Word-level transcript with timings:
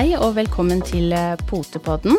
Hei 0.00 0.14
og 0.16 0.30
velkommen 0.32 0.78
til 0.80 1.12
eh, 1.12 1.36
Potepodden. 1.44 2.14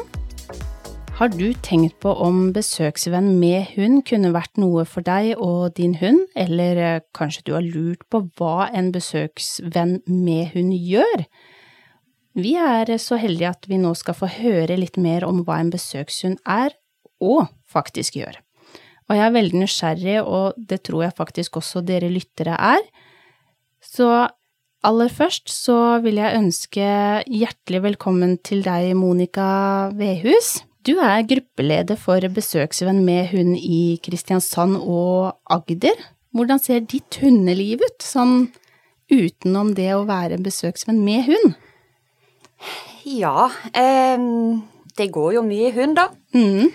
Har 1.17 1.31
du 1.33 1.47
tenkt 1.65 1.95
på 2.03 2.11
om 2.13 2.51
besøksvenn 2.53 3.31
med 3.41 3.71
hund 3.73 4.03
kunne 4.05 4.29
vært 4.35 4.59
noe 4.61 4.83
for 4.85 5.01
deg 5.01 5.31
og 5.41 5.79
din 5.79 5.95
hund, 5.97 6.27
eller 6.37 6.77
eh, 6.77 6.99
kanskje 7.17 7.41
du 7.47 7.55
har 7.55 7.65
lurt 7.65 8.03
på 8.13 8.19
hva 8.37 8.67
en 8.69 8.91
besøksvenn 8.93 9.95
med 10.05 10.51
hund 10.53 10.75
gjør? 10.77 11.23
Vi 12.37 12.51
er 12.53 12.91
så 13.01 13.17
heldige 13.17 13.49
at 13.49 13.65
vi 13.65 13.81
nå 13.81 13.95
skal 13.97 14.19
få 14.19 14.29
høre 14.29 14.77
litt 14.77 15.01
mer 15.01 15.25
om 15.25 15.41
hva 15.47 15.57
en 15.63 15.73
besøkshund 15.73 16.37
er, 16.45 16.77
og 17.17 17.49
faktisk 17.65 18.19
gjør. 18.21 18.37
Og 19.09 19.17
jeg 19.17 19.25
er 19.25 19.37
veldig 19.39 19.63
nysgjerrig, 19.63 20.19
og 20.21 20.53
det 20.69 20.83
tror 20.85 21.07
jeg 21.07 21.17
faktisk 21.17 21.57
også 21.57 21.81
dere 21.89 22.13
lyttere 22.13 22.61
er. 22.61 22.85
Så 23.81 24.11
aller 24.87 25.11
først 25.13 25.51
så 25.53 25.77
vil 26.03 26.17
jeg 26.21 26.37
ønske 26.39 26.85
hjertelig 27.29 27.81
velkommen 27.85 28.37
til 28.45 28.63
deg, 28.65 28.91
Monica 28.97 29.91
Vedhus. 29.97 30.61
Du 30.81 30.95
er 30.97 31.27
gruppeleder 31.29 31.99
for 31.99 32.25
Besøksvenn 32.33 33.03
med 33.05 33.29
hund 33.35 33.53
i 33.59 33.99
Kristiansand 34.01 34.79
og 34.81 35.37
Agder. 35.53 35.99
Hvordan 36.33 36.61
ser 36.63 36.81
ditt 36.89 37.19
hundeliv 37.21 37.83
ut, 37.85 38.01
sånn 38.01 38.49
utenom 39.11 39.75
det 39.77 39.91
å 39.93 40.07
være 40.09 40.39
besøksvenn 40.41 41.03
med 41.05 41.27
hund? 41.27 41.57
Ja, 43.05 43.49
eh, 43.75 44.17
det 44.97 45.11
går 45.13 45.35
jo 45.37 45.45
mye 45.45 45.73
hund, 45.75 45.99
da. 45.99 46.07
Mm. 46.33 46.71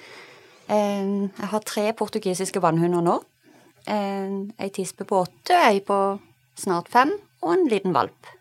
Eh, 0.69 1.05
jeg 1.41 1.51
har 1.51 1.67
tre 1.67 1.89
portugisiske 1.97 2.63
vannhunder 2.63 3.03
nå. 3.03 3.21
Eh, 3.87 4.37
ei 4.63 4.71
tispe 4.75 5.07
på 5.09 5.25
åtte, 5.25 5.57
ei 5.57 5.81
på 5.81 5.99
snart 6.59 6.91
fem, 6.93 7.11
og 7.47 7.55
en 7.55 7.69
liten 7.71 7.95
valp 7.97 8.33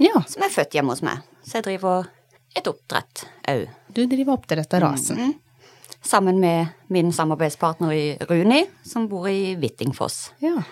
Ja, 0.00 0.22
som 0.26 0.44
er 0.46 0.52
født 0.54 0.76
hjemme 0.76 0.94
hos 0.94 1.02
meg. 1.04 1.24
Så 1.44 1.58
jeg 1.58 1.66
driver 1.66 2.08
et 2.56 2.68
oppdrett 2.70 3.26
òg. 3.50 3.68
du 3.94 4.06
driver 4.06 4.38
oppdrett 4.38 4.74
av 4.74 4.82
rasen. 4.86 5.18
Mm. 5.18 5.36
Sammen 6.04 6.38
med 6.40 6.68
min 6.88 7.12
samarbeidspartner 7.12 7.92
i 7.92 8.04
Runi, 8.30 8.62
som 8.86 9.08
bor 9.10 9.26
i 9.28 9.56
Hvittingfoss. 9.58 10.32
Ja. 10.40 10.62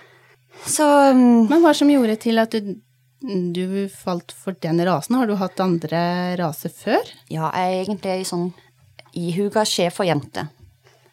Så 0.64 0.86
mm, 1.12 1.48
Men 1.50 1.60
hva 1.64 1.74
som 1.76 1.90
gjorde 1.90 2.16
til 2.22 2.38
at 2.38 2.54
du, 2.54 2.76
du 3.20 3.66
falt 3.92 4.32
for 4.32 4.56
den 4.62 4.80
rasen? 4.86 5.18
Har 5.18 5.26
du 5.26 5.34
hatt 5.36 5.60
andre 5.60 6.36
raser 6.40 6.72
før? 6.72 7.10
ja, 7.28 7.50
jeg 7.50 7.74
er 7.74 7.82
egentlig 7.82 8.14
ei 8.14 8.28
sånn 8.28 8.52
ihuga 9.16 9.64
schæferjente. 9.66 10.46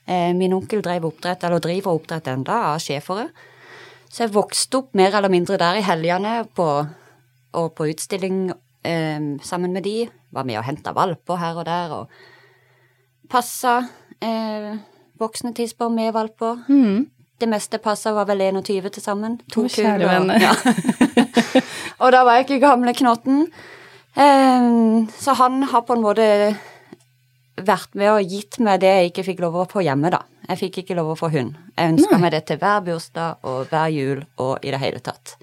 Eh, 0.05 0.33
min 0.35 0.53
onkel 0.53 0.83
drev 0.83 1.07
oppdrett, 1.07 1.43
eller 1.43 1.63
driver 1.63 1.95
oppdrett 1.97 2.27
enda, 2.27 2.59
av 2.73 2.79
schæfere. 2.83 3.29
Så 4.13 4.27
jeg 4.27 4.33
vokste 4.35 4.77
opp 4.77 4.91
mer 4.93 5.15
eller 5.17 5.31
mindre 5.33 5.57
der 5.57 5.79
i 5.79 5.85
helgene 5.85 6.43
på, 6.53 6.67
og 7.57 7.71
på 7.73 7.87
utstilling 7.89 8.51
eh, 8.85 9.23
sammen 9.41 9.73
med 9.73 9.87
de. 9.87 10.03
Var 10.33 10.45
med 10.45 10.59
og 10.61 10.67
henta 10.67 10.93
valper 10.93 11.39
her 11.41 11.57
og 11.57 11.65
der, 11.65 11.95
og 11.97 13.29
passa 13.29 13.79
eh, 14.21 14.75
voksne 15.21 15.53
tisper 15.57 15.89
med 15.89 16.13
valper. 16.13 16.61
Mm. 16.69 17.07
Det 17.41 17.49
meste 17.49 17.79
passa 17.81 18.13
var 18.13 18.27
vel 18.29 18.45
21 18.45 18.91
til 18.93 19.03
sammen. 19.03 19.39
To 19.53 19.65
kuer. 19.65 20.05
Ja. 20.41 20.53
og 22.01 22.13
da 22.13 22.21
var 22.21 22.37
jeg 22.37 22.45
ikke 22.45 22.61
gamle 22.67 22.93
knotten. 22.93 23.47
Eh, 24.13 24.69
så 25.09 25.33
han 25.41 25.63
har 25.73 25.87
på 25.87 25.97
en 25.97 26.05
måte 26.05 26.27
vært 27.57 27.93
med 27.95 28.09
og 28.11 28.31
gitt 28.33 28.57
meg 28.63 28.81
det 28.81 28.89
jeg 28.89 29.11
ikke 29.11 29.25
fikk 29.29 29.43
lov 29.43 29.59
å 29.61 29.67
få 29.69 29.83
hjemme, 29.85 30.09
da. 30.13 30.23
Jeg 30.49 30.59
fikk 30.59 30.81
ikke 30.81 30.95
lov 30.97 31.13
å 31.13 31.19
få 31.19 31.29
hund. 31.31 31.53
Jeg 31.77 31.93
ønska 31.93 32.17
meg 32.19 32.33
det 32.33 32.43
til 32.49 32.59
hver 32.59 32.81
bursdag 32.83 33.45
og 33.47 33.69
hver 33.71 33.91
jul 33.93 34.23
og 34.43 34.65
i 34.65 34.73
det 34.73 34.79
hele 34.81 34.99
tatt. 35.03 35.37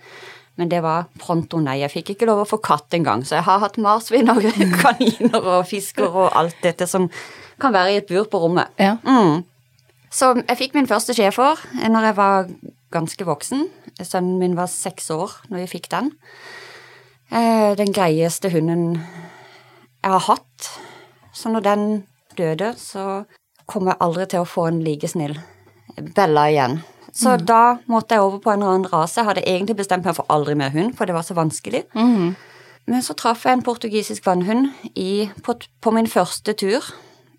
Men 0.60 0.68
det 0.68 0.82
var 0.84 1.06
pronto 1.22 1.60
nei. 1.62 1.78
Jeg 1.80 1.92
fikk 1.94 2.10
ikke 2.14 2.26
lov 2.28 2.42
å 2.42 2.48
få 2.48 2.58
katt 2.60 2.92
engang, 2.98 3.22
så 3.24 3.38
jeg 3.38 3.46
har 3.46 3.62
hatt 3.62 3.78
marsvin 3.80 4.28
og 4.28 4.42
kaniner 4.82 5.40
og 5.40 5.62
fisker 5.70 6.10
og 6.10 6.34
alt 6.36 6.58
dette 6.66 6.88
som 6.90 7.06
kan 7.60 7.72
være 7.72 7.94
i 7.94 8.00
et 8.02 8.10
bur 8.10 8.26
på 8.28 8.42
rommet. 8.42 8.68
Ja. 8.80 8.98
Mm. 9.06 9.46
Så 10.12 10.34
jeg 10.42 10.58
fikk 10.58 10.74
min 10.76 10.90
første 10.90 11.14
schæfer 11.16 11.60
når 11.86 12.10
jeg 12.10 12.16
var 12.18 12.50
ganske 12.92 13.24
voksen. 13.24 13.68
Sønnen 14.02 14.40
min 14.42 14.56
var 14.58 14.68
seks 14.72 15.08
år 15.14 15.38
når 15.48 15.64
jeg 15.64 15.72
fikk 15.78 15.90
den. 15.94 16.12
Eh, 17.30 17.72
Den 17.78 17.94
greieste 17.94 18.50
hunden 18.50 18.98
jeg 18.98 20.10
har 20.10 20.24
hatt. 20.26 20.70
Så 21.40 21.52
når 21.52 21.64
den 21.64 21.84
døde, 22.36 22.74
så 22.76 23.24
kom 23.70 23.88
jeg 23.88 24.00
aldri 24.04 24.26
til 24.28 24.44
å 24.44 24.48
få 24.48 24.68
en 24.68 24.82
like 24.84 25.08
snill 25.08 25.38
Bella 26.14 26.46
igjen. 26.48 26.78
Så 27.12 27.34
da 27.42 27.80
måtte 27.90 28.14
jeg 28.14 28.22
over 28.22 28.38
på 28.44 28.52
en 28.52 28.62
annen 28.62 28.86
rase. 28.88 29.18
Jeg 29.18 29.26
hadde 29.26 29.42
egentlig 29.42 29.80
bestemt 29.80 30.06
meg 30.06 30.14
for 30.16 30.28
aldri 30.30 30.54
mer 30.56 30.70
hund, 30.70 30.94
for 30.96 31.08
det 31.08 31.16
var 31.16 31.26
så 31.26 31.34
vanskelig. 31.34 31.82
Mm. 31.98 32.36
Men 32.90 33.02
så 33.04 33.16
traff 33.18 33.42
jeg 33.44 33.58
en 33.58 33.64
portugisisk 33.66 34.26
vannhund 34.26 34.70
i, 34.94 35.26
på, 35.44 35.56
på 35.82 35.92
min 35.94 36.08
første 36.10 36.54
tur 36.54 36.86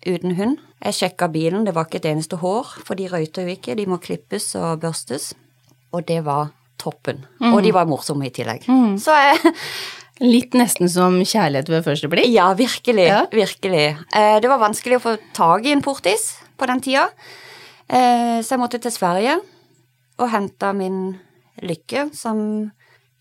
uten 0.04 0.36
hund. 0.38 0.60
Jeg 0.84 0.98
sjekka 0.98 1.30
bilen, 1.32 1.64
det 1.66 1.74
var 1.76 1.88
ikke 1.88 2.02
et 2.02 2.10
eneste 2.12 2.38
hår, 2.42 2.76
for 2.84 2.98
de 2.98 3.08
røyter 3.10 3.46
jo 3.46 3.56
ikke, 3.56 3.78
de 3.78 3.88
må 3.88 3.98
klippes 4.02 4.50
og 4.60 4.84
børstes. 4.84 5.32
Og 5.96 6.04
det 6.08 6.20
var 6.28 6.52
toppen. 6.82 7.24
Og 7.52 7.60
de 7.64 7.72
var 7.74 7.88
morsomme 7.88 8.28
i 8.28 8.34
tillegg. 8.34 8.66
Så 9.00 9.16
jeg 9.16 9.54
Litt 10.22 10.54
nesten 10.54 10.90
som 10.90 11.16
kjærlighet 11.18 11.70
ved 11.72 11.82
første 11.86 12.10
blikk. 12.10 12.28
Ja, 12.30 12.52
virkelig. 12.54 13.06
Ja. 13.08 13.24
Virkelig. 13.32 13.86
Eh, 14.14 14.36
det 14.42 14.50
var 14.50 14.60
vanskelig 14.62 15.00
å 15.00 15.02
få 15.02 15.16
tak 15.34 15.66
i 15.66 15.72
en 15.74 15.82
portis 15.82 16.28
på 16.58 16.68
den 16.70 16.82
tida, 16.84 17.08
eh, 17.88 18.38
så 18.38 18.54
jeg 18.54 18.60
måtte 18.62 18.78
til 18.82 18.94
Sverige 18.94 19.40
og 20.22 20.30
hente 20.30 20.72
min 20.78 21.18
lykke, 21.62 22.14
som 22.14 22.70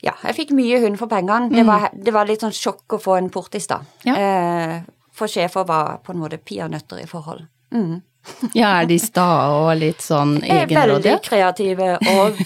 Ja, 0.02 0.16
jeg 0.26 0.34
fikk 0.34 0.52
mye 0.58 0.80
hund 0.82 0.98
for 0.98 1.06
pengene. 1.06 1.52
Det, 1.54 1.62
var, 1.62 1.92
det 1.94 2.10
var 2.10 2.26
litt 2.26 2.42
sånn 2.42 2.56
sjokk 2.58 2.96
å 2.96 2.98
få 2.98 3.20
en 3.20 3.30
portis, 3.30 3.68
da. 3.70 3.84
Ja. 4.02 4.16
Eh, 4.18 4.80
for 5.14 5.30
sjefer 5.30 5.62
var 5.70 6.00
på 6.02 6.16
en 6.16 6.24
måte 6.24 6.40
peanøtter 6.42 7.04
i 7.04 7.06
forhold. 7.10 7.46
Mm. 7.70 8.02
Ja, 8.58 8.82
er 8.82 8.86
de 8.90 8.98
sta 9.02 9.28
og 9.54 9.78
litt 9.78 10.02
sånn 10.02 10.40
egenrådige? 10.42 10.78
Veldig 10.78 11.22
kreative 11.26 11.98
og 12.16 12.42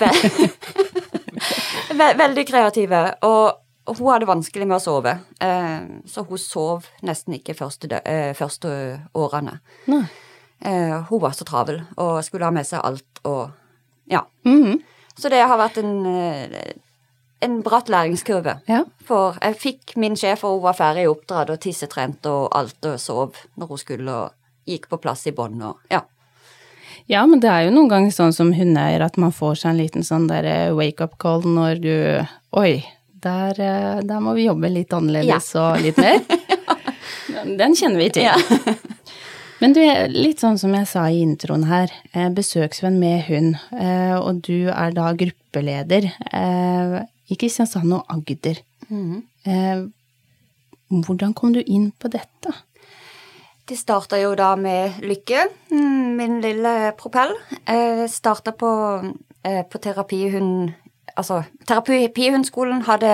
ve 2.00 2.10
Veldig 2.20 2.46
kreative. 2.48 3.02
Og 3.28 3.65
og 3.86 3.98
hun 4.00 4.12
hadde 4.12 4.30
vanskelig 4.30 4.68
med 4.68 4.78
å 4.78 4.84
sove, 4.84 5.18
eh, 5.40 5.82
så 6.10 6.24
hun 6.28 6.42
sov 6.42 6.88
nesten 7.06 7.38
ikke 7.38 7.56
første, 7.58 8.02
eh, 8.06 8.34
første 8.34 8.70
årene. 9.14 9.60
Nei. 9.88 10.06
Eh, 10.62 11.02
hun 11.10 11.22
var 11.22 11.32
så 11.32 11.46
travel 11.46 11.84
og 11.98 12.24
skulle 12.24 12.46
ha 12.48 12.52
med 12.52 12.66
seg 12.66 12.82
alt 12.84 13.22
og 13.26 13.52
Ja. 14.08 14.22
Mhm. 14.46 14.82
Så 15.18 15.30
det 15.30 15.40
har 15.48 15.58
vært 15.58 15.78
en, 15.78 16.76
en 17.42 17.62
bratt 17.64 17.88
læringskurve. 17.88 18.62
Ja. 18.68 18.84
For 19.06 19.38
jeg 19.42 19.56
fikk 19.56 19.96
min 19.98 20.16
sjef, 20.16 20.44
og 20.44 20.60
hun 20.60 20.64
var 20.64 20.74
ferdig 20.74 21.08
oppdratt 21.08 21.50
og 21.50 21.60
tissetrent 21.60 22.26
og 22.26 22.50
alt 22.52 22.86
og 22.86 23.00
sov 23.00 23.36
når 23.58 23.68
hun 23.68 23.78
skulle 23.78 24.12
og 24.12 24.32
gikk 24.68 24.90
på 24.90 25.00
plass 25.02 25.26
i 25.28 25.32
bånd 25.32 25.64
og 25.64 25.78
Ja. 25.92 26.02
Ja, 27.08 27.26
men 27.26 27.40
det 27.40 27.50
er 27.52 27.66
jo 27.68 27.74
noen 27.76 27.90
ganger 27.90 28.10
sånn 28.10 28.34
som 28.34 28.52
hundeeier 28.54 29.04
at 29.06 29.18
man 29.22 29.32
får 29.32 29.60
seg 29.62 29.70
en 29.72 29.78
liten 29.78 30.06
sånn 30.06 30.28
derre 30.28 30.74
wake-up 30.74 31.20
call 31.22 31.44
når 31.46 31.82
du 31.84 32.28
Oi, 32.58 32.84
der, 33.26 33.62
eh, 33.62 34.02
der 34.06 34.22
må 34.24 34.36
vi 34.38 34.48
jobbe 34.48 34.72
litt 34.72 34.94
annerledes 34.96 35.52
og 35.60 35.82
litt 35.84 36.00
mer. 36.02 36.22
Den 37.62 37.76
kjenner 37.78 38.00
vi 38.00 38.10
til. 38.16 38.30
Men 39.62 39.74
du, 39.74 39.82
litt 40.12 40.44
sånn 40.44 40.60
som 40.62 40.74
jeg 40.76 40.88
sa 40.90 41.08
i 41.10 41.22
introen 41.24 41.66
her, 41.70 41.92
eh, 42.14 42.30
besøksvenn 42.34 43.00
med 43.02 43.26
hund, 43.30 43.58
eh, 43.74 44.16
og 44.20 44.44
du 44.46 44.70
er 44.70 44.96
da 44.96 45.10
gruppeleder 45.18 46.10
eh, 46.12 46.98
i 47.32 47.38
Kristiansand 47.40 47.96
og 47.98 48.06
Agder. 48.12 48.62
Mm. 48.92 49.24
Hvordan 51.06 51.34
kom 51.34 51.56
du 51.56 51.62
inn 51.66 51.90
på 51.98 52.12
dette? 52.14 52.54
Det 53.66 53.78
starta 53.80 54.20
jo 54.22 54.36
da 54.38 54.52
med 54.56 55.00
Lykke, 55.02 55.48
mm, 55.74 56.10
min 56.20 56.36
lille 56.42 56.92
propell. 57.00 57.34
Eh, 57.66 58.06
starta 58.06 58.52
på, 58.52 58.70
eh, 59.42 59.64
på 59.66 59.82
terapihund 59.82 60.74
Altså, 61.16 61.44
terapihundskolen 61.68 62.82
hadde 62.90 63.12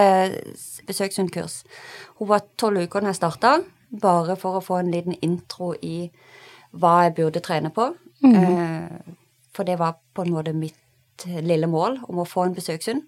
besøkshundkurs. 0.87 1.63
Hun 2.17 2.31
var 2.31 2.45
tolv 2.57 2.81
uker 2.81 3.03
da 3.03 3.11
jeg 3.11 3.19
starta, 3.19 3.51
bare 4.01 4.35
for 4.39 4.57
å 4.57 4.63
få 4.65 4.79
en 4.81 4.91
liten 4.93 5.17
intro 5.21 5.73
i 5.81 6.09
hva 6.71 7.03
jeg 7.05 7.15
burde 7.19 7.43
trene 7.43 7.69
på. 7.73 7.91
eh, 8.23 9.15
for 9.53 9.67
det 9.67 9.77
var 9.79 9.97
på 10.15 10.23
en 10.25 10.33
måte 10.33 10.53
mitt 10.53 11.25
lille 11.25 11.67
mål, 11.67 11.99
om 12.09 12.21
å 12.21 12.27
få 12.27 12.47
en 12.47 12.55
besøkshund. 12.55 13.03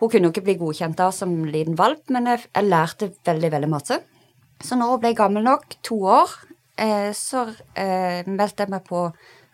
Hun 0.00 0.08
kunne 0.08 0.28
jo 0.28 0.32
ikke 0.32 0.44
bli 0.46 0.56
godkjent 0.60 0.96
da 0.96 1.10
som 1.12 1.32
liten 1.44 1.76
valp, 1.76 2.02
men 2.08 2.26
jeg, 2.26 2.46
jeg 2.54 2.68
lærte 2.68 3.10
veldig, 3.26 3.50
veldig 3.52 3.68
masse. 3.70 4.00
Så 4.60 4.76
når 4.76 4.94
hun 4.94 5.00
ble 5.02 5.14
gammel 5.16 5.44
nok, 5.44 5.76
to 5.82 5.98
år, 6.08 6.32
eh, 6.78 7.10
så 7.16 7.48
eh, 7.74 8.26
meldte 8.28 8.64
jeg 8.64 8.72
meg 8.72 8.84
på 8.86 9.06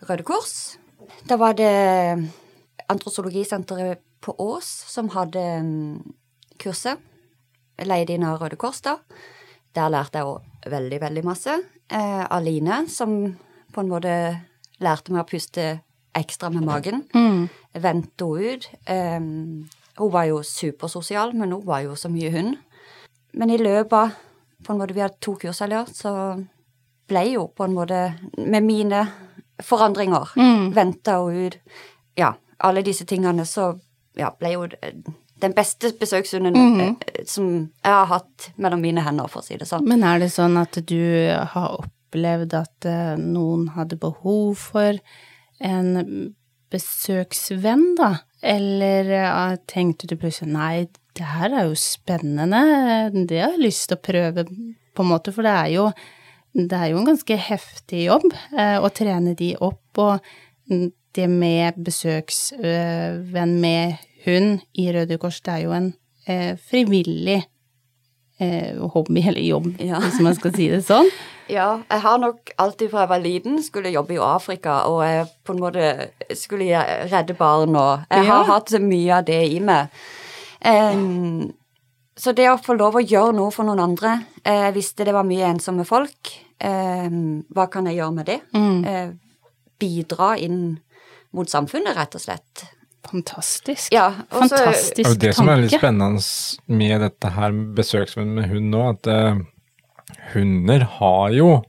Røde 0.07 0.25
Kors. 0.27 0.77
Da 1.27 1.37
var 1.39 1.55
det 1.57 1.71
Antrosologisenteret 2.87 4.03
på 4.21 4.33
Ås 4.41 4.65
som 4.89 5.09
hadde 5.13 5.43
mm, 5.63 6.13
kurset. 6.59 6.99
Leide 7.85 8.15
inn 8.17 8.23
av 8.25 8.39
Røde 8.41 8.57
Kors, 8.57 8.81
da. 8.81 8.97
Der 9.77 9.91
lærte 9.93 10.17
jeg 10.21 10.25
òg 10.25 10.71
veldig, 10.71 10.99
veldig 11.01 11.23
masse. 11.27 11.57
Eh, 11.93 12.23
Aline, 12.33 12.87
som 12.89 13.11
på 13.73 13.83
en 13.83 13.91
måte 13.91 14.13
lærte 14.81 15.13
meg 15.13 15.21
å 15.25 15.29
puste 15.29 15.67
ekstra 16.17 16.49
med 16.49 16.65
magen. 16.65 17.03
Mm. 17.13 17.43
Vendte 17.83 18.25
henne 18.25 18.55
ut. 18.57 18.69
Eh, 18.89 19.19
hun 19.97 20.11
var 20.13 20.25
jo 20.29 20.41
supersosial, 20.45 21.33
men 21.37 21.51
hun 21.53 21.65
var 21.65 21.83
jo 21.85 21.93
så 21.97 22.09
mye 22.09 22.31
hund. 22.33 22.57
Men 23.37 23.49
i 23.53 23.57
løpet 23.61 23.93
av 23.93 24.15
på 24.65 24.73
en 24.73 24.79
måte 24.79 24.93
Vi 24.97 25.01
hadde 25.03 25.19
to 25.21 25.35
kurshelger, 25.37 25.85
så 25.93 26.11
ble 27.07 27.21
jo 27.35 27.43
på 27.53 27.63
en 27.67 27.75
måte 27.77 27.99
Med 28.37 28.63
mine 28.65 29.03
forandringer, 29.61 30.31
Mm. 30.35 30.73
venta 30.73 31.19
og 31.21 31.33
ut 31.35 31.57
Ja, 32.17 32.33
alle 32.59 32.81
disse 32.81 33.05
tingene, 33.05 33.45
så 33.45 33.79
ja, 34.17 34.31
ble 34.39 34.53
jo 34.55 34.67
den 35.41 35.53
beste 35.53 35.93
besøkshunden 35.99 36.53
mm 36.53 36.79
-hmm. 36.79 37.25
som 37.25 37.69
jeg 37.83 37.93
har 37.93 38.05
hatt 38.05 38.51
mellom 38.55 38.81
mine 38.81 39.01
hender, 39.01 39.27
for 39.27 39.41
å 39.41 39.45
si 39.45 39.57
det 39.57 39.67
sånn. 39.67 39.87
Men 39.87 40.03
er 40.03 40.19
det 40.19 40.31
sånn 40.31 40.57
at 40.57 40.77
du 40.87 41.29
har 41.53 41.79
opplevd 41.79 42.53
at 42.53 42.85
eh, 42.85 43.15
noen 43.17 43.67
hadde 43.67 43.95
behov 43.95 44.55
for 44.55 44.97
en 45.59 46.33
besøksvenn, 46.71 47.95
da? 47.95 48.17
Eller 48.41 49.11
eh, 49.11 49.57
tenkte 49.67 50.07
du 50.07 50.15
plutselig 50.15 50.51
nei, 50.53 50.87
det 51.13 51.25
her 51.25 51.53
er 51.53 51.67
jo 51.69 51.75
spennende, 51.75 52.61
det 53.27 53.41
har 53.41 53.55
jeg 53.55 53.65
lyst 53.65 53.87
til 53.89 53.97
å 53.97 54.05
prøve, 54.05 54.45
på 54.93 55.03
en 55.03 55.09
måte, 55.09 55.31
for 55.31 55.41
det 55.41 55.51
er 55.51 55.71
jo, 55.73 55.91
det 56.53 56.77
er 56.77 56.91
jo 56.91 56.97
en 56.97 57.09
ganske 57.09 57.37
heftig 57.37 58.05
jobb 58.07 58.29
eh, 58.57 58.77
å 58.81 58.89
trene 58.89 59.33
de 59.37 59.55
opp, 59.59 59.97
og 59.97 60.19
det 61.17 61.27
med 61.29 61.77
besøksvenn 61.83 63.55
med 63.61 63.97
hund 64.25 64.59
i 64.77 64.87
Røde 64.93 65.17
Kors, 65.21 65.41
det 65.41 65.53
er 65.53 65.63
jo 65.65 65.71
en 65.75 65.93
eh, 66.27 66.55
frivillig 66.69 67.39
eh, 68.39 68.77
hobby 68.93 69.23
eller 69.27 69.41
jobb, 69.41 69.73
Ja. 69.81 69.99
hvis 70.03 70.19
man 70.21 70.35
skal 70.35 70.53
si 70.55 70.69
det 70.73 70.83
sånn. 70.87 71.09
Ja, 71.47 71.77
jeg 71.87 72.01
har 72.03 72.17
nok 72.19 72.49
alltid 72.59 72.89
fra 72.91 73.05
jeg 73.05 73.09
var 73.13 73.21
liten 73.23 73.61
skulle 73.63 73.87
jobbe 73.93 74.17
i 74.17 74.19
Afrika, 74.19 74.81
og 74.91 74.97
jeg 75.07 75.29
på 75.47 75.53
en 75.53 75.61
måte 75.61 76.09
skulle 76.35 76.81
redde 77.07 77.37
barn, 77.39 77.71
og 77.79 78.01
jeg 78.11 78.25
har 78.27 78.41
Ja. 78.43 78.49
hatt 78.49 78.73
mye 78.83 79.13
av 79.15 79.23
det 79.29 79.37
i 79.53 79.61
meg. 79.63 79.87
Um, 80.59 81.53
så 82.19 82.33
det 82.35 82.49
å 82.51 82.57
få 82.59 82.75
lov 82.75 82.97
å 82.99 83.05
gjøre 83.05 83.31
noe 83.37 83.51
for 83.55 83.63
noen 83.63 83.79
andre 83.79 84.25
eh, 84.43 84.65
Jeg 84.65 84.73
visste 84.75 85.05
det 85.05 85.13
var 85.15 85.23
mye 85.23 85.47
ensomme 85.53 85.85
folk. 85.87 86.33
Um, 86.59 87.45
hva 87.55 87.69
kan 87.71 87.85
jeg 87.87 87.95
gjøre 88.01 88.15
med 88.17 88.25
det? 88.25 88.39
Mm. 88.57 88.83
Uh, 88.83 89.13
bidra 89.79 90.33
inn 90.41 90.79
mot 91.37 91.49
samfunnet, 91.51 91.95
rett 91.97 92.17
og 92.17 92.23
slett. 92.23 92.65
Fantastisk. 93.07 93.93
Ja, 93.95 94.07
og 94.31 94.43
så- 94.49 94.49
Det 94.49 94.59
er 94.59 94.65
Fantastisk 94.65 95.09
jo 95.09 95.15
det 95.21 95.35
som 95.35 95.49
er 95.49 95.61
litt 95.61 95.71
spennende 95.77 96.21
med 96.67 97.01
dette 97.01 97.29
her 97.31 97.51
besøksvenn 97.77 98.33
med 98.35 98.49
hund 98.49 98.71
nå, 98.73 98.81
at 98.89 99.07
uh, 99.07 99.39
hunder 100.33 100.83
har 100.97 101.29
jo 101.31 101.63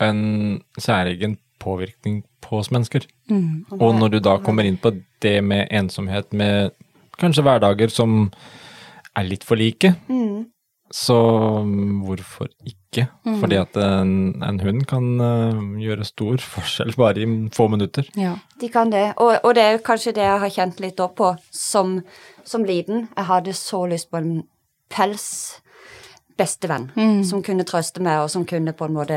en 0.00 0.62
særegen 0.80 1.36
påvirkning 1.60 2.22
på 2.42 2.58
oss 2.58 2.70
mennesker. 2.72 3.04
Mm. 3.28 3.66
Og 3.76 3.94
når 4.00 4.10
du 4.16 4.20
da 4.24 4.38
kommer 4.38 4.64
inn 4.66 4.78
på 4.80 4.94
det 5.20 5.36
med 5.44 5.68
ensomhet, 5.70 6.32
med 6.32 6.72
kanskje 7.20 7.44
hverdager 7.44 7.90
som 7.92 8.30
er 9.16 9.24
litt 9.28 9.44
for 9.44 9.56
like, 9.60 9.94
Mm. 10.08 10.46
Så 10.90 11.16
mm, 11.64 12.02
hvorfor 12.06 12.48
ikke? 12.66 13.06
Mm. 13.24 13.36
Fordi 13.40 13.58
at 13.60 13.76
en, 13.78 14.42
en 14.42 14.60
hund 14.60 14.84
kan 14.90 15.06
uh, 15.22 15.60
gjøre 15.78 16.04
stor 16.08 16.42
forskjell 16.54 16.94
bare 16.98 17.22
i 17.22 17.28
få 17.54 17.68
minutter. 17.70 18.08
Ja. 18.18 18.36
De 18.60 18.68
kan 18.68 18.90
det, 18.92 19.12
og, 19.16 19.38
og 19.44 19.54
det 19.54 19.62
er 19.64 19.76
jo 19.76 19.84
kanskje 19.86 20.14
det 20.18 20.26
jeg 20.26 20.42
har 20.42 20.54
kjent 20.56 20.80
litt 20.82 21.00
opp 21.00 21.16
på 21.20 21.32
som, 21.54 22.00
som 22.44 22.66
liten. 22.66 23.08
Jeg 23.16 23.28
hadde 23.30 23.54
så 23.56 23.84
lyst 23.90 24.10
på 24.10 24.20
en 24.20 24.40
pels 24.90 25.28
bestevenn 26.40 26.90
Mm. 26.96 27.24
som 27.24 27.42
kunne 27.44 27.66
trøste 27.68 28.00
meg, 28.00 28.22
og 28.24 28.30
som 28.32 28.46
kunne 28.48 28.72
på 28.72 28.86
en 28.88 28.96
måte 28.96 29.16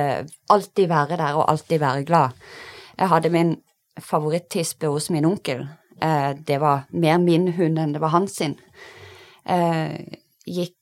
alltid 0.52 0.90
være 0.92 1.18
der 1.18 1.38
og 1.40 1.48
alltid 1.50 1.80
være 1.80 2.04
glad. 2.04 2.36
Jeg 3.00 3.10
hadde 3.10 3.32
min 3.34 3.56
favorittispe 4.00 4.90
hos 4.92 5.10
min 5.10 5.26
onkel. 5.26 5.68
Eh, 6.02 6.34
det 6.48 6.60
var 6.62 6.86
mer 6.92 7.18
min 7.18 7.48
hund 7.56 7.80
enn 7.80 7.94
det 7.96 8.02
var 8.04 8.14
hans 8.14 8.36
sin. 8.42 8.58
Eh, 9.46 9.96
gikk 10.46 10.76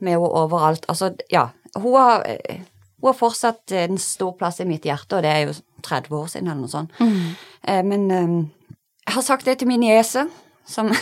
med 0.00 0.14
henne 0.16 0.30
overalt. 0.42 0.86
Altså, 0.88 1.12
ja. 1.32 1.48
Hun 1.76 1.96
har, 1.96 2.24
eh, 2.26 2.62
hun 3.00 3.08
har 3.12 3.18
fortsatt 3.18 3.72
en 3.72 3.98
stor 3.98 4.32
plass 4.38 4.60
i 4.60 4.68
mitt 4.68 4.84
hjerte, 4.84 5.16
og 5.16 5.22
det 5.22 5.30
er 5.30 5.44
jo 5.46 5.54
30 5.82 6.16
år 6.16 6.26
siden 6.26 6.48
eller 6.48 6.64
noe 6.64 6.72
sånt. 6.72 6.96
Mm. 7.00 7.36
Eh, 7.68 7.82
men 7.84 8.10
eh, 8.10 8.34
jeg 9.06 9.14
har 9.14 9.26
sagt 9.26 9.46
det 9.46 9.58
til 9.58 9.68
min 9.70 9.80
niese, 9.80 10.26
som 10.66 10.92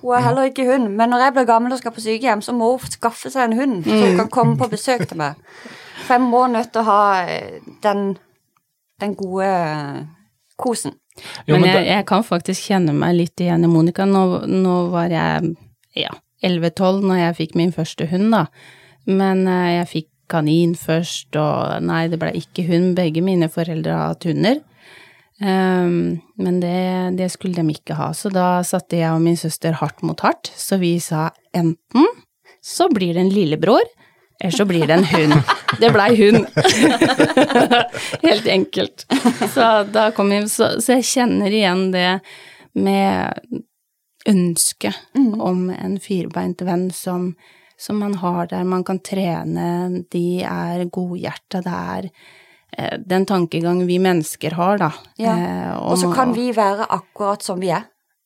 Hun 0.00 0.14
er 0.14 0.22
heller 0.24 0.48
ikke 0.48 0.64
hund, 0.64 0.88
men 0.96 1.10
når 1.12 1.24
jeg 1.24 1.32
blir 1.32 1.44
gammel 1.48 1.74
og 1.74 1.78
skal 1.80 1.92
på 1.92 2.00
sykehjem, 2.00 2.40
så 2.40 2.54
må 2.56 2.70
hun 2.70 2.92
skaffe 2.92 3.30
seg 3.32 3.50
en 3.50 3.58
hund, 3.58 3.82
så 3.84 3.98
hun 4.06 4.16
kan 4.16 4.30
komme 4.32 4.56
på 4.56 4.70
besøk 4.72 5.02
til 5.08 5.18
meg. 5.20 5.34
For 6.06 6.16
jeg 6.16 6.24
må 6.24 6.46
nødt 6.48 6.70
til 6.72 6.80
å 6.80 6.86
ha 6.88 7.02
eh, 7.28 7.58
den, 7.84 8.14
den 9.02 9.16
gode 9.18 9.50
eh, 9.50 10.00
kosen. 10.60 10.96
Jo, 11.44 11.58
men 11.58 11.66
men 11.66 11.70
jeg, 11.70 11.86
jeg 11.90 12.06
kan 12.08 12.24
faktisk 12.24 12.70
kjenne 12.70 12.94
meg 12.96 13.18
litt 13.18 13.42
igjen 13.42 13.66
i 13.66 13.70
Monica. 13.70 14.06
Nå, 14.08 14.24
nå 14.48 14.76
var 14.94 15.12
jeg 15.12 15.52
ja, 15.98 16.14
11-12 16.46 17.04
når 17.06 17.20
jeg 17.24 17.38
fikk 17.42 17.58
min 17.58 17.74
første 17.74 18.06
hund, 18.10 18.30
da. 18.34 18.46
Men 19.10 19.46
eh, 19.48 19.76
jeg 19.80 19.92
fikk 19.94 20.08
kanin 20.30 20.76
først, 20.78 21.34
og 21.40 21.82
nei, 21.84 22.04
det 22.10 22.20
ble 22.22 22.32
ikke 22.38 22.66
hund. 22.68 22.94
Begge 22.98 23.22
mine 23.24 23.50
foreldre 23.50 23.96
har 23.96 24.12
hatt 24.14 24.28
hunder. 24.28 24.60
Um, 25.40 26.20
men 26.36 26.58
det, 26.60 27.16
det 27.16 27.30
skulle 27.32 27.56
de 27.56 27.72
ikke 27.72 27.96
ha, 27.96 28.10
så 28.12 28.28
da 28.32 28.60
satte 28.66 28.98
jeg 28.98 29.08
og 29.08 29.22
min 29.24 29.38
søster 29.40 29.78
hardt 29.80 30.04
mot 30.04 30.20
hardt. 30.20 30.52
Så 30.52 30.76
vi 30.82 30.98
sa 31.02 31.30
enten 31.56 32.06
så 32.60 32.90
blir 32.92 33.14
det 33.16 33.24
en 33.24 33.32
lillebror, 33.32 33.86
eller 34.40 34.52
så 34.52 34.66
blir 34.68 34.86
det 34.88 34.98
en 34.98 35.08
hund. 35.08 35.32
Det 35.80 35.88
blei 35.94 36.10
hund. 36.18 36.44
Helt 38.26 38.46
enkelt. 38.52 39.06
Så 39.54 39.64
kom 40.16 40.32
så, 40.48 40.74
så 40.80 40.98
jeg 40.98 41.08
kjenner 41.08 41.56
igjen 41.56 41.88
det 41.94 42.10
med 42.76 43.64
ønsket 44.28 44.94
Mm. 45.14 45.40
om 45.40 45.70
en 45.70 45.98
firbeint 46.00 46.60
venn 46.62 46.90
som, 46.92 47.34
som 47.78 47.98
man 47.98 48.14
har 48.14 48.46
der 48.46 48.64
man 48.64 48.84
kan 48.84 48.98
trene, 49.00 50.04
de 50.10 50.42
er 50.42 50.84
godhjerta, 50.92 51.62
det 51.64 51.72
er 51.72 52.10
eh, 52.78 52.98
den 52.98 53.26
tankegang 53.26 53.86
vi 53.86 53.98
mennesker 53.98 54.52
har, 54.54 54.78
da. 54.78 54.90
Ja. 55.18 55.36
Eh, 55.36 55.78
Og 55.90 55.98
så 55.98 56.12
kan 56.14 56.32
vi 56.34 56.50
være 56.52 56.86
akkurat 56.88 57.42
som 57.42 57.60
vi 57.60 57.70
er. 57.70 57.84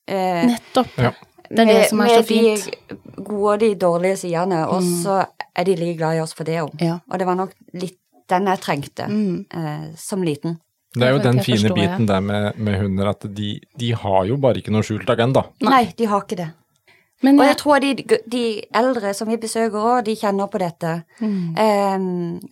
Eh, 0.09 0.45
Nettopp. 0.47 0.99
Ja. 0.99 1.13
Det 1.51 1.59
er 1.61 1.67
det 1.67 1.89
som 1.91 2.01
er 2.01 2.09
så 2.09 2.23
med 2.23 2.27
de 2.29 3.23
gode 3.25 3.53
og 3.53 3.61
de 3.61 3.75
dårlige 3.75 4.17
sidene, 4.17 4.67
og 4.69 4.83
så 4.83 5.27
er 5.55 5.65
de 5.65 5.77
like 5.77 5.97
glad 5.99 6.17
i 6.17 6.21
oss 6.21 6.33
for 6.35 6.45
det 6.45 6.57
òg. 6.63 6.73
Ja. 6.81 6.99
Og 7.11 7.19
det 7.19 7.27
var 7.27 7.37
nok 7.37 7.53
litt 7.75 7.99
den 8.29 8.47
jeg 8.47 8.61
trengte 8.61 9.07
Mm. 9.09 9.45
eh, 9.55 9.95
som 9.97 10.23
liten. 10.23 10.59
Det 10.95 11.07
er 11.07 11.17
jo 11.17 11.23
den 11.23 11.41
fine 11.43 11.69
forstår, 11.69 11.79
biten 11.79 12.07
der 12.07 12.21
med, 12.23 12.53
med 12.57 12.79
hunder, 12.79 13.11
at 13.11 13.27
de, 13.35 13.57
de 13.81 13.95
har 13.99 14.29
jo 14.29 14.37
bare 14.41 14.63
ikke 14.63 14.75
noe 14.75 14.87
skjult 14.87 15.11
agenda. 15.11 15.43
Nei. 15.67 15.89
de 15.99 16.07
har 16.11 16.23
ikke 16.23 16.39
det. 16.39 16.51
Men 17.25 17.39
Og 17.41 17.47
jeg, 17.47 17.51
jeg 17.51 17.59
tror 17.63 17.83
de, 17.83 18.19
de 18.31 18.45
eldre 18.79 19.13
som 19.17 19.31
vi 19.31 19.39
besøker 19.41 19.81
òg, 19.81 20.05
de 20.07 20.17
kjenner 20.19 20.51
på 20.53 20.61
dette. 20.61 20.95
Mm. 21.25 21.55
Um, 21.57 22.09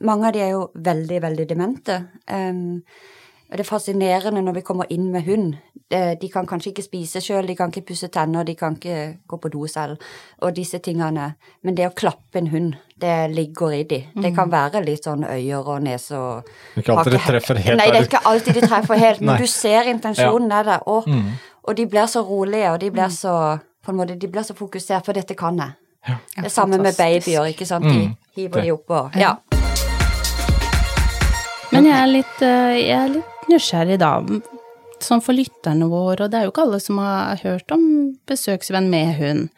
mange 0.09 0.29
av 0.29 0.35
de 0.35 0.43
er 0.43 0.55
jo 0.55 0.63
veldig, 0.75 1.19
veldig 1.23 1.47
demente. 1.51 1.99
Em, 2.27 2.81
og 2.83 3.22
det 3.59 3.61
er 3.61 3.68
fascinerende 3.68 4.42
når 4.42 4.54
vi 4.54 4.61
kommer 4.61 4.87
inn 4.90 5.11
med 5.12 5.23
hund. 5.26 5.54
De 5.92 6.28
kan 6.32 6.47
kanskje 6.49 6.71
ikke 6.73 6.82
spise 6.87 7.21
sjøl, 7.21 7.47
de 7.47 7.54
kan 7.56 7.68
ikke 7.68 7.85
pusse 7.90 8.09
tenner, 8.09 8.44
de 8.49 8.54
kan 8.56 8.76
ikke 8.78 9.18
gå 9.28 9.37
på 9.42 9.50
do 9.52 9.66
selv, 9.68 9.99
og 10.40 10.54
disse 10.56 10.78
tingene. 10.78 11.35
Men 11.62 11.75
det 11.76 11.87
å 11.90 11.92
klappe 11.94 12.38
en 12.40 12.47
hund, 12.49 12.75
det 13.00 13.30
ligger 13.35 13.75
i 13.76 13.82
de. 13.82 13.99
Det 14.23 14.30
kan 14.35 14.49
være 14.50 14.80
litt 14.87 15.04
sånn 15.04 15.26
øyer 15.28 15.68
og 15.68 15.82
nese 15.85 16.16
og 16.16 16.49
Ikke 16.80 16.97
alltid 16.97 17.12
de 17.12 17.18
treffer 17.26 17.61
helt 17.61 17.76
Nei, 17.82 17.90
det 17.90 18.00
er 18.00 18.09
ikke 18.09 18.25
alltid 18.25 18.54
de 18.54 18.66
treffer 18.66 18.97
helt, 19.04 19.21
men 19.21 19.37
du 19.42 19.47
ser 19.47 19.90
intensjonen 19.92 20.52
er 20.52 20.62
der. 20.64 20.88
Og, 20.88 21.04
Mm. 21.06 21.28
og 21.68 21.76
de 21.76 21.87
blir 21.87 22.06
så 22.09 22.23
rolige, 22.25 22.73
og 22.73 22.80
de 22.80 22.90
blir 22.90 23.09
så 23.12 23.59
på 23.85 23.90
en 23.92 23.97
måte, 23.99 24.16
de 24.18 24.28
blir 24.28 24.42
så 24.42 24.54
fokusert, 24.54 25.04
for 25.04 25.12
dette 25.12 25.35
kan 25.37 25.56
jeg. 25.59 25.73
Ja. 26.09 26.14
Det 26.37 26.44
er 26.44 26.49
samme 26.49 26.78
med 26.78 26.97
babyer, 26.97 27.44
ikke 27.52 27.66
sant. 27.66 27.85
De 27.85 27.99
Mm. 28.09 28.16
hiver 28.37 28.54
Det. 28.54 28.64
de 28.64 28.71
opp 28.73 28.90
og 28.90 29.11
Ja. 29.16 29.35
Men 31.73 31.88
jeg 31.88 31.99
er 31.99 32.11
litt, 32.11 32.43
eh, 32.45 32.75
jeg 32.79 32.99
er 32.99 33.14
litt 33.19 33.47
nysgjerrig 33.50 33.99
da, 34.02 34.12
sånn 35.02 35.23
for 35.25 35.37
lytterne 35.37 35.88
våre, 35.91 36.26
og 36.26 36.33
det 36.33 36.38
er 36.38 36.47
jo 36.47 36.52
ikke 36.52 36.67
alle 36.67 36.81
som 36.83 37.00
har 37.02 37.41
hørt 37.43 37.75
om 37.75 37.85
besøksvenn 38.29 38.91
med 38.93 39.17
hund. 39.19 39.49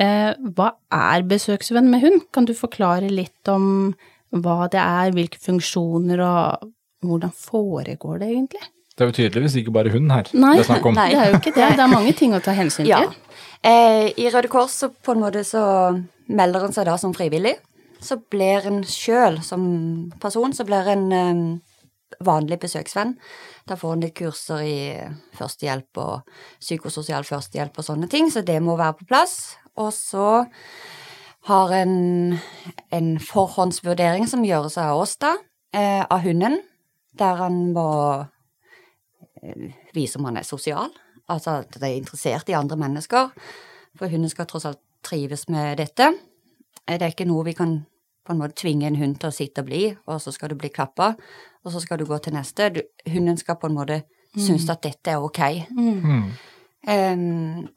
Eh, 0.00 0.32
hva 0.56 0.72
er 0.94 1.26
besøksvenn 1.28 1.90
med 1.92 2.04
hund? 2.04 2.26
Kan 2.34 2.46
du 2.48 2.54
forklare 2.56 3.10
litt 3.10 3.50
om 3.50 3.94
hva 4.30 4.68
det 4.70 4.80
er, 4.82 5.14
hvilke 5.14 5.40
funksjoner, 5.42 6.22
og 6.22 6.70
hvordan 7.06 7.32
foregår 7.34 8.20
det 8.22 8.30
egentlig? 8.30 8.62
Det 9.00 9.06
er 9.06 9.10
jo 9.10 9.16
tydeligvis 9.16 9.56
ikke 9.56 9.72
bare 9.72 9.90
hund 9.94 10.10
her 10.12 10.26
Nei, 10.36 10.56
det 10.58 10.66
er 10.66 10.68
snakk 10.68 10.86
om. 10.90 10.96
Nei. 10.98 11.08
det 11.08 11.20
er 11.20 11.30
jo 11.30 11.38
ikke 11.38 11.54
det. 11.56 11.68
Det 11.78 11.84
er 11.86 11.88
mange 11.88 12.12
ting 12.18 12.34
å 12.36 12.40
ta 12.44 12.52
hensyn 12.52 12.88
ja. 12.88 13.00
til. 13.00 13.38
Eh, 13.64 14.10
I 14.20 14.28
Røde 14.32 14.50
Kors 14.52 14.76
så 14.82 14.90
på 14.92 15.14
en 15.14 15.22
måte 15.22 15.42
så 15.46 15.62
melder 16.30 16.66
en 16.66 16.74
seg 16.76 16.84
da 16.88 16.98
som 17.00 17.14
frivillig. 17.16 17.54
Så 18.00 18.16
blir 18.32 18.66
en 18.66 18.82
sjøl 18.84 19.40
som 19.44 19.62
person, 20.20 20.52
så 20.56 20.64
blir 20.64 20.88
en 20.88 21.12
um, 21.12 21.42
vanlig 22.24 22.58
besøksvenn. 22.62 23.14
Da 23.68 23.76
får 23.78 23.96
en 23.96 24.04
litt 24.04 24.16
kurser 24.18 24.64
i 24.64 24.78
førstehjelp 25.38 26.00
og 26.00 26.30
psykososial 26.60 27.26
førstehjelp 27.28 27.76
og 27.78 27.86
sånne 27.86 28.08
ting, 28.10 28.30
så 28.32 28.42
det 28.46 28.58
må 28.64 28.78
være 28.80 28.98
på 29.00 29.10
plass. 29.12 29.36
Og 29.76 29.92
så 29.94 30.44
har 31.48 31.72
en 31.72 32.38
en 32.92 33.18
forhåndsvurdering 33.20 34.26
som 34.28 34.44
gjøres 34.44 34.76
av 34.78 34.98
oss, 35.00 35.16
da, 35.16 35.36
eh, 35.72 36.04
av 36.10 36.20
hunden, 36.20 36.60
der 37.14 37.36
han 37.36 37.72
må 37.72 38.26
eh, 39.42 39.72
vise 39.94 40.18
om 40.18 40.24
han 40.24 40.36
er 40.36 40.42
sosial, 40.46 40.90
altså 41.28 41.60
at 41.60 41.74
han 41.78 41.88
er 41.88 41.96
interessert 41.96 42.48
i 42.48 42.58
andre 42.58 42.76
mennesker. 42.76 43.30
For 43.98 44.08
hunden 44.08 44.30
skal 44.30 44.46
tross 44.46 44.66
alt 44.66 44.80
trives 45.02 45.48
med 45.48 45.78
dette. 45.78 46.12
Eh, 46.86 46.98
Det 46.98 47.02
er 47.02 47.14
ikke 47.14 47.28
noe 47.28 47.44
vi 47.44 47.52
kan 47.52 47.86
på 48.26 48.34
en 48.34 48.40
måte 48.40 48.60
tvinge 48.60 48.86
en 48.86 48.98
hund 49.00 49.18
til 49.20 49.30
å 49.30 49.34
sitte 49.34 49.64
og 49.64 49.70
bli, 49.70 49.84
og 50.06 50.20
så 50.22 50.32
skal 50.34 50.52
du 50.52 50.58
bli 50.60 50.70
klappa, 50.72 51.14
og 51.64 51.72
så 51.72 51.80
skal 51.82 52.00
du 52.00 52.06
gå 52.08 52.18
til 52.22 52.36
neste. 52.36 52.70
Du, 52.74 52.80
hunden 53.10 53.38
skal 53.40 53.58
på 53.60 53.70
en 53.70 53.76
måte 53.76 54.02
synes 54.38 54.68
at 54.70 54.82
dette 54.84 55.10
er 55.10 55.22
ok. 55.22 55.40
Mm. 55.70 56.24
Um, 56.88 57.68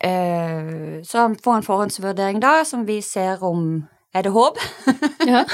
eh, 0.00 1.02
så 1.04 1.26
han 1.26 1.36
får 1.44 1.56
en 1.56 1.66
forhåndsvurdering 1.66 2.40
da, 2.42 2.62
som 2.64 2.86
vi 2.88 3.00
ser 3.04 3.42
om 3.44 3.84
er 4.14 4.22
det 4.22 4.34
håp. 4.34 4.60
Ja. 5.26 5.44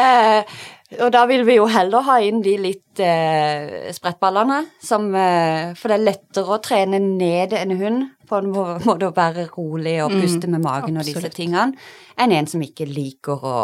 Eh, 0.00 0.44
og 0.98 1.12
da 1.14 1.22
vil 1.30 1.44
vi 1.46 1.54
jo 1.54 1.68
heller 1.70 2.02
ha 2.06 2.16
inn 2.26 2.40
de 2.42 2.56
litt 2.58 3.02
eh, 3.04 3.90
sprettballene, 3.94 4.64
som, 4.82 5.06
eh, 5.14 5.70
for 5.78 5.92
det 5.92 5.98
er 6.00 6.06
lettere 6.08 6.56
å 6.56 6.62
trene 6.64 6.98
ned 7.04 7.54
en 7.54 7.76
hund 7.78 8.08
på 8.26 8.40
en 8.40 8.50
måte 8.88 9.10
å 9.10 9.14
være 9.14 9.46
rolig 9.52 10.00
og 10.04 10.16
puste 10.16 10.50
med 10.50 10.64
magen 10.64 10.98
og 10.98 11.06
disse 11.06 11.30
tingene, 11.34 11.78
enn 12.18 12.34
en 12.34 12.50
som 12.50 12.64
ikke 12.64 12.88
liker 12.90 13.46
å 13.46 13.60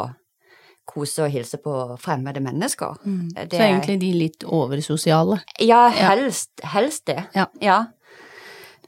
kose 0.87 1.25
og 1.25 1.35
hilse 1.35 1.59
på 1.59 1.75
fremmede 1.99 2.40
mennesker. 2.40 2.95
Det 3.35 3.50
Så 3.50 3.64
egentlig 3.64 3.99
de 4.00 4.12
litt 4.14 4.47
oversosiale. 4.47 5.40
Ja, 5.59 5.88
helst, 5.90 6.52
helst 6.62 7.09
det. 7.11 7.25
Ja. 7.35 7.80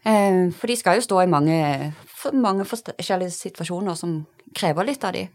Eh, 0.06 0.46
for 0.54 0.70
de 0.70 0.76
skal 0.78 0.98
jo 1.00 1.06
stå 1.08 1.24
i 1.24 1.30
mange, 1.30 1.58
mange 2.38 2.66
forskjellige 2.70 3.34
situasjoner 3.34 3.98
som 3.98 4.20
krever 4.56 4.86
litt 4.88 5.04
av 5.04 5.16
de. 5.16 5.26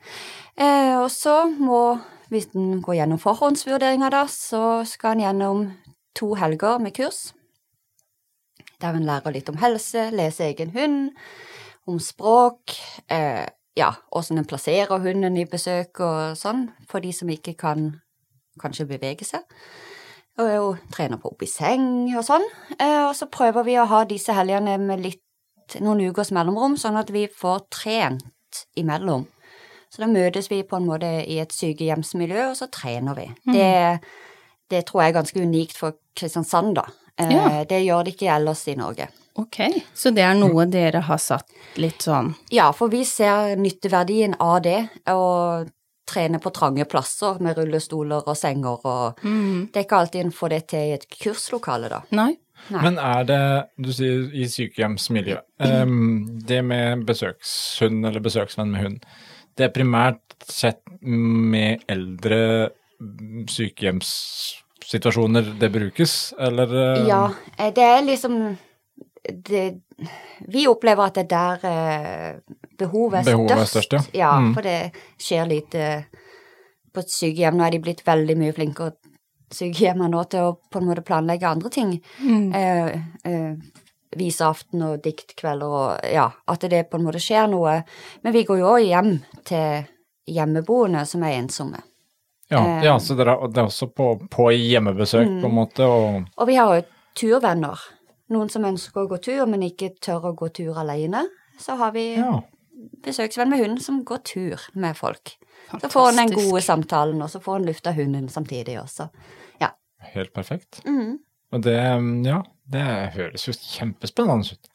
Eh, 0.56 0.96
og 1.02 1.10
så 1.12 1.44
må, 1.52 1.98
hvis 2.34 2.50
en 2.58 2.82
går 2.84 3.00
gjennom 3.02 3.22
forhåndsvurderinger 3.22 4.14
da, 4.14 4.26
så 4.30 4.82
skal 4.90 5.18
en 5.18 5.26
gjennom 5.28 5.66
to 6.18 6.34
helger 6.40 6.82
med 6.82 6.96
kurs. 6.98 7.32
Der 8.82 8.98
en 8.98 9.08
lærer 9.08 9.36
litt 9.36 9.50
om 9.52 9.60
helse, 9.62 10.10
lese 10.12 10.50
egen 10.50 10.74
hund, 10.74 11.12
om 11.88 12.00
språk, 12.02 12.74
eh, 13.10 13.46
ja, 13.78 13.94
åssen 14.12 14.38
en 14.38 14.48
plasserer 14.50 15.02
hunden 15.02 15.38
i 15.38 15.46
besøk 15.50 16.02
og 16.04 16.38
sånn, 16.38 16.68
for 16.90 17.04
de 17.04 17.14
som 17.16 17.30
ikke 17.30 17.56
kan 17.60 17.92
kanskje 18.62 18.88
bevege 18.90 19.26
seg. 19.28 19.46
Og 20.42 20.50
jo 20.50 20.70
trener 20.94 21.20
på 21.22 21.30
opp 21.30 21.44
i 21.46 21.50
seng 21.50 22.10
og 22.18 22.26
sånn. 22.26 22.46
Eh, 22.80 23.04
og 23.06 23.14
så 23.18 23.30
prøver 23.30 23.66
vi 23.68 23.78
å 23.78 23.88
ha 23.90 24.04
disse 24.10 24.34
helgene 24.34 24.80
med 24.82 25.04
litt, 25.06 25.22
noen 25.82 26.02
ukers 26.10 26.34
mellomrom, 26.34 26.78
sånn 26.78 26.98
at 27.00 27.14
vi 27.14 27.28
får 27.30 27.68
trent 27.74 28.66
imellom. 28.78 29.28
Så 29.94 30.02
da 30.02 30.08
møtes 30.10 30.48
vi 30.50 30.64
på 30.66 30.80
en 30.80 30.88
måte 30.90 31.10
i 31.30 31.36
et 31.44 31.54
sykehjemsmiljø, 31.54 32.48
og 32.50 32.56
så 32.58 32.66
trener 32.74 33.14
vi. 33.18 33.28
Det, 33.46 34.00
det 34.74 34.86
tror 34.90 35.04
jeg 35.04 35.14
er 35.14 35.18
ganske 35.20 35.44
unikt 35.44 35.78
for 35.78 36.00
Kristiansand, 36.18 36.74
da. 36.80 36.88
Eh, 37.22 37.30
Ja. 37.30 37.64
Det 37.70 37.84
gjør 37.86 38.04
det 38.08 38.16
ikke 38.16 38.32
ellers 38.34 38.64
i 38.68 38.74
Norge. 38.80 39.08
Ok, 39.38 39.60
så 39.98 40.10
det 40.14 40.22
er 40.26 40.36
noe 40.38 40.66
dere 40.70 41.00
har 41.08 41.18
satt 41.18 41.50
litt 41.82 42.04
sånn 42.06 42.36
Ja, 42.54 42.68
for 42.72 42.90
vi 42.94 43.00
ser 43.06 43.56
nytteverdien 43.58 44.36
av 44.40 44.60
det, 44.62 44.80
å 45.10 45.66
trene 46.06 46.38
på 46.42 46.52
trange 46.54 46.86
plasser 46.86 47.40
med 47.42 47.58
rullestoler 47.58 48.28
og 48.30 48.38
senger 48.38 48.86
og 48.86 49.22
Det 49.24 49.80
er 49.80 49.86
ikke 49.88 50.02
alltid 50.04 50.26
en 50.26 50.32
får 50.38 50.50
det 50.54 50.62
til 50.74 50.86
i 50.90 50.94
et 51.00 51.08
kurslokale, 51.10 51.90
da. 51.90 52.02
Nei? 52.14 52.36
Nei. 52.70 52.82
Men 52.86 52.98
er 53.02 53.24
det, 53.28 53.42
du 53.82 53.90
sier 53.92 54.30
i 54.38 54.46
sykehjemsmiljø, 54.48 55.40
um, 55.66 56.42
det 56.48 56.62
med 56.64 57.02
besøkshund 57.10 58.06
eller 58.06 58.22
besøksvenn 58.24 58.70
med 58.72 58.86
hund, 58.86 59.00
det 59.58 59.64
er 59.68 59.74
primært 59.76 60.22
sett 60.50 60.82
med 61.04 61.80
eldre 61.92 62.70
mm, 63.00 63.48
sykehjemssituasjoner 63.52 65.44
det 65.60 65.70
brukes, 65.74 66.34
eller? 66.40 66.68
eh, 66.84 67.08
Ja, 67.08 67.26
eh, 67.58 67.74
det 67.74 67.84
er 67.84 68.02
liksom 68.08 68.58
det, 69.24 69.74
Vi 70.52 70.68
opplever 70.68 71.04
at 71.06 71.14
det 71.16 71.24
er 71.24 71.28
der 71.32 71.58
eh, 71.70 72.34
behovet 72.78 73.20
er 73.22 73.26
Behovet 73.32 73.52
er 73.56 73.66
størst. 73.66 73.88
størst, 73.94 74.10
ja. 74.14 74.20
ja. 74.20 74.40
Mm. 74.40 74.54
for 74.54 74.62
det 74.68 74.92
skjer 75.22 75.46
lite 75.48 76.06
på 76.94 77.00
et 77.02 77.10
sykehjem. 77.10 77.58
Nå 77.58 77.64
er 77.66 77.72
de 77.74 77.80
blitt 77.82 78.04
veldig 78.06 78.36
mye 78.38 78.54
flinkere 78.54 78.92
sykehjemmene 79.54 80.10
nå 80.14 80.24
til 80.30 80.40
å 80.50 80.54
på 80.72 80.80
en 80.82 80.88
måte 80.90 81.04
planlegge 81.06 81.48
andre 81.50 81.70
ting. 81.74 81.92
Eh, 82.24 82.88
eh, 83.30 83.54
viseaften 84.20 84.82
og 84.88 85.02
diktkvelder 85.04 85.74
og 85.80 86.06
ja, 86.14 86.28
at 86.48 86.66
det 86.70 86.86
på 86.90 86.98
en 87.00 87.06
måte 87.08 87.22
skjer 87.24 87.48
noe. 87.52 87.80
Men 88.24 88.34
vi 88.34 88.44
går 88.48 88.60
jo 88.62 88.70
òg 88.76 88.86
hjem 88.88 89.12
til 89.46 89.84
hjemmeboende 90.30 91.06
som 91.10 91.24
er 91.24 91.40
ensomme. 91.42 91.82
Ja, 92.52 92.60
Eh. 92.64 92.84
ja 92.86 92.98
så 93.00 93.16
dere, 93.18 93.36
det 93.50 93.58
er 93.58 93.66
også 93.70 93.88
på, 93.96 94.28
på 94.30 94.50
hjemmebesøk, 94.52 95.26
på 95.28 95.40
Mm. 95.42 95.46
en 95.46 95.56
måte, 95.56 95.84
og 95.88 96.26
Og 96.38 96.48
vi 96.48 96.56
har 96.56 96.76
jo 96.76 96.84
turvenner. 97.16 97.80
Noen 98.30 98.50
som 98.50 98.64
ønsker 98.66 99.04
å 99.04 99.08
gå 99.10 99.18
tur, 99.22 99.46
men 99.46 99.62
ikke 99.64 99.92
tør 100.02 100.30
å 100.32 100.36
gå 100.36 100.50
tur 100.54 100.78
alene. 100.80 101.26
Så 101.60 101.76
har 101.78 101.92
vi 101.92 102.16
ja. 102.16 102.42
besøksvenn 103.04 103.50
med 103.50 103.60
hund 103.60 103.82
som 103.82 104.04
går 104.06 104.24
tur 104.24 104.60
med 104.74 104.96
folk. 104.98 105.36
Så 105.82 105.90
får 105.90 106.06
han 106.12 106.16
den 106.28 106.36
gode 106.36 106.62
samtalen, 106.62 107.22
og 107.22 107.30
så 107.30 107.40
får 107.42 107.54
han 107.60 107.66
lufta 107.66 107.92
hunden 107.94 108.28
samtidig 108.30 108.78
også. 108.82 109.10
Ja. 109.62 109.70
Helt 110.14 110.34
perfekt. 110.34 110.82
Mm. 110.86 111.20
Og 111.54 111.62
det, 111.62 111.78
ja, 112.26 112.42
det 112.72 112.86
høres 113.16 113.48
jo 113.48 113.54
kjempespennende 113.58 114.56
ut. 114.56 114.70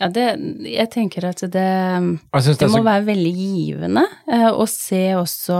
Ja, 0.00 0.08
det, 0.08 0.22
jeg 0.64 0.88
tenker 0.94 1.26
at 1.28 1.42
det, 1.44 1.50
det 1.52 2.54
det 2.56 2.68
må 2.72 2.78
så 2.78 2.84
være 2.86 3.04
veldig 3.10 3.32
givende 3.36 4.06
eh, 4.32 4.46
å 4.48 4.64
se 4.64 5.02
også 5.18 5.58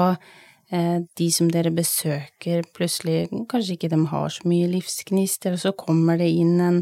eh, 0.72 1.02
de 1.20 1.26
som 1.28 1.50
dere 1.52 1.68
besøker, 1.76 2.64
plutselig 2.72 3.26
kanskje 3.50 3.76
ikke 3.76 3.90
de 3.92 3.98
har 4.08 4.32
så 4.32 4.48
mye 4.48 4.70
livsgnist, 4.72 5.44
eller 5.44 5.60
så 5.60 5.74
kommer 5.76 6.16
det 6.16 6.30
inn 6.32 6.54
en 6.56 6.80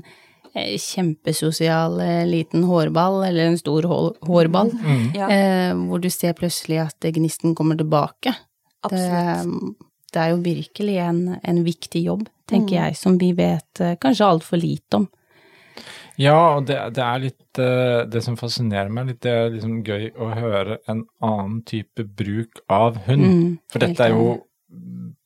eh, 0.55 0.77
kjempesosial 0.79 1.99
eh, 2.05 2.23
liten 2.31 2.63
hårball, 2.69 3.25
eller 3.27 3.51
en 3.51 3.59
stor 3.59 3.91
hår, 3.91 4.13
hårball, 4.31 4.71
Mm. 4.79 5.05
Ja, 5.19 5.27
eh, 5.27 5.75
hvor 5.89 5.99
du 5.99 6.07
ser 6.15 6.39
plutselig 6.39 6.79
at 6.87 7.11
gnisten 7.19 7.59
kommer 7.59 7.75
tilbake. 7.75 8.37
absolutt. 8.87 9.75
Det, 9.75 9.88
det 10.13 10.21
er 10.23 10.31
jo 10.33 10.41
virkelig 10.45 10.97
en, 11.05 11.23
en 11.43 11.63
viktig 11.67 12.03
jobb, 12.07 12.27
tenker 12.49 12.75
Mm. 12.75 12.83
jeg, 12.83 12.97
som 12.97 13.19
vi 13.21 13.33
vet 13.37 13.81
eh, 13.85 13.97
kanskje 14.01 14.27
altfor 14.27 14.57
lite 14.63 14.97
om. 15.03 15.09
Ja, 16.19 16.57
og 16.57 16.65
det, 16.67 16.79
det 16.97 17.03
er 17.05 17.21
litt 17.23 17.59
eh, 17.63 18.01
Det 18.11 18.23
som 18.25 18.35
fascinerer 18.41 18.89
meg 18.91 19.07
litt, 19.13 19.21
det 19.23 19.31
er 19.31 19.51
liksom 19.55 19.77
gøy 19.87 20.09
å 20.19 20.31
høre 20.35 20.79
en 20.91 21.05
annen 21.23 21.61
type 21.69 22.03
bruk 22.19 22.59
av 22.69 22.97
hund. 23.07 23.23
Mm, 23.29 23.53
For 23.71 23.85
dette 23.85 24.09
er 24.09 24.17
jo 24.17 24.33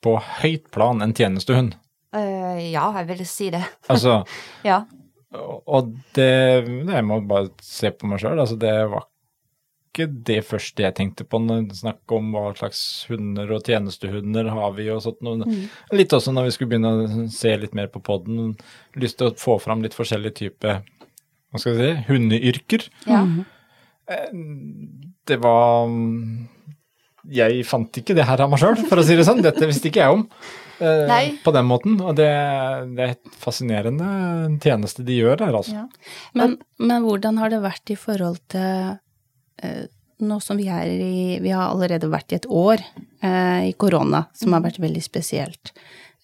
på 0.03 0.17
høyt 0.43 0.69
plan 0.75 1.01
en 1.03 1.15
tjenestehund. 1.17 1.79
Uh, 2.13 2.59
ja, 2.61 2.91
jeg 2.99 3.09
vil 3.09 3.23
si 3.27 3.49
det. 3.55 3.63
Altså, 3.93 4.19
Ja. 4.67 4.83
og 5.33 5.95
det 6.15 6.29
Jeg 6.69 7.05
må 7.09 7.23
bare 7.27 7.49
se 7.65 7.89
på 7.97 8.07
meg 8.11 8.21
sjøl. 8.21 8.37
Altså, 8.43 8.59
det 8.61 8.75
var 8.93 9.07
ikke 9.93 10.07
det 10.27 10.39
første 10.49 10.83
jeg 10.87 10.95
tenkte 10.97 11.27
på 11.29 11.39
når 11.45 11.67
det 11.71 11.77
snakk 11.79 12.15
om 12.17 12.31
hva 12.35 12.47
slags 12.57 12.81
hunder 13.11 13.51
og 13.53 13.63
tjenestehunder 13.69 14.49
har 14.51 14.73
vi 14.79 14.89
og 14.91 15.03
sånt 15.05 15.21
noe. 15.23 15.45
Litt 15.93 16.15
også 16.17 16.33
når 16.33 16.49
vi 16.49 16.55
skulle 16.57 16.73
begynne 16.73 16.93
å 16.97 17.27
se 17.33 17.53
litt 17.61 17.77
mer 17.77 17.93
på 17.93 18.01
poden. 18.03 18.55
Lyst 18.97 19.21
til 19.21 19.29
å 19.31 19.37
få 19.39 19.59
fram 19.63 19.85
litt 19.85 19.95
forskjellige 19.99 20.39
typer 20.41 20.81
hva 21.53 21.61
skal 21.61 21.77
vi 21.77 21.85
si, 21.85 22.05
hundeyrker. 22.09 22.89
ja. 23.05 23.21
Det 25.29 25.37
var 25.39 25.87
Jeg 27.33 27.63
fant 27.69 28.01
ikke 28.01 28.17
det 28.19 28.25
her 28.27 28.41
av 28.43 28.51
meg 28.51 28.59
sjøl, 28.61 28.81
for 28.89 28.99
å 28.99 29.05
si 29.07 29.15
det 29.19 29.25
sånn. 29.29 29.45
Dette 29.45 29.69
visste 29.71 29.87
ikke 29.93 30.03
jeg 30.03 30.17
om. 30.17 30.25
eh, 30.83 31.05
Nei. 31.07 31.21
På 31.45 31.53
den 31.55 31.69
måten. 31.69 32.01
Og 32.03 32.17
det, 32.19 32.27
det 32.97 33.05
er 33.05 33.13
et 33.15 33.37
fascinerende 33.39 34.09
tjeneste 34.65 35.05
de 35.07 35.21
gjør 35.21 35.39
der, 35.45 35.55
altså. 35.55 35.85
Ja. 35.85 36.11
Men, 36.35 36.57
men 36.83 37.07
hvordan 37.07 37.39
har 37.39 37.53
det 37.55 37.61
vært 37.63 37.95
i 37.95 37.99
forhold 38.01 38.41
til 38.51 38.67
eh, 38.67 38.99
nå 40.23 40.39
som 40.41 40.59
vi 40.59 40.69
er 40.71 40.87
i 40.87 41.39
Vi 41.43 41.51
har 41.51 41.71
allerede 41.71 42.11
vært 42.11 42.33
i 42.33 42.39
et 42.39 42.49
år 42.49 42.83
eh, 43.23 43.71
i 43.71 43.73
korona, 43.79 44.27
som 44.35 44.55
har 44.55 44.65
vært 44.65 44.83
veldig 44.83 45.03
spesielt. 45.05 45.73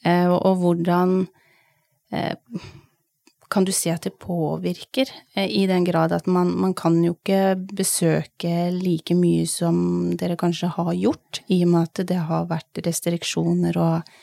Eh, 0.07 0.27
og, 0.27 0.39
og 0.47 0.61
hvordan 0.63 1.17
eh, 2.15 2.35
kan 3.49 3.65
du 3.65 3.73
se 3.73 3.91
at 3.93 4.05
det 4.05 4.19
påvirker, 4.21 5.11
eh, 5.35 5.49
i 5.49 5.67
den 5.67 5.87
grad 5.89 6.13
at 6.13 6.29
man, 6.31 6.53
man 6.61 6.75
kan 6.79 7.01
jo 7.05 7.17
ikke 7.17 7.57
besøke 7.57 8.69
like 8.75 9.17
mye 9.17 9.47
som 9.49 10.15
dere 10.21 10.39
kanskje 10.41 10.71
har 10.77 10.93
gjort, 10.95 11.43
i 11.49 11.63
og 11.65 11.73
med 11.75 11.89
at 11.89 12.05
det 12.13 12.21
har 12.31 12.49
vært 12.51 12.85
restriksjoner 12.87 13.79
og 13.83 14.17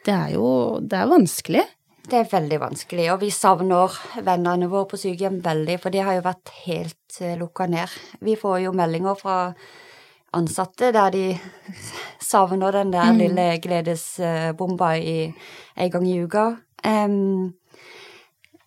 Det 0.00 0.14
er 0.14 0.30
jo 0.32 0.80
Det 0.80 0.96
er 0.96 1.10
vanskelig. 1.10 1.62
Det 2.08 2.16
er 2.18 2.30
veldig 2.32 2.58
vanskelig, 2.62 3.06
og 3.12 3.20
vi 3.20 3.28
savner 3.34 3.92
vennene 4.24 4.70
våre 4.70 4.88
på 4.90 4.98
sykehjem 4.98 5.38
veldig, 5.44 5.76
for 5.82 5.94
de 5.94 6.00
har 6.06 6.16
jo 6.16 6.24
vært 6.24 6.52
helt 6.64 7.20
uh, 7.20 7.36
lukka 7.38 7.68
ned. 7.70 7.92
Vi 8.24 8.34
får 8.40 8.62
jo 8.64 8.74
meldinger 8.76 9.18
fra 9.20 9.36
ansatte 10.36 10.92
der 10.94 11.10
de 11.14 11.24
savner 12.22 12.72
den 12.78 12.92
der 12.94 13.12
lille 13.16 13.46
gledesbomba 13.62 14.94
i 14.98 15.16
en 15.76 15.90
gang 15.90 16.06
i 16.08 16.18
uka. 16.22 16.46
Um, 16.86 17.54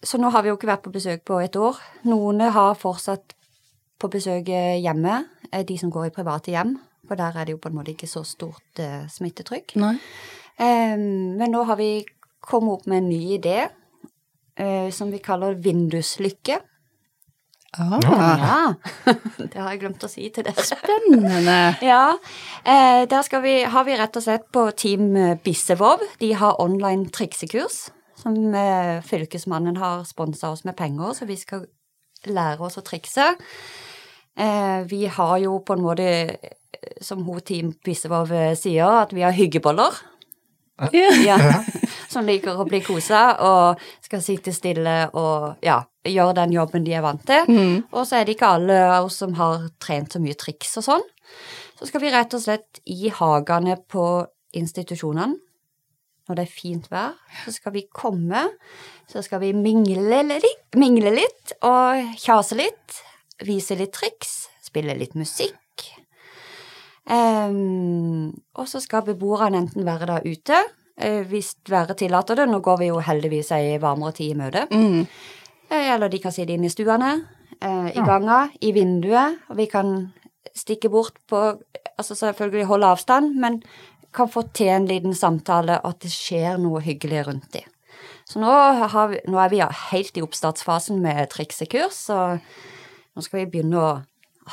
så 0.03 0.19
nå 0.19 0.29
har 0.29 0.43
vi 0.43 0.51
jo 0.51 0.57
ikke 0.57 0.67
vært 0.67 0.83
på 0.83 0.93
besøk 0.93 1.23
på 1.27 1.39
et 1.39 1.55
år. 1.55 1.79
Noen 2.11 2.43
har 2.51 2.75
fortsatt 2.75 3.35
på 3.99 4.09
besøk 4.11 4.49
eh, 4.51 4.81
hjemme, 4.83 5.21
eh, 5.51 5.63
de 5.63 5.77
som 5.79 5.91
går 5.91 6.09
i 6.09 6.15
private 6.15 6.51
hjem, 6.51 6.75
for 7.07 7.19
der 7.19 7.37
er 7.39 7.47
det 7.47 7.55
jo 7.55 7.61
på 7.63 7.71
en 7.71 7.77
måte 7.77 7.93
ikke 7.93 8.09
så 8.11 8.25
stort 8.27 8.81
uh, 8.83 9.05
smittetrykk. 9.11 9.77
Em, 10.59 11.05
men 11.39 11.53
nå 11.53 11.63
har 11.69 11.79
vi 11.79 12.03
kommet 12.43 12.79
opp 12.79 12.85
med 12.91 13.01
en 13.03 13.09
ny 13.09 13.21
idé 13.37 13.57
eh, 14.59 14.89
som 14.93 15.11
vi 15.13 15.21
kaller 15.23 15.55
vinduslykke. 15.63 16.59
Ah, 17.73 17.97
Ja, 18.05 18.57
det 19.49 19.57
har 19.57 19.71
jeg 19.71 19.79
glemt 19.81 20.03
å 20.05 20.09
si 20.11 20.27
til 20.29 20.45
dere. 20.45 20.61
spennende. 20.67 21.55
Ja, 21.91 22.13
eh, 22.61 23.03
der 23.09 23.23
skal 23.25 23.41
vi, 23.45 23.55
har 23.65 23.87
vi 23.87 23.95
rett 23.97 24.19
og 24.19 24.25
slett 24.27 24.45
på 24.53 24.67
Team 24.77 25.15
Bissevov. 25.43 26.03
De 26.21 26.33
har 26.37 26.59
online 26.61 27.07
triksekurs 27.09 27.87
som 28.23 28.35
eh, 28.55 28.99
fylkesmannen 29.03 29.79
har 29.81 30.03
sponsa 30.07 30.51
oss 30.53 30.61
med 30.67 30.77
penger, 30.79 31.15
så 31.17 31.25
vi 31.27 31.35
skal 31.39 31.65
lære 32.29 32.61
oss 32.63 32.77
å 32.79 32.83
trikse. 32.85 33.31
Eh, 34.37 34.83
vi 34.87 35.05
har 35.11 35.37
jo 35.43 35.57
på 35.65 35.75
en 35.75 35.81
måte, 35.83 36.05
eh, 36.37 36.93
som 37.03 37.25
hun 37.25 37.41
Team 37.41 37.73
Bissevåg 37.83 38.31
eh, 38.37 38.53
sier, 38.55 39.01
at 39.01 39.11
vi 39.17 39.25
har 39.25 39.33
hyggeboller. 39.35 39.97
Ja. 40.93 41.09
Ja, 41.25 41.37
som 42.13 42.27
liker 42.29 42.59
å 42.59 42.67
bli 42.69 42.79
kosa 42.85 43.23
og 43.43 43.81
skal 44.05 44.21
sitte 44.23 44.53
stille 44.55 44.97
og 45.19 45.63
ja, 45.65 45.79
gjøre 46.05 46.37
den 46.43 46.55
jobben 46.55 46.85
de 46.85 46.95
er 46.97 47.05
vant 47.05 47.23
til. 47.27 47.49
Mm. 47.49 47.75
Og 47.91 48.05
så 48.07 48.19
er 48.19 48.27
det 48.27 48.37
ikke 48.37 48.53
alle 48.57 48.77
av 48.85 49.09
oss 49.09 49.19
som 49.23 49.33
har 49.39 49.67
trent 49.83 50.13
så 50.13 50.21
mye 50.23 50.37
triks 50.39 50.77
og 50.81 50.87
sånn. 50.87 51.07
Så 51.79 51.89
skal 51.89 52.03
vi 52.03 52.13
rett 52.13 52.35
og 52.37 52.43
slett 52.43 52.79
i 52.89 53.09
hagene 53.11 53.75
på 53.89 54.05
institusjonene, 54.53 55.39
når 56.23 56.37
det 56.39 56.43
er 56.45 56.53
fint 56.53 56.85
vær, 56.91 57.17
så 57.43 57.51
skal 57.51 57.73
vi 57.75 57.87
komme, 57.91 58.45
så 59.11 59.23
skal 59.25 59.41
vi 59.43 59.51
mingle 59.57 60.21
litt, 60.29 60.77
mingle 60.79 61.11
litt 61.11 61.51
og 61.67 62.15
kjase 62.21 62.55
litt, 62.55 63.01
vise 63.43 63.75
litt 63.75 63.91
triks, 63.95 64.45
spille 64.63 64.95
litt 64.95 65.17
musikk. 65.19 65.59
Um, 67.03 68.31
og 68.55 68.69
så 68.71 68.79
skal 68.79 69.03
beboerne 69.09 69.59
enten 69.65 69.83
være 69.83 70.07
der 70.13 70.29
ute, 70.29 70.61
hvis 70.97 71.55
været 71.69 71.97
tillater 71.97 72.35
det. 72.35 72.49
Nå 72.49 72.59
går 72.63 72.77
vi 72.83 72.89
jo 72.91 72.99
heldigvis 73.03 73.51
ei 73.55 73.77
varmere 73.81 74.13
tid 74.13 74.33
i 74.33 74.37
møte. 74.37 74.67
Mm. 74.71 75.07
Eh, 75.69 75.87
Eller 75.95 76.09
de 76.09 76.19
kan 76.21 76.31
sitte 76.35 76.53
inne 76.53 76.69
i 76.69 76.73
stuene, 76.73 77.13
i 77.63 77.93
i 77.95 78.01
ganga, 78.03 78.49
i 78.61 78.71
vinduet, 78.75 79.39
og 79.49 79.57
vi 79.57 79.65
kan 79.71 80.11
stikke 80.55 80.89
bort 80.89 81.13
på 81.29 81.59
Altså 81.93 82.15
selvfølgelig 82.17 82.65
holde 82.65 82.87
avstand, 82.89 83.35
men 83.37 83.59
kan 84.13 84.27
få 84.27 84.41
til 84.53 84.67
en 84.73 84.87
liten 84.89 85.13
samtale, 85.13 85.75
at 85.85 85.99
det 86.01 86.09
skjer 86.11 86.57
noe 86.57 86.81
hyggelig 86.81 87.27
rundt 87.27 87.53
de. 87.53 87.61
Så 88.25 88.39
nå, 88.41 88.49
har 88.49 89.11
vi, 89.11 89.19
nå 89.29 89.37
er 89.37 89.51
vi 89.51 89.59
helt 89.91 90.17
i 90.17 90.23
oppstartsfasen 90.25 90.97
med 91.03 91.29
triksekurs, 91.29 91.99
så 92.09 92.17
nå 93.13 93.21
skal 93.21 93.43
vi 93.43 93.45
begynne 93.53 93.77
å 93.77 93.91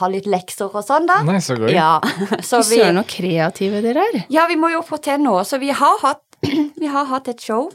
ha 0.03 0.09
litt 0.13 0.29
lekser 0.31 0.69
og 0.69 0.85
sånn, 0.85 1.09
da. 1.09 1.23
Nei, 1.27 1.41
så 1.41 1.57
gøy. 1.57 1.73
Ja, 1.73 1.97
så 2.49 2.61
Fy 2.61 2.75
vi, 2.75 2.83
søren, 2.83 3.01
så 3.01 3.07
kreative 3.17 3.81
dere 3.89 4.05
er. 4.11 4.21
ja, 4.29 4.45
vi 4.51 4.61
må 4.61 4.69
jo 4.75 4.85
få 4.87 5.01
til 5.03 5.25
noe, 5.25 5.47
så 5.49 5.59
vi 5.63 5.73
har 5.73 5.97
hatt, 6.05 6.23
vi 6.81 6.87
har 6.87 7.09
hatt 7.11 7.29
et 7.29 7.41
show. 7.41 7.71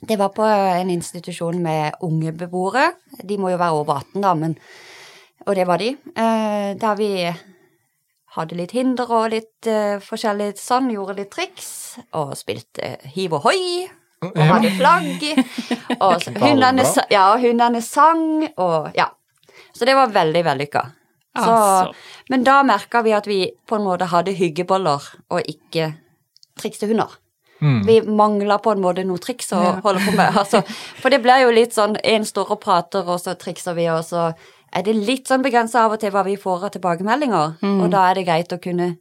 Det 0.00 0.16
var 0.18 0.30
på 0.30 0.44
en 0.46 0.90
institusjon 0.90 1.58
med 1.62 1.98
unge 2.06 2.32
beboere. 2.32 2.92
De 3.24 3.38
må 3.38 3.50
jo 3.50 3.58
være 3.58 3.80
over 3.80 4.02
18, 4.02 4.22
da, 4.22 4.34
men 4.34 4.58
Og 5.46 5.54
det 5.54 5.66
var 5.66 5.78
de. 5.78 5.88
Eh, 5.88 6.74
der 6.76 6.96
vi 6.98 7.10
hadde 8.36 8.56
litt 8.58 8.74
hinder 8.76 9.08
og 9.08 9.30
litt 9.32 9.66
eh, 9.70 9.96
forskjellig 10.02 10.50
sånn, 10.60 10.90
gjorde 10.92 11.14
litt 11.16 11.30
triks, 11.32 11.70
og 12.18 12.34
spilte 12.36 12.98
hiv 13.14 13.38
og 13.38 13.46
hoi. 13.46 13.86
Og 14.26 14.36
hadde 14.36 14.72
flagg. 14.74 15.22
Og 16.04 16.24
hundene, 16.42 16.84
ja, 17.10 17.24
hundene 17.38 17.80
sang, 17.82 18.42
og 18.58 18.90
ja. 18.98 19.06
Så 19.72 19.86
det 19.86 19.94
var 19.94 20.10
veldig 20.10 20.42
vellykka. 20.46 20.82
Så, 21.38 21.46
Altså. 21.54 21.94
Men 22.28 22.44
da 22.44 22.58
merka 22.66 23.02
vi 23.06 23.14
at 23.14 23.26
vi 23.30 23.38
på 23.66 23.78
en 23.78 23.86
måte 23.86 24.10
hadde 24.10 24.34
hyggeboller 24.34 25.06
og 25.30 25.40
ikke 25.46 25.92
triksehunder. 26.58 27.06
hunder. 27.06 27.27
Mm. 27.60 27.80
Vi 27.86 28.00
mangler 28.02 28.58
på 28.62 28.70
en 28.72 28.80
måte 28.82 29.04
noe 29.04 29.18
triks 29.18 29.52
å 29.52 29.62
Ja. 29.62 29.72
holde 29.80 30.00
på 30.00 30.12
med. 30.16 30.32
Altså, 30.36 30.62
for 31.02 31.10
det 31.10 31.22
blir 31.22 31.42
jo 31.42 31.50
litt 31.50 31.72
sånn 31.74 31.96
én 32.04 32.24
står 32.24 32.50
og 32.50 32.60
prater, 32.60 33.02
og 33.08 33.18
så 33.20 33.34
trikser 33.34 33.74
vi, 33.74 33.88
og 33.88 34.04
så 34.04 34.34
er 34.72 34.82
det 34.82 34.94
litt 34.94 35.26
sånn 35.26 35.42
begrensa 35.42 35.84
av 35.86 35.92
og 35.92 36.00
til 36.00 36.10
hva 36.12 36.24
vi 36.24 36.36
får 36.36 36.64
av 36.64 36.70
tilbakemeldinger. 36.76 37.56
Mm. 37.62 37.80
Og 37.82 37.90
da 37.90 38.10
er 38.10 38.14
det 38.14 38.26
greit 38.26 38.52
å 38.52 38.60
kunne 38.62 38.96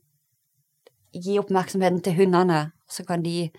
gi 1.13 1.37
oppmerksomheten 1.39 2.01
til 2.03 2.13
hundene, 2.13 2.71
så 2.89 3.05
kan 3.05 3.21
de 3.23 3.49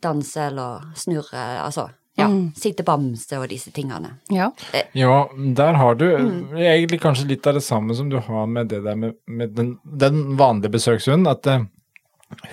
danse 0.00 0.36
eller 0.50 0.80
snurre, 0.94 1.44
altså 1.64 1.90
ja, 2.16 2.26
Mm. 2.28 2.52
sitte 2.54 2.84
bamse 2.84 3.32
og 3.40 3.48
disse 3.48 3.72
tingene. 3.72 4.18
Ja. 4.30 4.50
Ja, 4.94 5.26
der 5.54 5.72
har 5.74 5.94
du 5.94 6.04
Mm. 6.16 6.52
egentlig 6.56 7.00
kanskje 7.00 7.26
litt 7.28 7.46
av 7.46 7.54
det 7.54 7.62
samme 7.62 7.94
som 7.94 8.08
du 8.08 8.18
har 8.20 8.46
med 8.46 8.68
det 8.68 8.82
der 8.84 8.94
med, 8.94 9.14
med 9.26 9.54
den, 9.56 9.78
den 9.84 10.36
vanlige 10.36 10.70
besøkshunden, 10.70 11.26
at 11.30 11.46
eh, 11.46 11.64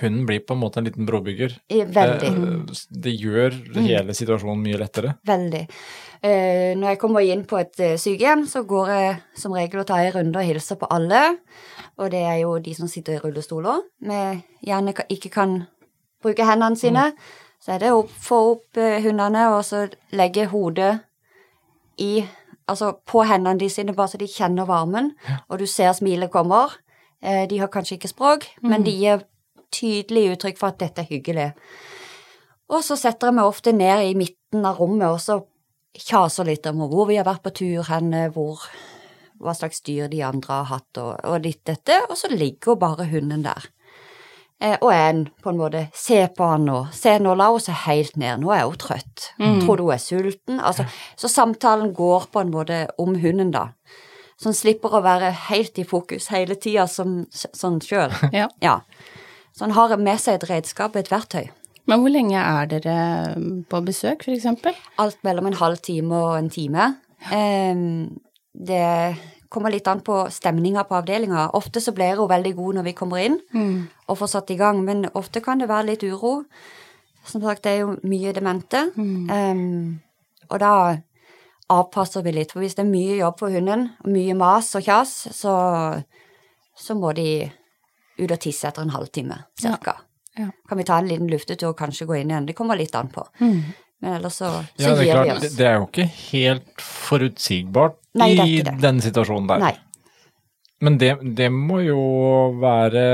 hunden 0.00 0.24
blir 0.28 0.40
på 0.46 0.54
en 0.56 0.60
måte 0.62 0.80
en 0.80 0.86
liten 0.88 1.06
brobygger. 1.08 1.54
Veldig. 1.70 2.30
Det, 2.68 2.78
det 3.04 3.12
gjør 3.18 3.58
hele 3.78 4.16
situasjonen 4.16 4.62
mye 4.62 4.80
lettere. 4.80 5.14
Veldig. 5.28 5.62
Eh, 6.22 6.72
når 6.78 6.92
jeg 6.92 7.00
kommer 7.02 7.26
inn 7.26 7.44
på 7.48 7.58
et 7.58 7.80
eh, 7.82 7.98
sykehjem, 7.98 8.44
så 8.46 8.62
går 8.68 8.90
jeg 8.94 9.14
som 9.42 9.54
regel 9.56 9.82
og 9.82 9.88
tar 9.88 10.04
en 10.06 10.16
runde 10.16 10.42
og 10.42 10.46
hilser 10.46 10.78
på 10.78 10.90
alle. 10.94 11.22
Og 11.98 12.12
det 12.14 12.22
er 12.22 12.42
jo 12.44 12.56
de 12.62 12.74
som 12.76 12.90
sitter 12.90 13.16
i 13.16 13.22
rullestoler, 13.22 13.82
med 14.06 14.44
gjerne 14.62 14.94
ikke 15.10 15.32
kan 15.34 15.56
bruke 16.22 16.46
hendene 16.46 16.78
sine. 16.78 17.10
Så 17.62 17.74
er 17.74 17.82
det 17.82 17.90
å 17.94 18.04
få 18.06 18.38
opp 18.52 18.78
eh, 18.78 19.00
hundene 19.02 19.48
og 19.54 19.64
så 19.66 19.88
legge 20.14 20.50
hodet 20.52 20.94
i 22.02 22.22
Altså 22.70 22.92
på 23.10 23.24
hendene 23.26 23.58
de 23.58 23.66
sine, 23.68 23.92
bare 23.92 24.12
så 24.12 24.18
de 24.20 24.28
kjenner 24.30 24.64
varmen, 24.64 25.08
og 25.50 25.58
du 25.58 25.64
ser 25.66 25.90
smilet 25.98 26.30
kommer. 26.32 26.70
Eh, 27.20 27.42
de 27.50 27.58
har 27.58 27.68
kanskje 27.68 27.96
ikke 27.98 28.10
språk, 28.12 28.46
men 28.62 28.86
de 28.86 28.94
gir 28.94 29.24
tydelig 29.72 30.36
uttrykk 30.36 30.60
for 30.60 30.72
at 30.72 30.80
dette 30.82 31.04
er 31.04 31.10
hyggelig. 31.10 31.48
Og 32.72 32.84
så 32.84 32.96
setter 32.96 33.28
jeg 33.28 33.38
meg 33.38 33.50
ofte 33.50 33.74
ned 33.76 34.06
i 34.08 34.14
midten 34.16 34.64
av 34.68 34.80
rommet 34.80 35.08
og 35.10 35.20
så 35.20 35.42
kjaser 35.98 36.48
litt 36.48 36.66
om 36.70 36.86
hvor 36.88 37.08
vi 37.10 37.18
har 37.18 37.28
vært 37.28 37.44
på 37.44 37.52
tur 37.58 37.88
henne, 37.90 38.28
hvor, 38.32 38.62
hva 39.42 39.52
slags 39.56 39.82
dyr 39.84 40.08
de 40.12 40.22
andre 40.24 40.62
har 40.62 40.70
hatt, 40.70 40.90
og, 41.02 41.18
og 41.28 41.44
litt 41.44 41.60
dette, 41.68 41.98
og 42.08 42.16
så 42.16 42.30
ligger 42.32 42.78
bare 42.80 43.10
hunden 43.10 43.44
der. 43.44 43.68
Eh, 44.62 44.76
og 44.78 44.92
en 44.94 45.24
på 45.42 45.50
en 45.50 45.58
måte 45.58 45.86
Se 45.98 46.20
på 46.36 46.46
han 46.46 46.68
nå. 46.68 46.84
Se, 46.94 47.16
nå 47.18 47.34
la 47.34 47.48
hun 47.50 47.62
seg 47.62 47.80
helt 47.82 48.16
ned. 48.20 48.44
Nå 48.44 48.52
er 48.54 48.62
hun 48.68 48.78
trøtt. 48.78 49.32
Tror 49.64 49.80
du 49.80 49.84
hun 49.88 49.94
er 49.96 50.02
sulten? 50.02 50.60
Altså, 50.62 50.86
så 51.18 51.30
samtalen 51.30 51.90
går 51.96 52.28
på 52.32 52.44
en 52.44 52.52
måte 52.54 52.84
om 53.02 53.16
hunden, 53.18 53.50
da. 53.54 53.72
Så 54.38 54.50
han 54.50 54.58
slipper 54.58 54.94
å 54.94 55.02
være 55.04 55.32
helt 55.48 55.78
i 55.78 55.86
fokus 55.86 56.30
hele 56.32 56.56
tida 56.58 56.86
som, 56.90 57.24
sånn 57.32 57.80
sjøl. 57.82 58.14
ja. 58.38 58.48
Ja. 58.62 58.78
Så 59.52 59.66
han 59.66 59.74
har 59.76 59.96
med 60.00 60.20
seg 60.20 60.38
et 60.38 60.48
redskap, 60.50 60.96
et 60.96 61.10
verktøy. 61.12 61.50
Men 61.90 62.00
hvor 62.00 62.12
lenge 62.14 62.38
er 62.38 62.68
dere 62.70 62.96
på 63.68 63.80
besøk, 63.84 64.28
eksempel? 64.30 64.74
alt 65.02 65.18
mellom 65.26 65.46
en 65.50 65.58
halv 65.58 65.80
time 65.82 66.14
og 66.14 66.38
en 66.38 66.50
time. 66.50 66.92
Det 68.52 69.16
kommer 69.52 69.70
litt 69.70 69.88
an 69.90 70.00
på 70.00 70.22
stemninga 70.32 70.84
på 70.88 70.96
avdelinga. 70.96 71.50
Ofte 71.58 71.80
så 71.80 71.92
blir 71.92 72.16
hun 72.16 72.30
veldig 72.30 72.54
god 72.56 72.74
når 72.78 72.82
vi 72.86 72.92
kommer 72.96 73.18
inn 73.20 73.40
og 74.08 74.18
får 74.18 74.26
satt 74.36 74.50
i 74.50 74.56
gang, 74.56 74.84
men 74.84 75.06
ofte 75.14 75.40
kan 75.44 75.58
det 75.60 75.68
være 75.68 75.86
litt 75.90 76.02
uro. 76.04 76.44
Som 77.24 77.42
sagt, 77.42 77.64
det 77.64 77.72
er 77.72 77.80
jo 77.82 77.96
mye 78.02 78.32
demente. 78.32 78.86
Ehm, 79.30 80.00
og 80.50 80.58
da 80.60 80.96
avpasser 81.70 82.22
vi 82.22 82.32
litt, 82.32 82.52
for 82.52 82.60
hvis 82.60 82.74
det 82.74 82.82
er 82.86 82.90
mye 82.90 83.18
jobb 83.20 83.38
for 83.38 83.48
hunden, 83.54 83.90
og 84.04 84.08
mye 84.10 84.34
mas 84.34 84.74
og 84.74 84.82
kjas, 84.82 85.28
så, 85.30 85.52
så 86.76 86.94
må 86.94 87.12
de 87.12 87.50
ut 88.18 88.30
og 88.30 88.40
tisse 88.40 88.68
etter 88.68 88.82
en 88.82 88.90
halvtime, 88.94 89.38
cirka. 89.60 89.96
Ja. 90.38 90.48
Kan 90.68 90.78
vi 90.78 90.84
ta 90.88 90.98
en 90.98 91.08
liten 91.08 91.28
luftetur 91.28 91.70
og 91.72 91.78
kanskje 91.78 92.06
gå 92.08 92.16
inn 92.20 92.30
igjen? 92.32 92.46
Det 92.48 92.54
kommer 92.56 92.76
litt 92.76 92.94
an 92.96 93.08
på. 93.12 93.24
Men 93.40 94.16
ellers 94.16 94.34
så, 94.40 94.48
så 94.76 94.82
Ja, 94.82 94.94
gir 94.98 95.12
klart. 95.12 95.26
vi 95.26 95.32
oss. 95.36 95.42
det, 95.42 95.50
det 95.58 95.66
er 95.68 95.74
jo 95.78 95.86
ikke 95.86 96.06
helt 96.32 96.80
forutsigbart 96.82 97.98
Nei, 98.18 98.30
i 98.34 98.62
den 98.64 99.00
situasjonen 99.04 99.46
der. 99.48 99.58
Nei. 99.62 99.74
Men 100.82 100.96
det, 100.98 101.12
det 101.38 101.46
må 101.54 101.78
jo 101.84 102.00
være, 102.60 103.04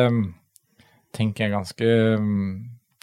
tenker 1.13 1.45
jeg, 1.45 1.53
ganske 1.53 1.91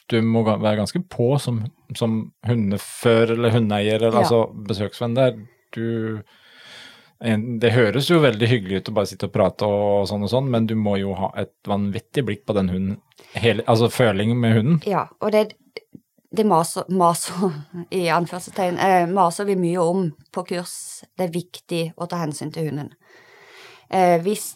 Du 0.09 0.15
må 0.21 0.41
være 0.45 0.75
ganske 0.79 1.01
på 1.09 1.27
som, 1.41 1.63
som 1.97 2.17
hundefører 2.45 3.35
eller 3.37 3.53
hundeeier, 3.55 3.95
eller 4.01 4.13
Ja. 4.13 4.23
altså 4.23 4.41
besøksvenn 4.67 5.15
der. 5.17 5.37
Du 5.73 6.21
Det 7.19 7.71
høres 7.71 8.09
jo 8.11 8.19
veldig 8.19 8.47
hyggelig 8.49 8.81
ut 8.81 8.89
å 8.91 8.95
bare 8.97 9.09
sitte 9.09 9.29
og 9.29 9.33
prate 9.33 9.67
og 9.67 10.07
sånn 10.09 10.25
og 10.27 10.31
sånn, 10.33 10.49
men 10.51 10.65
du 10.67 10.75
må 10.75 10.97
jo 10.99 11.13
ha 11.15 11.29
et 11.39 11.53
vanvittig 11.67 12.25
blikk 12.27 12.43
på 12.45 12.55
den 12.57 12.71
hunden. 12.73 12.97
Hele, 13.39 13.63
altså 13.71 13.87
følingen 13.89 14.41
med 14.41 14.57
hunden. 14.57 14.81
Ja, 14.89 15.05
og 15.23 15.31
det, 15.31 15.45
det 16.35 16.45
maser, 16.47 16.89
maser 16.91 17.55
i 17.95 18.03
anførselstegn, 18.11 18.81
eh, 18.83 19.07
maser 19.07 19.47
vi 19.47 19.55
mye 19.59 19.79
om 19.79 20.09
på 20.35 20.43
kurs. 20.51 20.75
Det 21.15 21.29
er 21.29 21.33
viktig 21.37 21.81
å 21.95 22.09
ta 22.11 22.19
hensyn 22.19 22.51
til 22.51 22.67
hunden. 22.69 22.91
Eh, 23.87 24.19
hvis 24.25 24.53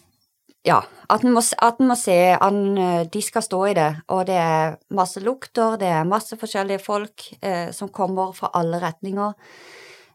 ja, 0.66 0.82
at 1.08 1.22
en 1.24 1.32
må, 1.32 1.40
må 1.88 1.96
se 1.96 2.16
an 2.36 2.58
eh, 2.76 3.02
De 3.08 3.22
skal 3.24 3.44
stå 3.44 3.60
i 3.70 3.76
det, 3.78 3.90
og 4.12 4.26
det 4.28 4.36
er 4.36 4.74
masse 4.92 5.22
lukter, 5.24 5.78
det 5.80 5.88
er 5.88 6.08
masse 6.08 6.36
forskjellige 6.36 6.82
folk 6.84 7.30
eh, 7.40 7.70
som 7.72 7.88
kommer 7.88 8.34
fra 8.36 8.52
alle 8.60 8.82
retninger. 8.82 9.32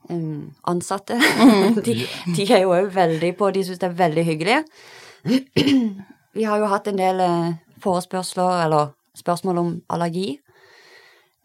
Um, 0.10 0.52
ansatte. 0.70 1.16
de, 1.86 1.94
de 2.36 2.44
er 2.54 2.60
jo 2.62 2.74
òg 2.76 2.92
veldig 2.94 3.32
på, 3.40 3.48
de 3.56 3.64
syns 3.66 3.80
det 3.82 3.88
er 3.90 3.96
veldig 3.98 4.26
hyggelig. 4.28 4.58
Vi 6.36 6.44
har 6.46 6.60
jo 6.62 6.68
hatt 6.70 6.88
en 6.92 7.00
del 7.00 7.20
eh, 7.26 7.54
forespørsler 7.82 8.66
eller 8.68 8.92
spørsmål 9.18 9.58
om 9.64 9.72
allergi. 9.90 10.36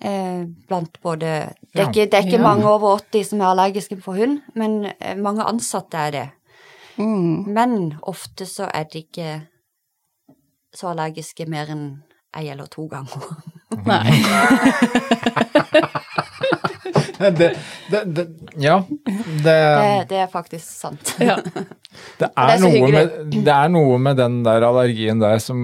Eh, 0.04 0.42
blant 0.68 1.00
både 1.04 1.30
Det 1.72 1.80
er 1.80 1.88
ikke, 1.88 2.04
det 2.10 2.14
er 2.18 2.26
ikke 2.26 2.36
Ja. 2.40 2.42
mange 2.42 2.68
over 2.68 2.98
80 2.98 3.24
som 3.30 3.40
er 3.40 3.46
allergiske 3.52 4.00
for 4.02 4.12
hund, 4.20 4.40
men 4.54 4.86
eh, 5.00 5.16
mange 5.16 5.44
ansatte 5.44 5.96
er 5.96 6.10
det. 6.10 6.28
Mm. 6.98 7.48
Men 7.48 7.94
ofte 8.02 8.44
så 8.46 8.68
er 8.74 8.84
de 8.92 8.98
ikke 9.06 9.30
så 10.74 10.92
allergiske 10.92 11.46
mer 11.48 11.70
enn 11.72 12.02
ei 12.36 12.48
eller 12.52 12.66
to 12.66 12.86
ganger. 12.86 13.24
Nei. 13.86 14.20
Det, 17.40 17.50
det, 17.92 18.00
det, 18.16 18.24
ja, 18.56 18.78
det, 18.88 19.42
Det, 19.44 20.08
det 20.08 20.20
er 20.24 20.28
faktisk 20.32 20.64
sant. 20.64 21.14
Ja. 21.20 21.36
det, 21.44 21.66
det 22.18 22.28
er 22.30 22.54
er 22.54 22.62
noe 22.62 22.90
med, 22.94 23.16
det 23.44 23.52
er 23.54 23.68
noe 23.72 23.98
med 24.00 24.16
den 24.16 24.38
der 24.46 24.64
allergien 24.64 25.20
der 25.20 25.38
som 25.42 25.60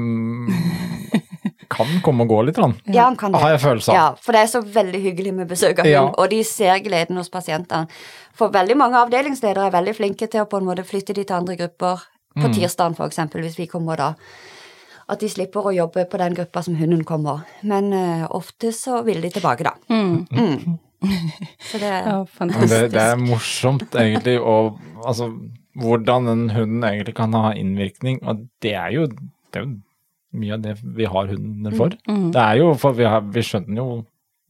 kan 1.72 1.88
komme 2.04 2.22
og 2.26 2.30
gå 2.30 2.42
litt, 2.46 2.56
grann. 2.56 2.74
Ja, 2.86 3.04
han 3.08 3.16
kan 3.18 3.32
det. 3.34 3.40
har 3.42 3.54
jeg 3.56 3.60
følelse 3.64 3.90
av. 3.92 3.96
Ja, 3.96 4.04
for 4.22 4.36
det 4.36 4.42
er 4.44 4.50
så 4.52 4.60
veldig 4.62 5.00
hyggelig 5.02 5.32
med 5.34 5.48
besøk 5.50 5.80
av 5.80 5.84
hund, 5.88 5.92
Ja. 5.94 6.02
og 6.12 6.30
de 6.30 6.42
ser 6.46 6.78
gleden 6.84 7.16
hos 7.18 7.28
pasientene. 7.32 7.88
For 8.36 8.52
veldig 8.54 8.76
mange 8.78 9.00
avdelingsledere 9.00 9.66
er 9.66 9.74
veldig 9.74 9.96
flinke 9.98 10.28
til 10.30 10.44
å 10.44 10.48
på 10.50 10.60
en 10.60 10.68
måte 10.68 10.84
flytte 10.86 11.14
de 11.16 11.24
til 11.24 11.36
andre 11.36 11.56
grupper. 11.56 12.04
På 12.36 12.48
Mm. 12.50 12.52
tirsdagen, 12.54 12.94
eksempel, 13.00 13.40
hvis 13.40 13.56
vi 13.58 13.66
kommer 13.66 13.96
da. 13.96 14.14
At 15.08 15.20
de 15.20 15.28
slipper 15.28 15.60
å 15.70 15.72
jobbe 15.74 16.04
på 16.10 16.18
den 16.18 16.34
gruppa 16.34 16.62
som 16.62 16.76
hunden 16.76 17.02
kommer. 17.04 17.44
Men 17.62 17.92
uh, 17.92 18.26
ofte 18.30 18.72
så 18.72 19.02
vil 19.06 19.20
de 19.22 19.30
tilbake, 19.30 19.64
da. 19.64 19.72
Mm. 19.88 20.26
Mm. 20.30 20.78
Så 21.68 21.80
det 21.82 21.92
Ja, 21.92 22.18
fantastisk. 22.24 22.72
Det, 22.72 22.90
det 22.94 23.02
er 23.02 23.20
morsomt, 23.20 23.88
egentlig, 23.94 24.38
og 24.40 24.80
altså 25.04 25.30
hvordan 25.76 26.28
en 26.32 26.46
hund 26.50 26.84
egentlig 26.84 27.14
kan 27.16 27.34
ha 27.36 27.52
innvirkning. 27.56 28.22
Og 28.24 28.46
det 28.62 28.74
er 28.74 28.94
jo, 28.94 29.06
det 29.06 29.60
er 29.60 29.66
jo 29.66 29.74
mye 30.36 30.56
av 30.56 30.64
det 30.64 30.76
vi 30.96 31.08
har 31.08 31.32
hunden 31.32 31.76
for. 31.76 31.96
Mm. 32.08 32.30
Det 32.34 32.42
er 32.42 32.60
jo 32.62 32.70
for 32.80 32.96
vi, 32.96 33.06
har, 33.08 33.24
vi 33.32 33.44
skjønner 33.44 33.80
jo 33.82 33.88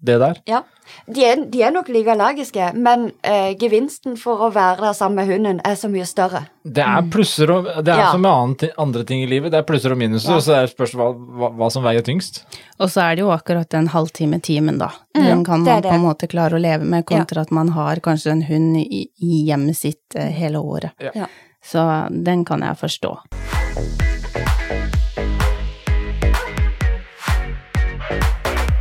det 0.02 0.18
der. 0.20 0.36
Ja. 0.46 0.62
De 1.10 1.24
er, 1.24 1.40
de 1.50 1.62
er 1.66 1.72
nok 1.74 1.88
like 1.88 2.10
allergiske, 2.12 2.68
men 2.78 3.08
eh, 3.24 3.54
gevinsten 3.58 4.16
for 4.20 4.38
å 4.46 4.50
være 4.54 4.80
der 4.84 4.92
sammen 4.94 5.16
med 5.16 5.26
hunden 5.32 5.60
er 5.64 5.74
så 5.74 5.88
mye 5.90 6.04
større. 6.06 6.44
Det 6.62 6.84
er 6.84 7.02
plusser 7.10 7.50
og 7.50 7.64
Det 7.84 7.88
er 7.94 7.98
Ja. 8.04 8.10
som 8.12 8.20
med 8.22 8.70
andre 8.78 9.04
ting 9.04 9.22
i 9.22 9.26
livet. 9.26 9.50
Det 9.50 9.58
er 9.58 9.62
plusser 9.66 9.92
og 9.92 9.98
minuser, 9.98 10.30
Ja. 10.30 10.36
og 10.36 10.42
så 10.42 10.54
er 10.54 10.66
det 10.66 10.76
spørsmål 10.76 11.14
hva, 11.16 11.38
hva, 11.38 11.50
hva 11.56 11.70
som 11.72 11.82
veier 11.82 12.02
tyngst. 12.02 12.44
Og 12.78 12.88
så 12.90 13.00
er 13.10 13.16
det 13.16 13.22
jo 13.24 13.30
akkurat 13.34 13.68
den 13.70 13.88
halvtime-timen, 13.88 14.78
da. 14.78 14.90
Den 15.14 15.44
kan 15.44 15.60
Mm, 15.60 15.64
det 15.64 15.72
er 15.72 15.74
man 15.74 15.82
det. 15.82 15.90
på 15.90 15.94
en 15.94 16.06
måte 16.06 16.28
klare 16.28 16.54
å 16.54 16.60
leve 16.60 16.84
med, 16.84 17.04
kontra 17.06 17.40
at 17.40 17.50
man 17.50 17.68
har 17.68 17.96
kanskje 17.96 18.30
en 18.32 18.42
hund 18.42 18.76
i, 18.76 19.08
i 19.20 19.44
hjemmet 19.48 19.76
sitt 19.76 20.14
eh, 20.14 20.30
hele 20.30 20.58
året. 20.58 20.92
Ja. 21.00 21.10
Ja. 21.14 21.26
Så 21.64 22.08
den 22.22 22.44
kan 22.44 22.60
jeg 22.60 22.76
forstå. 22.78 24.15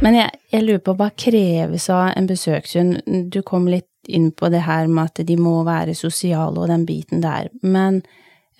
Men 0.06 0.20
jeg, 0.20 0.38
jeg 0.54 0.66
lurer 0.68 0.84
på 0.86 0.94
hva 1.00 1.10
kreves 1.18 1.90
av 1.90 2.12
en 2.14 2.28
besøkshund? 2.30 3.00
Du 3.34 3.42
kom 3.46 3.66
litt 3.72 3.90
inn 4.06 4.30
på 4.38 4.52
det 4.54 4.62
her 4.68 4.86
med 4.86 5.10
at 5.10 5.26
de 5.26 5.38
må 5.40 5.64
være 5.66 5.96
sosiale 5.98 6.62
og 6.62 6.70
den 6.70 6.84
biten 6.86 7.24
der, 7.24 7.50
men 7.66 8.04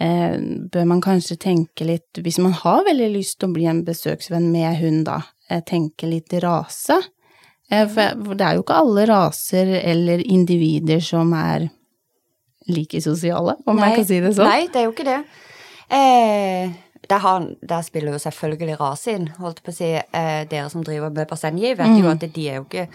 eh, 0.02 0.40
bør 0.42 0.88
man 0.90 1.04
kanskje 1.06 1.38
tenke 1.44 1.86
litt, 1.86 2.18
hvis 2.18 2.40
man 2.42 2.56
har 2.64 2.82
veldig 2.88 3.12
lyst 3.14 3.38
til 3.40 3.52
å 3.52 3.58
bli 3.60 3.68
en 3.70 3.84
besøksvenn 3.86 4.48
med 4.50 4.80
hund, 4.82 5.04
da, 5.06 5.20
eh, 5.52 5.62
tenke 5.62 6.10
litt 6.10 6.34
rase? 6.42 6.98
Eh, 7.70 7.86
for, 7.86 8.34
det 8.34 8.48
er 8.48 8.58
jo 8.58 8.66
ikke 8.66 8.82
alle 8.82 9.06
raser 9.12 9.76
eller 9.84 10.26
individer 10.26 11.04
som 11.06 11.30
er 11.38 11.70
like 12.74 12.98
sosiale, 13.06 13.60
om 13.70 13.86
jeg 13.86 14.00
kan 14.00 14.10
si 14.10 14.22
det 14.26 14.34
sånn. 14.34 14.50
Nei, 14.50 14.66
det 14.74 14.82
er 14.82 14.90
jo 14.90 14.96
ikke 14.96 15.10
det. 15.12 15.22
Eh, 15.94 16.74
der, 17.10 17.18
har, 17.20 17.46
der 17.70 17.82
spiller 17.82 18.12
jo 18.12 18.20
selvfølgelig 18.20 18.80
rase 18.80 19.12
inn, 19.18 19.28
holdt 19.40 19.62
på 19.64 19.72
å 19.72 19.76
si. 19.76 19.92
Eh, 19.96 20.46
dere 20.50 20.70
som 20.70 20.84
driver 20.84 21.10
med 21.14 21.28
Basenji, 21.28 21.74
vet 21.78 21.88
jo 21.98 22.04
Mhm. 22.06 22.12
at 22.12 22.34
de 22.34 22.48
er 22.50 22.56
jo 22.56 22.64
ikke 22.66 22.88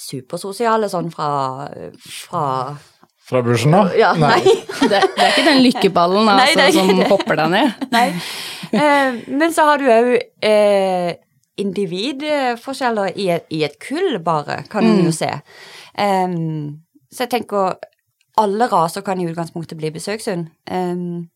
supersosiale 0.00 0.88
sånn 0.88 1.10
fra, 1.12 1.68
fra 2.00 2.44
Fra 3.30 3.42
bushen, 3.46 3.70
da? 3.70 3.84
Ja, 3.94 4.12
nei. 4.18 4.40
Det, 4.90 4.90
det 4.90 5.22
er 5.22 5.28
ikke 5.30 5.44
den 5.46 5.60
lykkeballen 5.62 6.28
altså, 6.32 6.58
er 6.64 6.70
ikke 6.72 6.86
som 6.88 7.02
hopper 7.12 7.36
deg 7.38 7.50
ned. 7.52 7.82
Nei. 7.94 8.06
Eh, 8.74 9.18
men 9.30 9.52
så 9.54 9.66
har 9.68 9.78
du 9.78 9.84
òg 9.86 10.08
eh, 10.42 11.12
individforskjeller 11.60 13.12
i 13.20 13.28
et, 13.36 13.46
i 13.54 13.62
et 13.66 13.76
kull, 13.82 14.18
bare, 14.24 14.64
kan 14.72 14.82
Mm. 14.84 14.98
en 14.98 15.04
jo 15.04 15.12
se. 15.14 15.30
Um, 16.00 16.80
så 17.12 17.26
jeg 17.26 17.30
tenker 17.36 17.76
alle 18.40 18.66
raser 18.72 19.02
kan 19.06 19.20
i 19.20 19.26
utgangspunktet 19.28 19.76
bli 19.78 19.90
besøkshund, 19.94 20.48
em, 20.70 21.28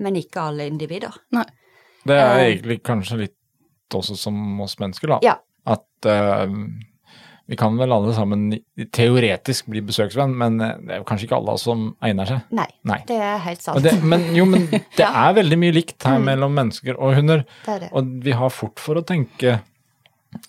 men 0.00 0.16
ikke 0.18 0.40
alle 0.50 0.66
individer. 0.70 1.14
Det 1.30 2.16
er 2.16 2.38
Eh. 2.38 2.44
egentlig 2.54 2.80
kanskje 2.82 3.18
litt 3.26 3.36
også 3.94 4.16
som 4.16 4.60
oss 4.64 4.76
mennesker, 4.80 5.08
da. 5.08 5.18
Ja. 5.22 5.34
At 5.66 6.06
uh, 6.08 6.46
vi 7.50 7.56
kan 7.58 7.74
vel 7.76 7.90
alle 7.92 8.12
sammen 8.14 8.44
teoretisk 8.94 9.66
bli 9.72 9.80
besøksvenn, 9.82 10.32
men 10.38 10.60
eh, 10.62 10.76
det 10.86 10.94
er 10.94 11.00
jo 11.02 11.06
kanskje 11.08 11.26
ikke 11.26 11.38
alle 11.40 11.56
som 11.58 11.82
egner 12.06 12.28
seg. 12.30 12.44
Nei, 12.54 12.68
Nei. 12.86 13.00
det 13.08 13.16
er 13.18 13.40
helt 13.42 13.60
sant. 13.64 13.82
Det, 13.82 13.96
men 14.06 14.28
jo, 14.36 14.44
men 14.46 14.68
det 14.70 15.02
Ja. 15.02 15.10
er 15.28 15.34
veldig 15.40 15.58
mye 15.58 15.74
likt 15.74 16.06
her 16.06 16.18
Mm. 16.20 16.24
mellom 16.30 16.54
mennesker 16.54 16.94
og 16.98 17.16
hunder. 17.18 17.44
det 17.66 17.74
er 17.74 17.78
det. 17.80 17.90
Og 17.92 18.14
vi 18.22 18.30
har 18.38 18.48
fort 18.54 18.78
for 18.78 18.94
å 18.94 19.04
tenke 19.04 19.58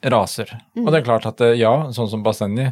raser. 0.05 0.51
Mm. 0.77 0.85
Og 0.85 0.91
det 0.93 1.01
er 1.01 1.07
klart 1.09 1.25
at 1.25 1.41
ja, 1.57 1.73
sånn 1.91 2.09
som 2.11 2.21
Basenji, 2.23 2.67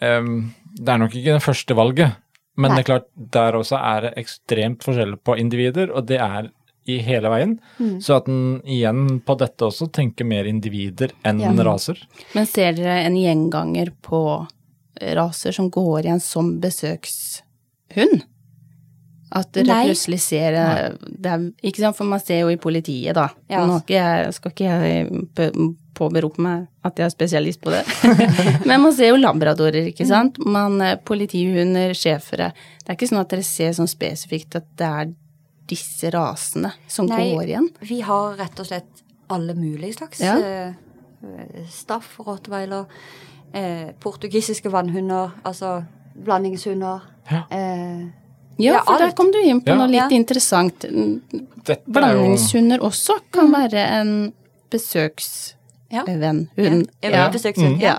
um, 0.00 0.54
det 0.74 0.88
er 0.88 0.98
nok 1.02 1.12
ikke 1.12 1.36
det 1.36 1.44
første 1.44 1.76
valget. 1.76 2.16
Men 2.56 2.70
Nei. 2.70 2.76
det 2.76 2.82
er 2.82 2.88
klart, 2.90 3.06
der 3.32 3.56
også 3.56 3.78
er 3.80 4.00
det 4.06 4.12
ekstremt 4.20 4.82
forskjell 4.84 5.16
på 5.24 5.38
individer, 5.40 5.90
og 5.90 6.06
det 6.06 6.18
er 6.20 6.50
i 6.90 6.98
hele 6.98 7.30
veien. 7.30 7.54
Mm. 7.78 8.00
Så 8.02 8.16
at 8.18 8.28
en 8.28 8.60
igjen 8.66 9.20
på 9.24 9.36
dette 9.38 9.64
også 9.68 9.86
tenker 9.94 10.26
mer 10.26 10.44
individer 10.50 11.12
enn 11.24 11.40
Ja. 11.40 11.52
raser. 11.64 11.96
Men 12.34 12.46
ser 12.46 12.72
dere 12.72 13.04
en 13.06 13.14
gjenganger 13.16 13.92
på 14.02 14.46
raser 15.00 15.52
som 15.52 15.70
går 15.70 16.02
igjen 16.04 16.20
som 16.20 16.60
besøkshund? 16.60 18.22
At 19.32 19.48
dere 19.56 19.64
Nei. 19.70 19.84
plutselig 19.88 20.18
ser 20.20 20.52
eh, 20.60 20.90
det 21.08 21.30
er, 21.32 21.44
Ikke 21.64 21.80
sant, 21.80 21.96
for 21.96 22.04
man 22.04 22.20
ser 22.20 22.42
jo 22.42 22.50
i 22.52 22.58
politiet, 22.60 23.14
da. 23.16 23.30
Ja. 23.48 23.62
Nå 23.64 23.78
ikke 23.80 23.96
jeg, 23.96 24.34
skal 24.36 24.52
ikke 24.52 24.66
jeg 24.68 25.70
påberope 25.96 26.42
meg 26.44 26.66
at 26.84 26.98
jeg 27.00 27.06
er 27.06 27.14
spesialist 27.14 27.60
på 27.64 27.72
det. 27.72 27.80
Men 28.68 28.82
man 28.84 28.92
ser 28.96 29.08
jo 29.12 29.16
labradorer, 29.20 29.88
ikke 29.92 30.04
sant. 30.08 30.36
Man, 30.44 30.76
eh, 30.84 30.98
politihunder, 31.00 31.94
schæfere. 31.96 32.50
Det 32.82 32.90
er 32.92 32.98
ikke 32.98 33.08
sånn 33.08 33.22
at 33.22 33.32
dere 33.32 33.46
ser 33.46 33.72
sånn 33.78 33.88
spesifikt 33.88 34.56
at 34.60 34.68
det 34.80 34.90
er 35.00 35.12
disse 35.72 36.10
rasene 36.12 36.74
som 36.90 37.06
Nei. 37.08 37.30
går 37.32 37.48
igjen. 37.54 37.68
Vi 37.88 38.00
har 38.04 38.36
rett 38.36 38.60
og 38.60 38.68
slett 38.68 39.04
alle 39.32 39.54
mulige 39.56 39.96
slags 39.96 40.20
Ja. 40.20 40.36
eh, 40.36 41.66
staff, 41.72 42.18
rottweiler, 42.20 42.84
portugisiske 44.00 44.68
vannhunder, 44.72 45.32
altså 45.44 45.84
blandingshunder. 46.24 47.00
Ja. 47.30 47.42
Eh, 47.50 48.06
Ja, 48.58 48.82
for 48.84 48.98
der 48.98 49.12
kom 49.12 49.30
du 49.32 49.38
inn 49.38 49.60
på 49.60 49.68
Ja. 49.68 49.74
noe 49.76 49.86
litt 49.88 50.10
Ja. 50.10 50.16
interessant. 50.16 50.78
Dette 50.80 51.72
er 51.72 51.76
jo 51.86 51.92
Blandingshunder 51.92 52.78
også 52.80 53.18
kan 53.32 53.50
være 53.52 53.86
en 54.00 54.32
besøksvenn. 54.70 55.56
ja. 55.90 56.02
Hund. 56.04 56.88
Ja. 57.02 57.10
Ja. 57.10 57.28
Besøkshund. 57.30 57.80
Ja. 57.80 57.98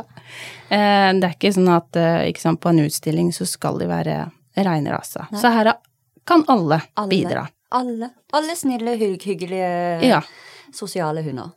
Eh, 0.70 1.14
Det 1.14 1.24
er 1.24 1.34
ikke 1.36 1.54
sånn 1.54 1.70
at 1.76 1.96
eh, 1.96 2.28
ikke 2.32 2.40
sant, 2.42 2.60
på 2.62 2.70
en 2.70 2.80
utstilling 2.80 3.32
så 3.32 3.46
skal 3.48 3.78
de 3.80 3.86
være 3.88 4.32
reinrasa. 4.58 5.28
Så 5.32 5.52
her 5.52 5.68
er- 5.68 5.78
kan 6.26 6.44
alle, 6.48 6.82
Alle. 6.98 7.10
bidra. 7.10 7.50
Alle, 7.72 8.12
alle 8.34 8.56
snille, 8.56 8.98
hyggelige, 8.98 10.02
Ja. 10.04 10.22
sosiale 10.72 11.22
hunder. 11.24 11.52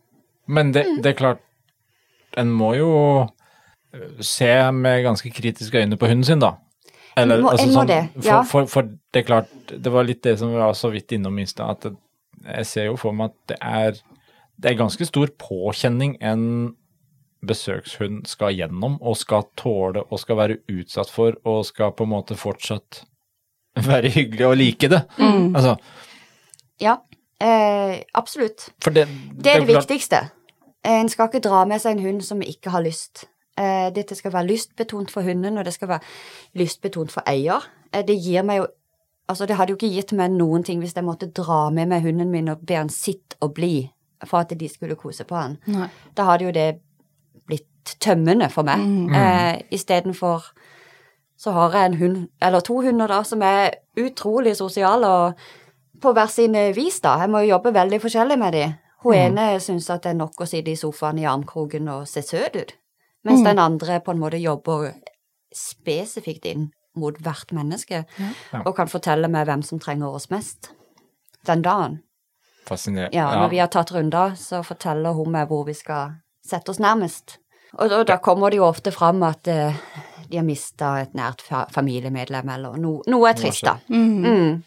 Men 0.49 0.73
det, 0.73 0.87
Mm. 0.87 1.03
det 1.03 1.07
er 1.07 1.19
klart, 1.19 1.39
en 2.37 2.49
må 2.51 2.77
jo 2.77 3.29
eh, 3.95 4.01
se 4.21 4.71
med 4.73 5.05
ganske 5.05 5.31
kritiske 5.33 5.73
øyne 5.75 5.97
på 5.97 6.07
hunden 6.07 6.25
sin, 6.25 6.39
da. 6.39 6.57
En 7.17 7.29
må- 7.29 7.53
en 7.59 7.73
må 7.73 7.87
det, 7.89 8.09
ja. 8.25 8.43
for, 8.43 8.67
for, 8.67 8.67
for 8.67 8.83
det 9.13 9.23
er 9.23 9.27
klart, 9.27 9.49
det 9.69 9.93
var 9.93 10.05
litt 10.05 10.23
det 10.23 10.39
som 10.39 10.51
vi 10.53 10.59
var 10.61 10.75
så 10.77 10.91
vidt 10.93 11.13
innom 11.17 11.39
i 11.41 11.47
stad, 11.47 11.71
at 11.71 11.81
det, 11.87 11.95
jeg 12.45 12.67
ser 12.67 12.85
jo 12.91 12.97
for 13.01 13.13
meg 13.17 13.31
at 13.31 13.37
det 13.49 13.57
er, 13.65 14.01
det 14.61 14.71
er 14.71 14.77
ganske 14.83 15.07
stor 15.09 15.27
påkjenning 15.41 16.17
en 16.21 16.75
besøkshund 17.47 18.27
skal 18.29 18.53
gjennom, 18.57 18.99
og 19.01 19.17
skal 19.17 19.45
tåle 19.57 20.03
og 20.11 20.19
skal 20.21 20.37
være 20.41 20.59
utsatt 20.73 21.11
for, 21.13 21.37
og 21.47 21.65
skal 21.69 21.93
på 21.97 22.05
en 22.07 22.11
måte 22.13 22.37
fortsatt 22.39 23.03
være 23.87 24.11
hyggelig 24.15 24.47
og 24.49 24.57
like 24.57 24.89
det. 24.93 25.03
Mm. 25.19 25.55
Altså, 25.57 25.77
Ja, 26.81 26.99
eh, 27.41 28.03
absolutt. 28.15 28.69
det, 28.85 29.07
Det 29.07 29.53
er 29.55 29.61
det 29.61 29.69
klart- 29.69 29.89
viktigste. 29.89 30.31
En 30.85 31.09
skal 31.09 31.29
ikke 31.29 31.41
dra 31.49 31.65
med 31.65 31.81
seg 31.81 31.97
en 31.97 32.05
hund 32.05 32.23
som 32.25 32.41
ikke 32.43 32.71
har 32.71 32.83
lyst. 32.85 33.25
Eh, 33.59 33.91
Dette 33.95 34.15
skal 34.15 34.33
være 34.33 34.47
lystbetont 34.51 35.11
for 35.11 35.23
hunden, 35.23 35.59
og 35.59 35.65
det 35.65 35.73
skal 35.75 35.89
være 35.89 36.01
lystbetont 36.55 37.13
for 37.13 37.23
eier. 37.27 37.65
Eh, 37.93 38.03
Det 38.03 38.17
gir 38.23 38.43
meg 38.43 38.59
jo 38.63 38.67
Altså, 39.29 39.47
det 39.47 39.57
hadde 39.57 39.71
jo 39.73 39.77
ikke 39.77 39.91
gitt 39.91 40.13
meg 40.13 40.31
noen 40.31 40.63
ting 40.63 40.79
hvis 40.79 40.93
jeg 40.95 41.03
måtte 41.05 41.27
dra 41.35 41.71
med 41.75 41.89
meg 41.89 42.03
hunden 42.05 42.31
min 42.31 42.49
og 42.49 42.61
be 42.63 42.77
han 42.77 42.89
sitte 42.89 43.35
og 43.41 43.55
bli 43.55 43.91
for 44.25 44.39
at 44.39 44.53
de 44.61 44.69
skulle 44.69 44.95
kose 44.95 45.25
på 45.25 45.35
han. 45.35 45.57
Nei. 45.67 45.89
Da 46.15 46.23
hadde 46.29 46.45
jo 46.45 46.53
det 46.55 46.79
blitt 47.47 47.97
tømmende 48.01 48.47
for 48.51 48.63
meg. 48.63 48.79
Mm. 48.79 49.15
Eh, 49.15 49.63
Istedenfor 49.75 50.47
så 51.37 51.51
har 51.53 51.73
jeg 51.75 51.85
en 51.91 51.99
hund, 51.99 52.29
eller 52.41 52.61
to 52.61 52.81
hunder 52.81 53.07
da, 53.07 53.23
som 53.23 53.43
er 53.43 53.71
utrolig 53.99 54.55
sosiale 54.57 55.07
og 55.11 55.33
på 56.01 56.13
hver 56.13 56.31
sin 56.31 56.55
vis, 56.77 57.01
da. 57.01 57.17
Jeg 57.19 57.31
må 57.31 57.43
jo 57.43 57.57
jobbe 57.57 57.75
veldig 57.75 58.01
forskjellig 58.01 58.39
med 58.39 58.53
de. 58.53 58.65
Hun 59.03 59.15
ene 59.15 59.61
syns 59.61 59.91
at 59.91 60.03
det 60.05 60.11
er 60.15 60.19
nok 60.23 60.41
å 60.41 60.47
sitte 60.47 60.71
i 60.71 60.77
sofaen 60.79 61.19
i 61.19 61.27
armkroken 61.29 61.89
og 61.89 62.07
se 62.09 62.23
søt 62.23 62.57
ut. 62.57 62.73
Mens 63.27 63.41
Mm. 63.43 63.45
den 63.51 63.59
andre 63.59 64.01
på 64.01 64.13
en 64.15 64.19
måte 64.23 64.39
jobber 64.41 64.93
spesifikt 65.55 66.45
inn 66.47 66.69
mot 66.97 67.17
hvert 67.21 67.53
menneske, 67.53 68.05
Ja. 68.19 68.63
og 68.65 68.75
kan 68.77 68.89
fortelle 68.89 69.29
meg 69.29 69.47
hvem 69.49 69.63
som 69.65 69.79
trenger 69.79 70.15
oss 70.15 70.31
mest 70.31 70.71
den 71.45 71.63
dagen. 71.63 71.99
Fascinerende. 72.67 73.15
Ja, 73.15 73.29
når 73.37 73.51
vi 73.51 73.59
har 73.59 73.69
tatt 73.69 73.91
runder, 73.93 74.31
så 74.35 74.63
forteller 74.65 75.13
hun 75.15 75.31
meg 75.31 75.49
hvor 75.49 75.65
vi 75.67 75.73
skal 75.75 76.15
sette 76.45 76.71
oss 76.71 76.79
nærmest. 76.79 77.39
Og 77.79 77.91
da, 77.91 78.03
da 78.05 78.17
kommer 78.17 78.51
det 78.51 78.57
jo 78.59 78.65
ofte 78.65 78.91
fram 78.93 79.23
at 79.23 79.47
eh, 79.49 79.75
de 80.31 80.37
har 80.39 80.45
mista 80.45 80.97
et 81.03 81.13
nært 81.15 81.43
fa 81.43 81.67
familiemedlem, 81.71 82.49
eller 82.49 82.77
no, 82.77 83.03
noe 83.07 83.29
er 83.29 83.35
trist, 83.35 83.63
da. 83.65 83.77
Mm. 83.89 84.25
Mm. 84.25 84.63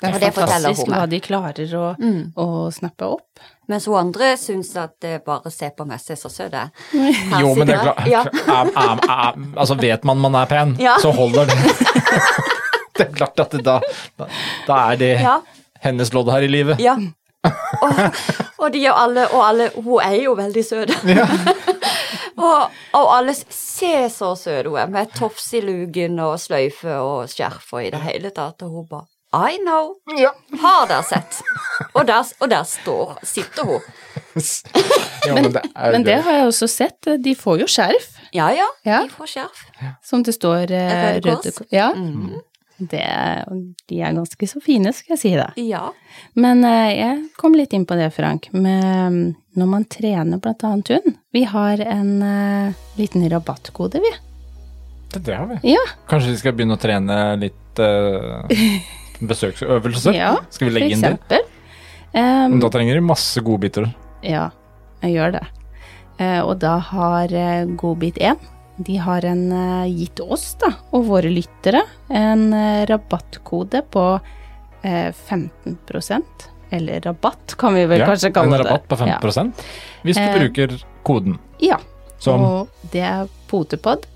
Det 0.00 0.10
er 0.22 0.26
Og 0.28 0.34
fantastisk 0.34 0.86
hva 0.90 1.06
de 1.08 1.20
klarer 1.20 1.74
å, 1.74 1.96
Mm. 1.98 2.32
å 2.36 2.70
snappe 2.72 3.02
opp. 3.02 3.40
Mens 3.68 3.86
hun 3.88 3.96
andre 3.96 4.34
syns 4.36 4.74
at 4.76 4.92
det 5.00 5.22
bare 5.24 5.50
se 5.50 5.70
på 5.76 5.86
meg, 5.88 6.00
se 6.02 6.16
så 6.20 6.28
søt 6.28 6.52
jeg 6.52 6.68
er. 6.92 7.40
Jo, 7.40 7.54
men 7.56 7.66
det 7.70 7.76
er 7.78 7.82
klart. 7.82 8.06
Ja. 8.10 8.24
Altså, 9.56 9.74
vet 9.80 10.04
man 10.04 10.20
man 10.20 10.34
er 10.36 10.46
pen, 10.50 10.76
Ja. 10.80 10.96
så 11.00 11.10
holder 11.16 11.46
det. 11.48 11.56
det 12.98 13.06
er 13.08 13.12
klart 13.16 13.40
at 13.40 13.50
det 13.56 13.62
da, 13.66 13.78
da, 14.20 14.28
da 14.68 14.80
er 14.92 14.96
det 15.00 15.12
Ja. 15.22 15.38
hennes 15.80 16.12
lodd 16.14 16.28
her 16.32 16.44
i 16.44 16.50
livet. 16.52 16.80
Ja. 16.80 16.96
Og, 17.44 17.98
og 18.58 18.70
de 18.72 18.78
er 18.80 18.86
jo 18.88 18.92
alle, 18.96 19.24
og 19.36 19.42
alle 19.44 19.66
Hun 19.74 19.98
er 20.00 20.14
jo 20.22 20.32
veldig 20.38 20.62
søt. 20.64 20.92
og, 22.44 22.70
og 22.96 23.10
alle 23.16 23.34
ser 23.36 24.08
så 24.12 24.30
søt 24.38 24.66
hun 24.68 24.78
er, 24.80 24.86
med 24.92 25.12
tofs 25.16 25.50
i 25.54 25.60
lugen 25.64 26.18
og 26.24 26.38
sløyfe 26.40 26.94
og 27.00 27.28
skjerf 27.32 27.72
og 27.76 27.84
i 27.84 27.90
det 27.92 28.00
hele 28.06 28.30
tatt, 28.34 28.64
og 28.64 28.70
hun 28.78 28.86
bare 28.90 29.08
I 29.50 29.58
know. 29.64 29.94
Ja. 30.18 30.30
Har 30.62 30.86
dere 30.90 31.02
sett? 31.08 31.40
Og 31.94 32.06
der, 32.06 32.24
og 32.40 32.50
der 32.52 32.64
står, 32.68 33.16
sitter 33.26 33.66
hun. 33.68 33.80
ja, 35.26 35.34
men 35.36 35.50
det 35.54 35.62
er 35.74 35.92
Men 35.94 36.04
det 36.06 36.16
har 36.26 36.32
jeg 36.40 36.46
også 36.50 36.68
sett. 36.70 37.08
De 37.22 37.34
får 37.38 37.60
jo 37.64 37.68
skjerf, 37.70 38.10
Ja, 38.34 38.48
ja, 38.54 38.66
Ja. 38.86 39.02
de 39.04 39.12
får 39.14 39.26
skjerf. 39.36 39.62
som 40.02 40.22
det 40.26 40.34
står 40.34 40.70
eh, 40.74 41.20
Røde 41.22 41.52
Kors. 41.52 41.62
Ja, 41.70 41.92
Mm. 41.94 42.40
det, 42.90 43.04
de 43.88 44.00
er 44.02 44.12
ganske 44.16 44.46
så 44.50 44.60
fine, 44.62 44.90
skal 44.92 45.14
jeg 45.14 45.18
si 45.20 45.30
det. 45.38 45.50
Ja. 45.62 45.84
Men 46.34 46.64
eh, 46.64 46.90
jeg 46.98 47.28
kom 47.38 47.54
litt 47.54 47.72
inn 47.72 47.86
på 47.86 47.94
det, 47.98 48.10
Frank, 48.16 48.48
med 48.52 48.82
mm, 48.84 49.34
når 49.56 49.66
man 49.70 49.84
trener 49.84 50.38
blant 50.42 50.64
annet 50.66 50.88
hund. 50.96 51.14
Vi 51.32 51.44
har 51.44 51.78
en 51.80 52.22
eh, 52.22 52.72
liten 52.98 53.28
rabattkode, 53.30 54.00
vi. 54.02 54.10
Det, 55.14 55.22
det 55.28 55.36
har 55.38 55.46
vi. 55.46 55.60
Ja, 55.76 55.84
Kanskje 56.10 56.32
vi 56.34 56.40
skal 56.42 56.52
begynne 56.58 56.74
å 56.74 56.82
trene 56.82 57.20
litt 57.38 57.78
besøksøvelser? 59.20 60.16
Ja, 60.16 60.36
Skal 60.50 60.68
vi 60.70 60.74
legge 60.78 60.96
inn 60.96 61.04
det? 61.30 61.42
Um, 62.14 62.60
da 62.62 62.70
trenger 62.70 62.94
de 62.98 63.04
masse 63.04 63.42
godbiter. 63.42 63.88
Ja, 64.22 64.48
jeg 65.02 65.16
gjør 65.16 65.36
det. 65.38 65.44
Uh, 66.20 66.40
og 66.46 66.58
da 66.62 66.76
har 66.92 67.32
uh, 67.34 67.70
Godbit 67.80 68.20
1 68.22 68.50
de 68.86 68.96
har 68.98 69.22
en, 69.26 69.44
uh, 69.54 69.86
gitt 69.86 70.18
oss 70.22 70.52
da, 70.58 70.72
og 70.94 71.06
våre 71.06 71.30
lyttere 71.30 71.82
en 72.10 72.48
rabattkode 72.90 73.84
på 73.94 74.06
eh, 74.82 75.12
15 75.12 75.78
eller 76.74 77.00
rabatt, 77.00 77.54
kan 77.58 77.74
vi 77.74 77.86
vel 77.86 78.00
Ja, 78.00 78.06
kanskje 78.06 78.32
kalle 78.34 78.56
en 78.56 78.62
det. 78.62 78.70
rabatt 78.70 78.88
på 78.88 78.96
15 78.96 79.52
hvis 80.02 80.18
du 80.18 80.38
bruker 80.38 80.74
koden 81.06 81.38
Ja, 81.62 81.78
og 82.26 82.68
det 82.92 83.04
er 83.06 83.28
potepod 83.50 84.06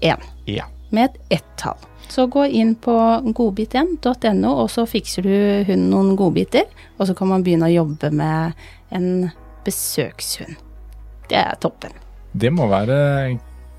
1 0.00 0.20
Ja. 0.46 0.66
med 0.90 1.10
et 1.10 1.38
ett-tall. 1.40 1.78
Så 2.12 2.26
gå 2.28 2.42
inn 2.52 2.74
på 2.76 2.92
godbit1.no, 3.32 4.50
og 4.64 4.68
så 4.72 4.84
fikser 4.90 5.24
du 5.24 5.32
hunden 5.68 5.88
noen 5.92 6.10
godbiter, 6.18 6.66
og 6.98 7.08
så 7.08 7.14
kan 7.16 7.30
man 7.30 7.44
begynne 7.46 7.70
å 7.70 7.72
jobbe 7.72 8.10
med 8.12 8.52
en 8.92 9.30
besøkshund. 9.64 10.58
Det 11.30 11.38
er 11.40 11.56
toppen. 11.62 11.94
Det 12.36 12.50
må 12.52 12.66
være 12.68 13.38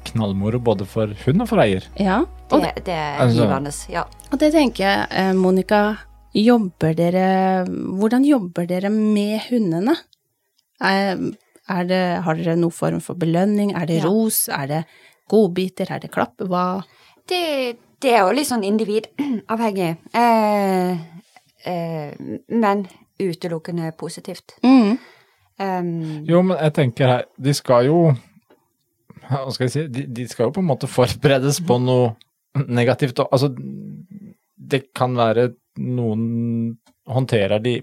knallmoro 0.09 0.59
både 0.63 0.87
for 0.89 1.13
hund 1.25 1.43
og 1.45 1.49
for 1.51 1.61
eier. 1.63 1.85
Ja, 2.01 2.23
og 2.49 2.61
det, 2.65 2.73
Det, 2.85 2.93
er 2.95 3.19
Altså- 3.21 3.45
givende. 3.45 3.71
Ja. 3.93 4.03
og 4.31 4.39
det 4.39 4.51
tenker 4.53 4.83
jeg, 4.83 5.07
eh, 5.11 5.33
Monica, 5.33 5.97
jobber 6.33 6.95
dere 6.97 7.65
Hvordan 7.69 8.25
jobber 8.25 8.65
dere 8.67 8.89
med 8.89 9.39
hundene? 9.49 9.95
Er, 10.81 11.17
er 11.69 11.83
det, 11.85 12.01
har 12.23 12.35
dere 12.35 12.55
noen 12.57 12.71
form 12.73 12.99
for 12.99 13.13
belønning? 13.15 13.75
Er 13.75 13.85
det 13.85 14.01
Ja. 14.01 14.09
ros? 14.09 14.49
Er 14.49 14.67
det 14.67 14.85
godbiter? 15.29 15.91
Er 15.91 15.99
det 15.99 16.11
klapp? 16.11 16.37
Hva 16.39 16.83
Det, 17.27 17.77
det 18.03 18.11
er 18.13 18.21
jo 18.23 18.35
litt 18.35 18.49
sånn 18.49 18.65
individavhengig. 18.67 19.95
Eh, 20.19 20.91
eh, 21.69 22.29
men 22.51 22.85
utelukkende 23.21 23.91
positivt. 23.97 24.57
mm. 24.63 24.97
Um, 25.61 26.25
Jo, 26.25 26.39
men 26.41 26.57
jeg 26.57 26.73
tenker 26.73 27.07
her 27.07 27.25
De 27.37 27.51
skal 27.53 27.85
jo 27.85 27.97
Hva 29.27 29.51
skal 29.53 29.67
jeg 29.67 29.73
si? 29.75 29.83
De, 29.85 30.05
de 30.09 30.23
skal 30.25 30.47
jo 30.47 30.55
på 30.55 30.63
en 30.63 30.65
måte 30.65 30.89
forberedes 30.89 31.59
på 31.61 31.77
noe 31.77 32.15
negativt. 32.65 33.21
Altså, 33.29 33.51
det 33.53 34.81
kan 34.97 35.13
være 35.17 35.51
noen 35.77 36.23
håndterer 37.05 37.61
de 37.61 37.75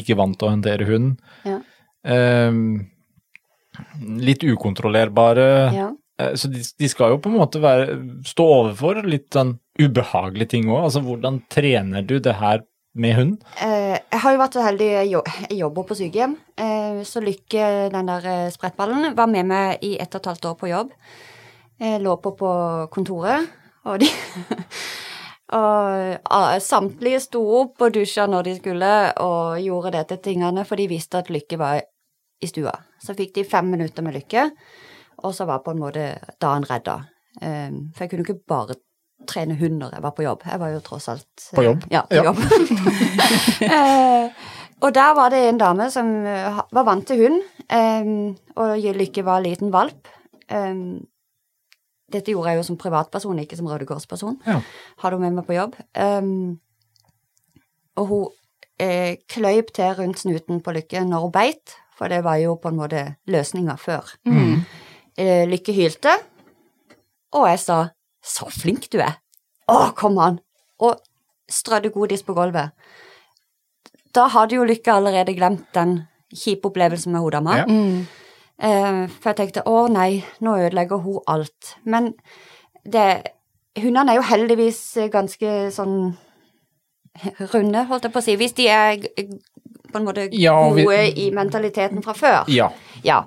ikke 0.00 0.16
vant 0.18 0.38
til 0.40 0.48
å 0.48 0.54
håndtere 0.54 0.88
hunden. 0.88 1.14
Ja. 1.44 1.60
Um, 2.02 2.88
litt 4.20 4.44
ukontrollerbare. 4.44 5.48
ja. 5.76 5.88
Eh, 6.20 6.34
Så 6.36 6.50
de, 6.52 6.60
de 6.78 6.88
skal 6.92 7.14
jo 7.14 7.20
på 7.24 7.30
en 7.32 7.38
måte 7.40 7.62
være, 7.62 7.96
stå 8.28 8.46
overfor 8.56 9.00
litt 9.08 9.30
sånn 9.34 9.56
ubehagelige 9.80 10.52
ting 10.56 10.68
òg. 10.68 10.84
Altså, 10.88 11.02
hvordan 11.06 11.40
trener 11.52 12.04
du 12.06 12.18
det 12.20 12.36
her 12.40 12.62
med 13.00 13.14
hund? 13.16 13.34
Eh, 13.62 13.96
jeg 13.98 14.20
har 14.24 14.34
jo 14.34 14.40
vært 14.42 14.56
så 14.58 14.64
heldig, 14.66 14.88
jeg 14.98 15.10
jo- 15.12 15.56
jobber 15.62 15.86
på 15.88 15.96
sykehjem, 16.00 16.36
eh, 16.58 17.00
så 17.06 17.22
Lykke, 17.24 17.66
den 17.94 18.06
der 18.10 18.50
sprettballen, 18.50 19.14
var 19.16 19.30
med 19.30 19.46
meg 19.46 19.84
i 19.86 19.96
ett 20.02 20.14
og 20.14 20.20
et 20.24 20.30
halvt 20.32 20.48
år 20.52 20.56
på 20.58 20.70
jobb. 20.72 20.90
Jeg 21.80 22.02
lå 22.04 22.16
på 22.20 22.34
på 22.36 22.50
kontoret, 22.92 23.46
og 23.86 24.00
de 24.02 24.10
Og 25.50 26.18
ah, 26.30 26.52
samtlige 26.62 27.18
sto 27.24 27.40
opp 27.58 27.82
og 27.82 27.94
dusja 27.96 28.28
når 28.30 28.46
de 28.46 28.52
skulle, 28.60 28.90
og 29.18 29.56
gjorde 29.58 29.90
dette 29.96 30.20
tingene, 30.22 30.62
for 30.68 30.78
de 30.78 30.86
visste 30.92 31.18
at 31.18 31.30
Lykke 31.32 31.58
var 31.58 31.80
i 32.40 32.46
stua. 32.46 32.70
Så 33.02 33.16
fikk 33.18 33.32
de 33.34 33.42
fem 33.48 33.66
minutter 33.72 34.04
med 34.06 34.14
Lykke, 34.14 34.44
og 35.24 35.34
så 35.34 35.46
var 35.48 35.58
på 35.64 35.70
en 35.74 35.80
måte 35.82 36.06
dagen 36.40 36.64
redda. 36.70 36.98
Eh, 37.42 37.70
for 37.94 38.04
jeg 38.04 38.10
kunne 38.10 38.24
ikke 38.26 38.40
bare 38.48 38.74
trene 39.28 39.54
hund 39.60 39.76
når 39.82 39.92
jeg 39.94 40.02
var 40.02 40.14
på 40.16 40.24
jobb. 40.24 40.42
Jeg 40.48 40.60
var 40.62 40.68
jo 40.72 40.80
tross 40.80 41.08
alt 41.12 41.44
eh, 41.50 41.56
På 41.58 41.62
jobb? 41.66 41.84
Ja, 41.92 42.00
på 42.08 42.16
Ja. 42.16 42.24
jobb. 42.24 42.40
Eh, 43.60 44.30
og 44.80 44.94
der 44.96 45.12
var 45.14 45.28
det 45.30 45.42
en 45.50 45.58
dame 45.60 45.90
som 45.92 46.06
eh, 46.26 46.60
var 46.72 46.84
vant 46.88 47.04
til 47.06 47.18
hund, 47.20 47.42
eh, 47.68 48.06
og 48.56 48.78
Lykke 48.96 49.24
var 49.26 49.42
liten 49.44 49.68
valp. 49.74 50.08
Eh, 50.48 50.74
dette 52.10 52.32
gjorde 52.32 52.50
jeg 52.54 52.56
jo 52.62 52.62
som 52.66 52.78
privatperson, 52.80 53.38
ikke 53.44 53.56
som 53.60 53.68
Røde 53.70 53.86
Kors-person. 53.86 54.40
Ja. 54.46 54.56
Hadde 55.02 55.16
hun 55.20 55.22
med 55.28 55.36
meg 55.36 55.46
på 55.46 55.54
jobb. 55.54 55.76
Og 58.00 58.06
hun 58.08 58.26
eh, 58.80 59.16
kløyp 59.30 59.70
til 59.76 59.92
rundt 59.98 60.18
snuten 60.22 60.62
på 60.64 60.72
Lykke 60.74 61.04
når 61.06 61.26
hun 61.28 61.32
beit, 61.34 61.76
for 61.98 62.08
det 62.08 62.22
var 62.24 62.40
jo 62.40 62.56
på 62.56 62.72
en 62.72 62.78
måte 62.80 63.02
løsninga 63.28 63.76
før. 63.78 64.08
Mm. 64.26 64.62
Eh, 65.20 65.44
Lykke 65.50 65.72
hylte, 65.76 66.12
og 67.36 67.46
jeg 67.50 67.58
sa 67.60 67.78
'så 68.24 68.46
flink 68.50 68.88
du 68.90 68.98
er'. 68.98 69.18
Å, 69.68 69.92
kom 69.94 70.18
an! 70.18 70.38
Og 70.80 70.96
strødde 71.50 71.90
godis 71.92 72.22
på 72.22 72.34
gulvet. 72.34 72.70
Da 74.14 74.26
hadde 74.28 74.56
jo 74.56 74.64
Lykke 74.64 74.92
allerede 74.92 75.34
glemt 75.36 75.66
den 75.74 76.06
kjipe 76.34 76.70
opplevelsen 76.70 77.12
med 77.12 77.20
hodama. 77.20 77.56
Ja. 77.56 77.64
Mm. 77.66 78.06
Eh, 78.62 79.06
for 79.08 79.30
jeg 79.32 79.36
tenkte 79.36 79.62
'å 79.66 79.88
nei, 79.90 80.24
nå 80.40 80.56
ødelegger 80.56 81.02
hun 81.02 81.20
alt'. 81.28 81.74
Men 81.84 82.14
det 82.90 83.22
Hundene 83.78 84.10
er 84.10 84.16
jo 84.16 84.22
heldigvis 84.22 84.96
ganske 85.12 85.70
sånn 85.70 86.16
runde, 87.54 87.84
holdt 87.86 88.02
jeg 88.02 88.12
på 88.12 88.18
å 88.18 88.22
si. 88.22 88.36
Hvis 88.36 88.52
de 88.54 88.66
er 88.68 88.96
på 89.92 89.96
en 89.98 90.04
måte 90.04 90.28
Ja, 90.32 90.70
vi- 90.74 90.82
gode 90.84 91.18
i 91.18 91.30
mentaliteten 91.30 92.02
fra 92.02 92.12
før. 92.12 92.44
Ja. 92.48 92.70
Ja. 93.04 93.22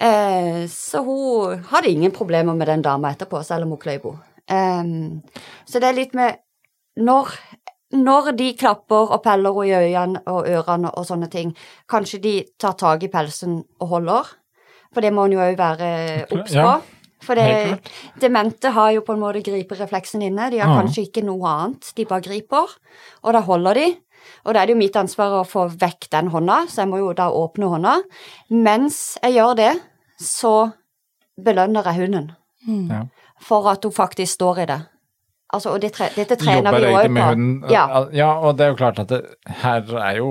Eh, 0.00 0.66
så 0.68 1.00
hun 1.04 1.62
hadde 1.70 1.88
ingen 1.90 2.12
problemer 2.12 2.54
med 2.56 2.68
den 2.68 2.82
dama 2.84 3.12
etterpå, 3.14 3.42
selv 3.44 3.64
om 3.64 3.70
hun 3.76 3.78
kløyv 3.82 4.10
henne. 4.10 4.24
Eh, 4.48 4.84
så 5.66 5.80
det 5.80 5.88
er 5.88 5.96
litt 5.96 6.14
med 6.14 6.36
når, 7.00 7.32
når 7.96 8.32
de 8.38 8.50
klapper 8.58 9.12
og 9.16 9.22
peller 9.24 9.56
henne 9.56 9.66
i 9.66 9.92
øynene 9.94 10.22
og 10.32 10.48
ørene 10.48 10.92
og 10.96 11.06
sånne 11.08 11.30
ting, 11.32 11.54
kanskje 11.88 12.20
de 12.22 12.34
tar 12.58 12.76
tak 12.80 13.02
i 13.02 13.12
pelsen 13.12 13.62
og 13.80 13.88
holder, 13.94 14.34
for 14.94 15.04
det 15.04 15.12
må 15.12 15.26
en 15.26 15.34
jo 15.36 15.40
òg 15.44 15.56
være 15.58 15.88
obs 16.30 16.52
på. 16.52 16.60
Ja, 16.60 16.76
For 17.26 17.34
det, 17.34 17.80
demente 18.20 18.70
har 18.70 18.90
jo 18.92 19.00
på 19.02 19.14
en 19.16 19.20
måte 19.20 19.40
griperefleksen 19.42 20.22
inne, 20.22 20.50
de 20.52 20.58
har 20.60 20.68
Ja. 20.68 20.82
kanskje 20.82 21.06
ikke 21.08 21.24
noe 21.24 21.48
annet, 21.48 21.92
de 21.96 22.04
bare 22.04 22.22
griper, 22.22 22.68
og 23.24 23.32
da 23.32 23.40
holder 23.40 23.74
de. 23.74 23.86
Og 24.46 24.54
da 24.54 24.62
er 24.62 24.66
det 24.70 24.76
jo 24.76 24.78
mitt 24.80 24.96
ansvar 24.96 25.40
å 25.40 25.44
få 25.46 25.66
vekk 25.78 26.08
den 26.14 26.28
hånda, 26.30 26.60
så 26.70 26.84
jeg 26.84 26.88
må 26.92 27.00
jo 27.02 27.12
da 27.18 27.26
åpne 27.34 27.68
hånda. 27.72 27.94
Mens 28.54 29.18
jeg 29.22 29.34
gjør 29.40 29.56
det, 29.58 29.72
så 30.22 30.72
belønner 31.36 31.84
jeg 31.90 32.00
hunden 32.06 32.32
Mm. 32.66 32.88
Ja. 32.90 33.02
for 33.40 33.68
at 33.70 33.84
hun 33.84 33.92
faktisk 33.94 34.32
står 34.40 34.58
i 34.62 34.66
det. 34.66 34.78
Altså, 35.54 35.70
og 35.70 35.80
det 35.80 35.92
tre, 35.94 36.08
dette 36.16 36.34
trener 36.40 36.72
Jobber 36.72 36.80
vi 36.82 36.86
jo 36.90 36.96
òg 36.98 37.10
med 37.14 37.22
på. 37.22 37.28
hunden. 37.28 37.70
Ja. 37.70 37.82
ja, 38.12 38.30
og 38.42 38.56
det 38.58 38.64
er 38.64 38.70
jo 38.72 38.78
klart 38.80 38.98
at 38.98 39.08
det, 39.12 39.20
her 39.62 39.82
er 40.02 40.16
jo 40.18 40.30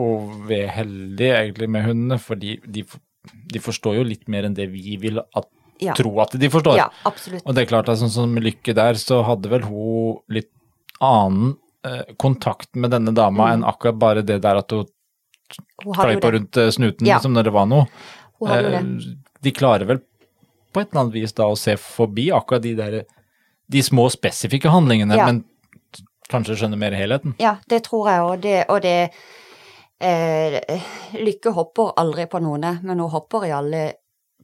vi 0.49 0.57
heldige 0.67 1.37
egentlig 1.37 1.69
med 1.69 1.85
hundene, 1.87 2.17
for 2.19 2.35
de, 2.35 2.57
de 2.67 3.59
forstår 3.63 3.95
jo 4.01 4.03
litt 4.03 4.27
mer 4.27 4.43
enn 4.49 4.53
det 4.57 4.67
vi 4.73 4.97
vil 4.99 5.19
at 5.23 5.47
Ja. 5.79 5.93
tro 5.93 6.11
at 6.19 6.31
de 6.39 6.49
forstår. 6.49 6.75
Ja, 6.77 6.89
absolutt. 7.05 7.43
Og 7.45 7.55
det 7.55 7.63
er 7.63 7.71
klart 7.71 7.89
at 7.89 7.97
sånn 7.99 8.09
som 8.11 8.35
Lykke 8.35 8.73
der, 8.75 8.93
så 8.99 9.23
hadde 9.23 9.49
vel 9.49 9.61
hun 9.63 10.19
litt 10.29 10.51
annen 11.01 11.55
kontakt 12.17 12.75
med 12.75 12.91
denne 12.91 13.11
dama 13.15 13.51
enn 13.53 13.63
akkurat 13.67 13.97
bare 14.01 14.21
det 14.25 14.39
der 14.43 14.57
at 14.63 14.71
hun 14.71 14.85
Hun 15.85 15.93
rundt 16.21 16.57
eh, 16.57 16.69
snuten 16.73 17.05
Ja. 17.07 17.15
liksom 17.17 17.33
når 17.33 17.43
det 17.43 17.51
var 17.53 17.65
noe. 17.69 17.85
Eh, 18.49 18.81
De 19.41 19.51
klarer 19.51 19.85
vel 19.85 19.99
på 20.73 20.81
et 20.81 20.89
eller 20.91 21.01
annet 21.03 21.13
vis 21.13 21.33
da 21.37 21.43
å 21.47 21.55
se 21.57 21.75
forbi 21.77 22.31
akkurat 22.33 22.61
de 22.63 22.73
der 22.75 23.03
de 23.71 23.81
små 23.81 24.09
spesifikke 24.09 24.69
handlingene, 24.69 25.15
Ja. 25.15 25.25
men 25.25 25.43
kanskje 26.29 26.55
skjønne 26.57 26.77
mer 26.77 26.91
helheten. 26.97 27.35
Ja, 27.39 27.57
det 27.69 27.83
tror 27.83 28.09
jeg, 28.09 28.21
og 28.21 28.41
det, 28.41 28.65
og 28.69 28.81
det 28.81 29.09
eh, 30.01 30.81
Lykke 31.13 31.51
hopper 31.53 31.93
aldri 31.97 32.25
på 32.25 32.39
noen, 32.41 32.79
men 32.83 32.99
hun 32.99 33.09
hopper 33.09 33.45
i 33.45 33.51
alle, 33.51 33.93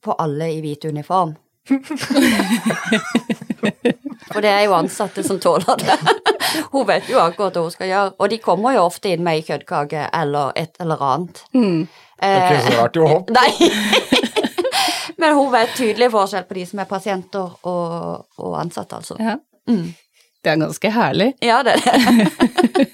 på 0.02 0.16
alle 0.18 0.46
i 0.54 0.62
hvit 0.62 0.86
uniform. 0.86 1.36
For 4.32 4.42
det 4.42 4.50
er 4.52 4.64
jo 4.66 4.74
ansatte 4.78 5.24
som 5.26 5.40
tåler 5.42 5.76
det. 5.82 5.98
Hun 6.74 6.88
vet 6.88 7.10
jo 7.10 7.20
akkurat 7.22 7.58
hva 7.58 7.66
hun 7.66 7.74
skal 7.74 7.90
gjøre, 7.92 8.14
og 8.20 8.32
de 8.32 8.40
kommer 8.44 8.76
jo 8.76 8.86
ofte 8.88 9.12
inn 9.14 9.24
med 9.26 9.40
ei 9.40 9.46
kjøttkake 9.48 10.08
eller 10.22 10.54
et 10.60 10.76
eller 10.84 11.04
annet. 11.08 11.44
Mm. 11.54 11.88
Det 12.22 12.32
er 12.32 12.56
ikke 12.56 12.66
så 12.68 12.78
rart 12.80 13.00
jo 13.00 13.08
hopp. 13.10 13.32
Nei. 13.38 13.52
Men 15.22 15.36
hun 15.38 15.52
vet 15.54 15.74
tydelig 15.78 16.10
forskjell 16.14 16.46
på 16.50 16.58
de 16.58 16.66
som 16.70 16.82
er 16.82 16.90
pasienter 16.90 17.68
og, 17.70 18.26
og 18.42 18.56
ansatte, 18.62 19.02
altså. 19.02 19.18
Ja. 19.22 19.38
Mm. 19.70 19.92
Det 20.42 20.50
er 20.50 20.62
ganske 20.64 20.90
herlig. 20.96 21.28
Ja, 21.46 21.60
det 21.66 21.76
er 21.78 21.82
det. 21.86 22.88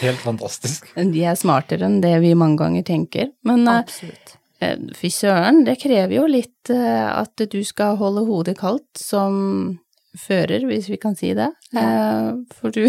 Helt 0.00 0.20
fantastisk. 0.20 0.88
De 0.96 1.24
er 1.28 1.36
smartere 1.36 1.84
enn 1.88 2.00
det 2.00 2.14
vi 2.24 2.32
mange 2.38 2.60
ganger 2.60 2.84
tenker. 2.88 3.28
Men 3.48 3.66
eh, 3.68 3.82
Absolutt. 3.84 4.34
eh, 4.64 4.78
fy 4.96 5.10
søren, 5.12 5.62
det 5.68 5.76
krever 5.82 6.16
jo 6.16 6.24
litt 6.30 6.72
eh, 6.72 7.06
at 7.10 7.44
du 7.52 7.60
skal 7.66 7.98
holde 8.00 8.24
hodet 8.28 8.56
kaldt 8.60 9.00
som 9.00 9.36
fører, 10.18 10.64
hvis 10.66 10.88
vi 10.90 10.96
kan 11.00 11.14
si 11.18 11.32
det. 11.38 11.50
Ja. 11.76 12.32
For 12.58 12.70
du, 12.74 12.86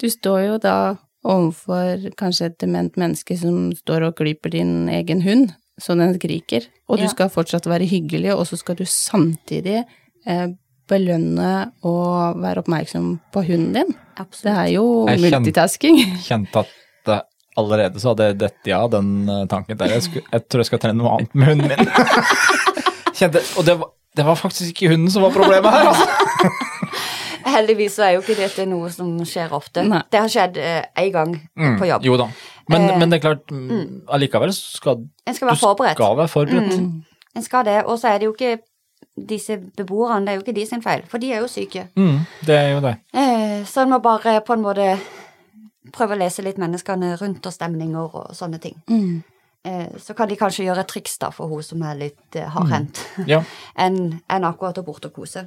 du 0.00 0.06
står 0.10 0.40
jo 0.48 0.58
da 0.62 0.76
overfor 1.24 2.10
kanskje 2.20 2.50
et 2.50 2.58
dement 2.60 2.96
menneske 3.00 3.36
som 3.40 3.70
står 3.72 4.10
og 4.10 4.16
klyper 4.20 4.52
din 4.52 4.88
egen 4.92 5.22
hund, 5.24 5.54
så 5.80 5.96
den 5.98 6.12
skriker, 6.18 6.66
og 6.86 6.98
du 7.00 7.06
Ja. 7.06 7.10
skal 7.10 7.30
fortsatt 7.32 7.66
være 7.66 7.88
hyggelig, 7.90 8.30
og 8.36 8.44
så 8.46 8.56
skal 8.60 8.76
du 8.78 8.84
samtidig 8.84 9.80
eh, 10.26 10.46
belønne 10.86 11.72
og 11.82 12.36
være 12.44 12.60
oppmerksom 12.62 13.14
på 13.32 13.42
hunden 13.48 13.72
din. 13.72 13.94
Absolutt. 14.20 14.44
Det 14.44 14.52
er 14.60 14.68
jo 14.76 14.84
Jeg 15.08 15.20
multitasking. 15.24 15.96
Kjente 16.28 16.60
at 16.62 17.08
eh, 17.08 17.22
allerede 17.56 17.98
så 18.02 18.12
hadde 18.12 18.28
jeg 18.28 18.38
dette 18.44 18.76
av 18.76 18.90
den 18.92 19.28
eh, 19.28 19.46
tanken 19.50 19.80
der. 19.80 19.96
Jeg, 19.96 20.02
skulle, 20.06 20.28
jeg 20.30 20.44
tror 20.48 20.60
jeg 20.62 20.66
skal 20.70 20.82
trene 20.84 21.00
noe 21.00 21.16
annet 21.16 21.34
med 21.34 21.54
hunden 21.54 21.72
min. 21.72 21.88
Kjente, 23.18 23.42
og 23.58 23.64
det 23.66 23.78
var, 23.80 23.90
det 24.16 24.24
var 24.26 24.36
faktisk 24.38 24.70
ikke 24.74 24.92
hunden 24.94 25.10
som 25.10 25.22
var 25.22 25.30
problemet 25.34 25.70
her, 25.74 25.88
altså. 25.90 26.50
Heldigvis 27.54 27.94
så 27.98 28.02
er 28.06 28.10
jo 28.16 28.22
ikke 28.24 28.36
dette 28.38 28.64
noe 28.66 28.88
som 28.90 29.10
skjer 29.28 29.52
ofte. 29.54 29.82
Nei. 29.86 30.00
Det 30.10 30.20
har 30.22 30.30
skjedd 30.32 30.56
én 30.58 31.10
gang 31.14 31.34
Mm, 31.56 31.74
på 31.78 31.86
jobb. 31.88 32.04
Jo 32.06 32.16
da. 32.16 32.28
Men, 32.72 32.86
Eh, 32.88 32.98
men 32.98 33.10
det 33.10 33.18
er 33.18 33.24
klart, 33.26 33.50
mm, 33.52 34.06
allikevel 34.08 34.52
skal 34.56 35.02
En 35.26 35.34
skal 35.34 35.48
være 35.48 35.56
du 35.58 35.60
forberedt. 35.60 35.98
skal 35.98 36.16
være 36.16 36.28
forberedt. 36.32 36.78
Mm. 36.80 37.02
En 37.36 37.42
skal 37.42 37.64
det. 37.64 37.84
Og 37.84 37.98
så 38.00 38.08
er 38.08 38.18
det 38.18 38.26
jo 38.26 38.32
ikke 38.32 38.58
disse 39.28 39.58
beboerne, 39.76 40.24
det 40.26 40.32
er 40.32 40.34
jo 40.38 40.40
ikke 40.46 40.54
de 40.56 40.66
sin 40.66 40.82
feil, 40.82 41.02
for 41.08 41.18
de 41.18 41.32
er 41.32 41.40
jo 41.44 41.46
syke. 41.46 41.86
Mm, 41.96 42.18
det 42.46 42.56
er 42.56 42.68
jo 42.72 42.80
det. 42.80 42.94
Eh, 43.14 43.64
så 43.64 43.82
en 43.84 43.90
må 43.90 43.98
bare 44.02 44.40
på 44.40 44.52
en 44.56 44.62
måte 44.62 44.98
prøve 45.92 46.16
å 46.16 46.18
lese 46.18 46.42
litt 46.42 46.56
menneskene 46.58 47.16
rundt 47.20 47.46
og 47.46 47.52
stemninger 47.52 48.14
og 48.14 48.32
sånne 48.34 48.58
ting. 48.60 48.74
Mm. 48.88 49.22
Eh, 49.64 49.86
så 49.98 50.14
kan 50.14 50.28
de 50.28 50.36
kanskje 50.36 50.66
gjøre 50.66 50.82
et 50.84 50.90
triks 50.92 51.16
da 51.22 51.30
for 51.32 51.48
hun 51.48 51.62
som 51.64 51.80
er 51.88 51.96
litt 51.96 52.36
eh, 52.36 52.48
hardhendt, 52.52 53.00
Ja. 53.26 53.40
enn 53.86 54.20
en 54.28 54.44
akkurat 54.50 54.76
å 54.82 54.84
borte 54.84 55.08
og 55.08 55.16
kose. 55.22 55.46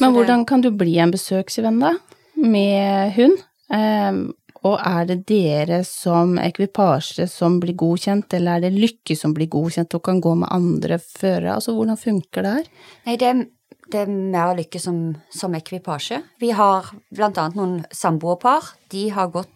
Men 0.00 0.12
hvordan 0.12 0.44
kan 0.46 0.60
du 0.60 0.70
bli 0.76 0.98
en 1.00 1.12
besøksvenn, 1.14 1.78
da? 1.80 1.94
Med 2.36 3.14
hund? 3.16 3.38
Um, 3.72 4.18
og 4.66 4.80
er 4.82 5.06
det 5.08 5.16
dere 5.28 5.80
som 5.86 6.36
ekvipasje 6.42 7.26
som 7.30 7.58
blir 7.62 7.76
godkjent, 7.78 8.34
eller 8.36 8.58
er 8.58 8.66
det 8.66 8.74
Lykke 8.76 9.16
som 9.18 9.34
blir 9.36 9.48
godkjent 9.52 9.94
og 9.96 10.02
kan 10.06 10.20
gå 10.22 10.34
med 10.42 10.50
andre 10.52 10.98
førere? 11.02 11.54
Altså, 11.56 11.74
hvordan 11.76 11.98
funker 12.00 12.46
det 12.46 12.54
her? 12.58 12.68
Nei, 13.06 13.16
det, 13.20 13.28
er- 13.32 13.44
det 13.92 14.00
er 14.08 14.08
å 14.50 14.56
lykke 14.56 14.80
som, 14.80 15.16
som 15.30 15.54
ekvipasje. 15.54 16.22
Vi 16.40 16.50
har 16.50 16.88
annet 17.20 17.54
noen 17.58 17.84
samboerpar. 17.94 18.72
De 18.90 19.08
har 19.10 19.28
gått 19.34 19.52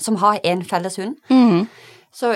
Som 0.00 0.16
har 0.16 0.38
én 0.44 0.62
felles 0.64 0.96
hund. 0.98 1.16
Mhm. 1.28 1.66
Så 2.12 2.30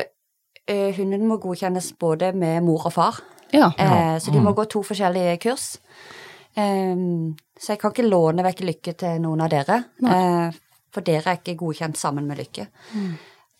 eh, 0.69 0.95
hunden 0.95 1.27
må 1.27 1.39
godkjennes 1.41 1.93
både 1.99 2.33
med 2.37 2.63
mor 2.63 2.85
og 2.87 2.93
far. 2.93 3.21
Ja. 3.53 3.71
Eh, 3.79 4.19
så 4.21 4.31
de 4.35 4.41
må 4.45 4.53
gå 4.55 4.67
to 4.69 4.83
forskjellige 4.85 5.39
kurs. 5.41 5.79
Ehm, 6.57 7.37
så 7.59 7.73
jeg 7.73 7.81
kan 7.81 7.93
ikke 7.95 8.09
låne 8.09 8.45
vekk 8.45 8.61
Lykke 8.67 8.95
til 8.99 9.21
noen 9.23 9.41
av 9.41 9.49
dere. 9.51 9.85
eh, 10.05 10.51
for 10.93 11.01
dere 11.05 11.33
er 11.33 11.37
ikke 11.41 11.57
godkjent 11.57 11.97
sammen 11.97 12.27
med 12.27 12.39
Lykke. 12.39 12.67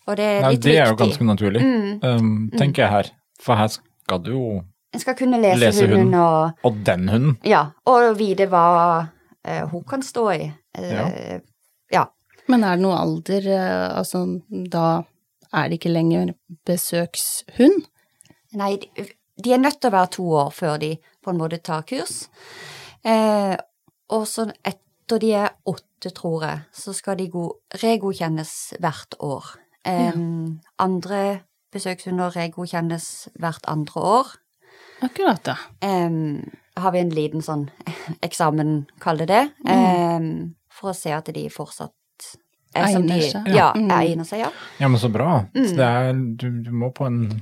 Og 0.07 0.15
det 0.17 0.25
er 0.25 0.41
Nei, 0.41 0.51
litt 0.51 0.61
det 0.65 0.77
er 0.77 0.87
jo 0.89 0.95
ganske 0.95 1.25
naturlig, 1.25 1.61
Mm. 1.61 1.99
um, 2.03 2.49
tenker 2.57 2.83
jeg 2.83 2.89
her. 2.91 3.09
For 3.39 3.55
her 3.55 3.67
skal 3.69 4.19
du 4.19 4.31
jo 4.31 4.63
En 4.93 4.99
skal 4.99 5.15
kunne 5.15 5.37
lese, 5.41 5.59
Lese 5.61 5.85
hunden 5.85 6.13
hunden. 6.13 6.19
og 6.19 6.65
Og 6.65 6.77
den 6.85 7.09
hunden. 7.09 7.37
Ja, 7.45 7.65
og 7.85 8.17
vite 8.17 8.47
hva 8.49 8.63
uh, 9.05 9.69
hun 9.69 9.83
kan 9.89 10.01
stå 10.01 10.29
i. 10.33 10.51
Uh, 10.77 10.83
Ja. 10.89 11.05
ja. 11.91 12.03
Men 12.49 12.63
er 12.63 12.75
det 12.75 12.81
noe 12.87 12.97
alder 12.97 13.45
uh, 13.53 13.97
Altså, 13.99 14.23
da 14.49 15.03
er 15.53 15.67
det 15.69 15.77
ikke 15.79 15.93
lenger 15.93 16.33
besøkshund? 16.65 17.85
Nei, 18.57 18.75
de, 18.81 19.05
de 19.43 19.53
er 19.53 19.61
nødt 19.61 19.79
til 19.81 19.89
å 19.91 19.95
være 19.97 20.11
to 20.17 20.25
år 20.41 20.49
før 20.53 20.77
de 20.81 20.95
på 21.23 21.29
en 21.33 21.37
måte 21.41 21.59
tar 21.61 21.83
kurs. 21.89 22.27
Eh, 23.05 23.55
og 24.09 24.25
så 24.27 24.47
etter 24.65 25.21
de 25.21 25.31
er 25.37 25.53
åtte, 25.69 26.09
tror 26.15 26.43
jeg, 26.45 26.59
så 26.73 26.93
skal 26.93 27.17
de 27.19 27.27
go 27.29 27.43
regodkjennes 27.83 28.53
hvert 28.79 29.15
år. 29.19 29.45
Eh, 29.85 30.17
Andre 30.79 31.21
besøkshunder 31.73 32.33
regodkjennes 32.35 33.29
hvert 33.39 33.65
andre 33.69 34.01
år. 34.01 34.31
Akkurat, 35.01 35.43
da. 35.43 35.57
Um, 35.85 36.49
har 36.79 36.91
vi 36.95 36.99
en 36.99 37.09
liten 37.15 37.41
sånn 37.43 37.69
eksamen, 38.23 38.85
kall 39.03 39.17
det 39.17 39.27
det, 39.31 39.45
em, 39.67 40.55
for 40.71 40.91
å 40.91 40.95
se 40.95 41.11
at 41.11 41.25
de 41.35 41.47
fortsatt 41.51 41.91
er 42.75 42.85
som 42.93 43.01
Egner 43.03 43.15
de 43.19 43.29
seg. 43.31 43.47
Ja, 43.55 43.71
Mm. 43.73 43.89
egner 43.91 44.25
seg, 44.29 44.39
ja. 44.43 44.49
Ja, 44.77 44.87
men 44.87 44.99
så 45.01 45.09
bra. 45.11 45.45
Mm. 45.55 45.65
Så 45.65 45.75
det 45.75 45.85
er, 45.89 46.13
du, 46.37 46.45
du 46.63 46.69
må 46.71 46.91
på 46.93 47.07
en 47.07 47.41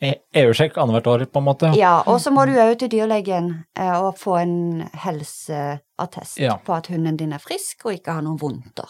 e- 0.00 0.16
EU-sjekk 0.34 0.78
annethvert 0.80 1.06
år, 1.12 1.24
på 1.28 1.38
en 1.42 1.44
måte. 1.44 1.72
Ja, 1.76 2.02
og 2.06 2.18
så 2.24 2.32
må 2.32 2.46
du 2.48 2.54
òg 2.56 2.78
til 2.80 2.88
dyrlegen 2.88 3.50
eh, 3.76 3.92
og 4.00 4.16
få 4.18 4.38
en 4.40 4.54
helseattest 5.04 6.38
Ja. 6.40 6.56
på 6.64 6.74
at 6.74 6.86
hunden 6.88 7.16
din 7.20 7.32
er 7.36 7.38
frisk 7.42 7.84
og 7.86 7.92
ikke 7.98 8.12
har 8.16 8.22
noen 8.22 8.38
vondter. 8.40 8.88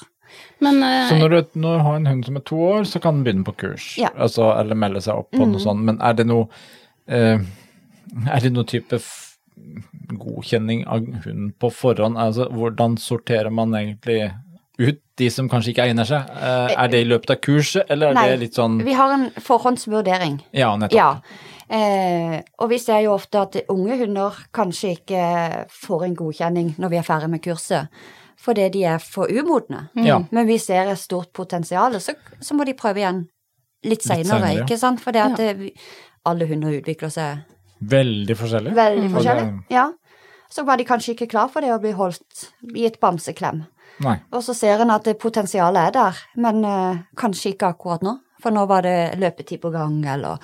Men 0.60 0.78
uh, 0.82 1.08
Så 1.10 1.18
når 1.18 1.28
du, 1.28 1.58
når 1.60 1.76
du 1.78 1.82
har 1.84 1.96
en 1.96 2.06
hund 2.06 2.24
som 2.24 2.36
er 2.38 2.44
to 2.48 2.56
år, 2.56 2.86
så 2.88 3.00
kan 3.02 3.18
den 3.18 3.24
begynne 3.26 3.44
på 3.44 3.56
kurs, 3.56 3.98
Ja. 3.98 4.08
altså, 4.16 4.52
eller 4.58 4.74
melde 4.78 5.02
seg 5.02 5.18
opp 5.18 5.30
på 5.34 5.44
noe 5.46 5.60
sånt. 5.60 5.82
Men 5.84 5.98
er 6.00 6.14
det 6.14 6.26
noe 6.30 6.46
eh, 7.08 7.38
Er 8.34 8.44
det 8.44 8.52
noen 8.52 8.68
type 8.68 9.00
f 9.00 9.12
godkjenning 10.12 10.86
av 10.88 11.04
hunden 11.24 11.52
på 11.60 11.68
forhånd? 11.72 12.16
Altså, 12.18 12.48
hvordan 12.52 12.96
sorterer 13.00 13.52
man 13.52 13.74
egentlig 13.76 14.32
ut 14.80 15.00
de 15.20 15.28
som 15.30 15.48
kanskje 15.50 15.74
ikke 15.74 15.86
egner 15.90 16.08
seg? 16.08 16.28
Eh, 16.32 16.72
er 16.72 16.92
det 16.92 17.02
i 17.04 17.08
løpet 17.08 17.34
av 17.34 17.40
kurset, 17.44 17.84
eller 17.92 18.12
er 18.12 18.18
Nei, 18.18 18.26
det 18.30 18.40
litt 18.46 18.58
sånn 18.58 18.80
Vi 18.84 18.96
har 18.96 19.12
en 19.14 19.28
forhåndsvurdering. 19.36 20.40
Ja, 20.56 20.72
nettopp. 20.80 20.98
Ja. 20.98 21.50
Eh, 21.72 22.38
og 22.60 22.72
vi 22.72 22.78
ser 22.82 23.04
jo 23.04 23.14
ofte 23.14 23.44
at 23.46 23.60
unge 23.72 23.96
hunder 24.02 24.40
kanskje 24.52 24.96
ikke 24.98 25.22
får 25.72 26.08
en 26.08 26.16
godkjenning 26.18 26.74
når 26.82 26.92
vi 26.92 27.00
er 27.00 27.06
ferdig 27.06 27.30
med 27.32 27.44
kurset, 27.44 28.02
fordi 28.42 28.68
de 28.74 28.84
er 28.96 29.04
for 29.04 29.30
umodne. 29.30 29.86
Ja. 29.96 30.20
Men 30.30 30.48
vi 30.50 30.58
ser 30.60 30.90
et 30.92 31.00
stort 31.00 31.32
potensial, 31.36 31.96
så, 32.00 32.16
så 32.40 32.58
må 32.58 32.68
de 32.68 32.76
prøve 32.76 33.04
igjen 33.04 33.24
litt 33.88 34.04
seinere, 34.04 34.36
senere, 34.36 34.52
ja. 34.58 34.66
ikke 34.66 34.78
sant? 34.78 35.00
At 35.08 35.40
eh, 35.42 35.64
alle 36.28 36.46
hunder 36.50 36.76
utvikler 36.76 37.12
seg 37.12 37.48
Veldig 37.82 38.36
forskjellig. 38.38 38.74
veldig 38.76 39.08
Mm. 39.10 39.14
forskjellig. 39.16 39.46
mm. 39.50 39.62
Ja. 39.70 39.92
Så 40.52 40.64
var 40.64 40.76
de 40.76 40.84
kanskje 40.84 41.14
ikke 41.14 41.28
klar 41.30 41.48
for 41.48 41.60
det 41.64 41.70
å 41.72 41.80
bli 41.80 41.92
holdt 41.92 42.50
i 42.76 42.84
et 42.86 43.00
bamseklem. 43.00 43.64
Nei. 44.00 44.18
Og 44.32 44.42
så 44.42 44.54
ser 44.54 44.80
en 44.80 44.90
at 44.90 45.04
potensialet 45.18 45.88
er 45.88 45.92
der, 45.92 46.16
men 46.36 46.64
uh, 46.64 46.96
kanskje 47.16 47.52
ikke 47.54 47.72
akkurat 47.74 48.02
nå. 48.02 48.18
For 48.42 48.50
nå 48.50 48.66
var 48.68 48.82
det 48.82 49.14
løpetid 49.18 49.60
på 49.60 49.70
gang, 49.72 50.04
eller 50.04 50.38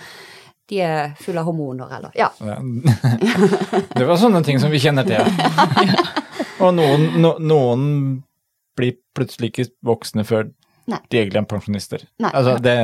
de 0.68 0.80
er 0.80 1.14
fulle 1.20 1.40
av 1.40 1.46
hormoner, 1.46 1.88
eller 1.96 2.10
Ja. 2.14 2.28
Ja. 2.40 2.56
Det 3.96 4.06
var 4.06 4.16
sånne 4.20 4.42
ting 4.44 4.58
som 4.60 4.70
vi 4.70 4.78
kjenner 4.82 5.04
til. 5.04 5.18
Ja. 6.58 6.66
Og 6.66 6.72
noen, 6.74 7.04
no, 7.22 7.36
noen 7.38 8.22
blir 8.76 8.96
plutselig 9.14 9.52
ikke 9.52 9.68
voksne 9.86 10.24
før 10.26 10.48
Nei. 10.88 10.98
de 11.12 11.18
egentlig 11.20 11.36
en 11.42 11.46
pensjonister. 11.50 12.02
Nei. 12.24 12.30
Altså, 12.32 12.54
det, 12.64 12.74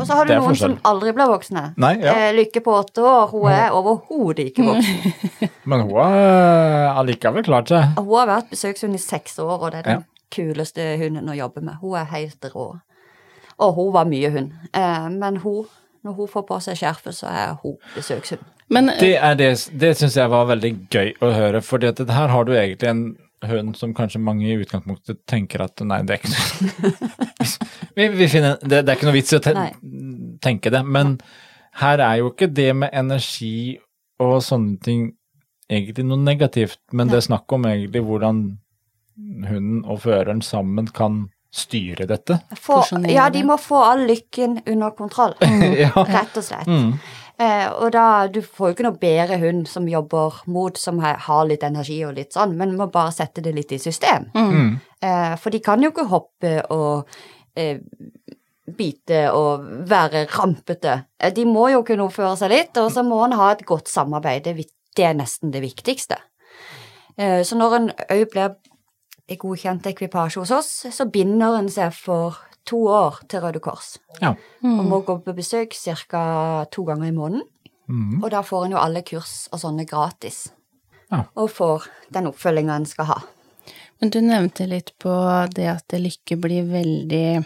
Og 0.00 0.06
så 0.08 0.16
har 0.16 0.24
du 0.28 0.32
er 0.32 0.38
noen 0.40 0.48
forskjell. 0.48 0.76
som 0.78 0.88
aldri 0.92 1.12
blir 1.12 1.28
voksne. 1.28 1.64
Nei, 1.76 1.90
ja. 2.00 2.14
Eh, 2.16 2.30
Lykke 2.38 2.62
på 2.64 2.72
åtte 2.78 3.04
år, 3.04 3.26
hun 3.34 3.44
er 3.52 3.74
overhodet 3.76 4.46
ikke 4.52 4.64
voksen. 4.70 5.50
Men 5.68 5.84
hun 5.84 5.98
har 6.00 6.96
allikevel 7.02 7.44
klart 7.44 7.68
seg. 7.74 7.92
Hun 7.98 8.08
har 8.16 8.30
vært 8.30 8.48
besøkshund 8.54 8.96
i 8.96 9.02
seks 9.02 9.36
år, 9.44 9.52
og 9.58 9.68
det 9.74 9.82
er 9.82 9.88
den 9.90 10.00
Ja. 10.00 10.08
kuleste 10.32 10.86
hunden 11.02 11.28
å 11.28 11.36
jobbe 11.36 11.60
med. 11.60 11.76
Hun 11.82 11.98
er 12.00 12.08
helt 12.14 12.48
rå. 12.54 12.70
Og 13.62 13.74
hun 13.76 13.92
var 13.92 14.08
mye 14.08 14.30
hund. 14.32 14.52
Eh, 14.72 15.08
men 15.10 15.36
hun 15.44 15.66
Når 16.02 16.12
hun 16.16 16.26
får 16.26 16.42
på 16.48 16.56
seg 16.64 16.74
skjerfet, 16.80 17.14
så 17.14 17.28
er 17.30 17.52
hun 17.62 17.76
besøkshund. 17.94 18.40
Men 18.74 18.88
eh, 18.90 18.96
Det, 18.98 19.10
er 19.22 19.34
det, 19.38 19.50
det 19.78 19.92
syns 20.00 20.16
jeg 20.16 20.30
var 20.32 20.48
veldig 20.48 20.72
gøy 20.90 21.12
å 21.22 21.28
høre, 21.30 21.60
for 21.62 21.78
her 21.78 22.28
har 22.32 22.44
du 22.48 22.50
egentlig 22.56 22.88
en 22.90 23.04
hund 23.50 23.76
som 23.78 23.94
kanskje 23.96 24.20
mange 24.22 24.46
i 24.48 24.58
utgangspunktet 24.60 25.22
tenker 25.28 25.64
at 25.64 25.82
nei, 25.86 26.02
det 26.06 26.16
er 26.16 26.20
ikke 26.20 26.32
noe 26.32 26.92
vi, 27.96 28.08
vi 28.18 28.28
finner, 28.30 28.58
det, 28.62 28.82
det, 28.82 28.92
er 28.92 28.98
ikke 28.98 29.08
noe 29.08 29.16
vits 29.16 29.34
i 29.34 29.38
å 29.38 29.42
te, 29.44 29.54
tenke 30.44 30.72
det, 30.74 30.84
men 30.86 31.16
her 31.82 32.02
er 32.04 32.20
jo 32.20 32.32
ikke 32.32 32.50
det 32.52 32.70
med 32.76 32.94
energi 32.94 33.78
og 34.22 34.38
sånne 34.44 34.78
ting 34.84 35.10
egentlig 35.72 36.04
noe 36.06 36.20
negativt, 36.20 36.80
men 36.92 37.10
det 37.10 37.20
er 37.20 37.28
snakk 37.30 37.52
om 37.56 37.64
egentlig 37.68 38.02
hvordan 38.04 38.42
hunden 39.48 39.84
og 39.84 40.02
føreren 40.04 40.42
sammen 40.44 40.90
kan 40.92 41.24
styre 41.52 42.06
dette. 42.08 42.38
For, 42.56 42.86
ja, 43.12 43.28
de 43.32 43.42
må 43.44 43.58
få 43.60 43.82
all 43.84 44.06
lykken 44.08 44.62
under 44.66 44.94
kontroll, 44.96 45.34
ja. 45.84 45.92
rett 45.92 46.38
og 46.38 46.46
slett. 46.46 46.68
Mm. 46.68 46.94
Eh, 47.42 47.66
og 47.72 47.90
da, 47.94 48.28
du 48.30 48.40
får 48.44 48.68
jo 48.68 48.76
ikke 48.76 48.86
noe 48.86 49.00
bedre 49.00 49.38
hund 49.42 49.66
som 49.70 49.88
jobber 49.88 50.42
mot, 50.52 50.78
som 50.78 51.00
har 51.02 51.46
litt 51.48 51.64
energi 51.66 51.98
og 52.06 52.14
litt 52.18 52.36
sånn, 52.36 52.54
men 52.58 52.76
må 52.78 52.86
bare 52.92 53.14
sette 53.14 53.44
det 53.44 53.54
litt 53.56 53.74
i 53.74 53.80
system. 53.82 54.30
Mm. 54.36 54.50
mm. 54.52 54.72
Eh, 55.02 55.32
for 55.42 55.50
de 55.50 55.58
kan 55.64 55.82
jo 55.82 55.90
ikke 55.90 56.06
hoppe 56.12 56.50
og 56.70 57.08
eh, 57.58 57.80
bite 58.76 59.24
og 59.34 59.64
være 59.90 60.26
rampete. 60.36 60.98
Eh, 61.18 61.32
de 61.34 61.46
må 61.48 61.68
jo 61.72 61.82
kunne 61.86 62.06
oppføre 62.06 62.36
seg 62.38 62.52
litt, 62.52 62.78
og 62.78 62.92
så 62.94 63.04
må 63.06 63.22
en 63.24 63.38
ha 63.40 63.52
et 63.54 63.64
godt 63.66 63.90
samarbeid. 63.90 64.46
Det, 64.46 64.68
det 64.96 65.08
er 65.08 65.18
nesten 65.18 65.54
det 65.54 65.64
viktigste. 65.64 66.20
Eh, 67.16 67.40
så 67.46 67.58
når 67.58 67.78
en 67.78 67.90
òg 68.12 68.28
blir 68.32 68.54
godkjent 69.32 69.86
ekvipasje 69.88 70.42
hos 70.42 70.52
oss, 70.54 70.72
så 70.92 71.08
binder 71.10 71.56
en 71.56 71.70
seg 71.72 71.94
for 71.96 72.38
to 72.68 72.78
år 72.88 73.22
til 73.28 73.42
Røde 73.42 73.60
Kors. 73.62 73.96
Ja. 74.20 74.34
Mm. 74.62 74.78
Og 74.78 74.84
må 74.88 75.00
gå 75.06 75.18
på 75.24 75.34
besøk 75.36 75.74
ca. 75.74 76.66
to 76.70 76.84
ganger 76.88 77.08
i 77.08 77.16
måneden. 77.16 77.46
Mm. 77.88 78.22
Og 78.22 78.30
da 78.30 78.42
får 78.46 78.66
en 78.66 78.76
jo 78.76 78.80
alle 78.80 79.02
kurs 79.02 79.48
og 79.52 79.60
sånne 79.60 79.86
gratis. 79.88 80.46
Ja. 81.10 81.24
Og 81.36 81.50
får 81.52 81.88
den 82.14 82.30
oppfølginga 82.30 82.78
en 82.78 82.88
skal 82.88 83.10
ha. 83.10 83.18
Men 84.00 84.10
du 84.10 84.20
nevnte 84.24 84.66
litt 84.66 84.94
på 85.02 85.12
det 85.54 85.68
at 85.70 85.94
Lykke 85.94 86.38
blir 86.40 86.70
veldig, 86.70 87.42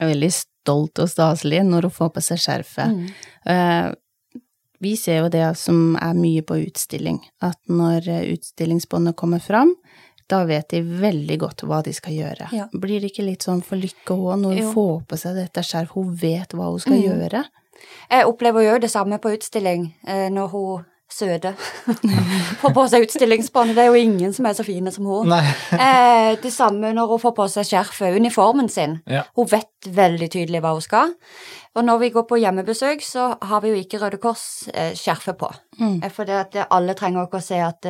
veldig 0.00 0.30
stolt 0.36 1.02
og 1.02 1.10
staselig 1.10 1.64
når 1.66 1.88
hun 1.88 1.96
får 1.96 2.12
på 2.14 2.22
seg 2.24 2.40
skjerfet. 2.44 2.94
Mm. 2.94 3.10
Uh, 3.48 4.40
vi 4.80 4.94
ser 4.96 5.18
jo 5.24 5.32
det 5.32 5.44
som 5.60 5.98
er 6.00 6.16
mye 6.16 6.44
på 6.46 6.56
utstilling, 6.62 7.18
at 7.44 7.58
når 7.68 8.06
utstillingsbåndet 8.30 9.18
kommer 9.18 9.42
fram, 9.44 9.74
da 10.30 10.42
vet 10.48 10.70
de 10.72 10.82
veldig 10.82 11.38
godt 11.42 11.64
hva 11.68 11.80
de 11.86 11.94
skal 11.96 12.14
gjøre. 12.14 12.50
Ja. 12.56 12.68
Blir 12.72 13.02
det 13.02 13.12
ikke 13.12 13.26
litt 13.26 13.46
sånn 13.46 13.64
for 13.66 13.80
Lykke 13.80 14.14
òg, 14.16 14.36
når 14.42 14.54
hun 14.54 14.62
jo. 14.62 14.74
får 14.76 14.94
på 15.10 15.18
seg 15.24 15.40
dette 15.40 15.64
skjerf, 15.66 15.96
hun 15.96 16.14
vet 16.20 16.54
hva 16.56 16.70
hun 16.70 16.82
skal 16.82 16.98
mm. 16.98 17.02
gjøre? 17.08 17.42
Jeg 18.10 18.28
opplever 18.28 18.66
jo 18.66 18.78
det 18.82 18.90
samme 18.92 19.18
på 19.22 19.32
utstilling, 19.34 19.88
eh, 20.06 20.28
når 20.32 20.50
hun 20.52 20.86
søte 21.10 21.54
får 22.60 22.74
på 22.74 22.84
seg 22.92 23.06
utstillingsbånd. 23.06 23.74
Det 23.74 23.84
er 23.84 23.90
jo 23.90 23.98
ingen 23.98 24.34
som 24.36 24.46
er 24.46 24.54
så 24.54 24.66
fine 24.66 24.92
som 24.94 25.08
hun. 25.10 25.34
Eh, 25.80 26.36
det 26.42 26.52
samme 26.52 26.92
når 26.94 27.14
hun 27.14 27.20
får 27.22 27.32
på 27.34 27.46
seg 27.50 27.66
skjerfet, 27.66 28.16
uniformen 28.20 28.68
sin. 28.70 28.98
Ja. 29.10 29.24
Hun 29.38 29.48
vet 29.50 29.88
veldig 29.90 30.28
tydelig 30.30 30.60
hva 30.62 30.74
hun 30.76 30.84
skal. 30.84 31.14
Og 31.78 31.86
når 31.86 32.02
vi 32.02 32.10
går 32.14 32.26
på 32.28 32.38
hjemmebesøk, 32.42 33.02
så 33.06 33.30
har 33.40 33.62
vi 33.64 33.72
jo 33.72 33.78
ikke 33.80 34.00
Røde 34.02 34.20
Kors-skjerfet 34.22 35.32
eh, 35.32 35.38
på. 35.40 35.50
Mm. 35.80 35.96
Eh, 36.02 36.10
for 36.12 36.28
det 36.28 36.36
at 36.38 36.58
alle 36.68 36.94
trenger 36.98 37.26
ikke 37.26 37.40
å 37.40 37.48
se 37.48 37.60
at 37.64 37.88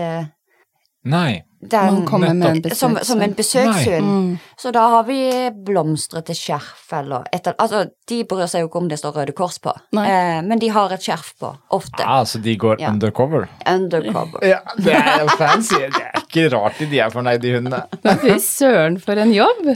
Nei. 1.03 1.45
Den, 1.63 2.07
kommer 2.07 2.35
med 2.35 2.67
en 2.67 2.75
som, 2.77 2.99
som, 3.03 3.21
en 3.21 3.33
besøkshund. 3.33 4.07
Mm. 4.07 4.39
Så 4.57 4.71
da 4.73 4.81
har 4.89 5.05
vi 5.05 5.51
blomstrete 5.67 6.33
skjerf 6.37 6.93
eller 6.97 7.27
et 7.37 7.51
Altså, 7.53 7.83
de 8.09 8.23
bryr 8.29 8.49
seg 8.49 8.65
jo 8.65 8.71
ikke 8.71 8.81
om 8.81 8.89
det 8.89 8.97
står 9.01 9.19
Røde 9.21 9.35
Kors 9.37 9.59
på, 9.61 9.75
eh, 10.01 10.41
men 10.41 10.63
de 10.63 10.71
har 10.73 10.95
et 10.97 11.05
skjerf 11.05 11.35
på, 11.41 11.53
ofte. 11.77 12.01
Ah, 12.01 12.25
så 12.25 12.41
de 12.41 12.57
går 12.57 12.81
ja. 12.81 12.95
undercover? 12.95 13.45
Undercover. 13.69 14.41
Ja, 14.49 14.63
det 14.81 14.97
er 14.97 15.29
fancy. 15.37 15.77
Det 15.85 16.01
er 16.01 16.25
ikke 16.25 16.49
rart 16.57 16.81
de 16.81 17.05
er 17.05 17.13
fornøyd, 17.13 17.45
de 17.45 17.55
hundene. 17.59 17.85
Men 18.09 18.21
Fy 18.25 18.37
søren, 18.41 19.01
for 19.05 19.21
en 19.21 19.37
jobb! 19.37 19.75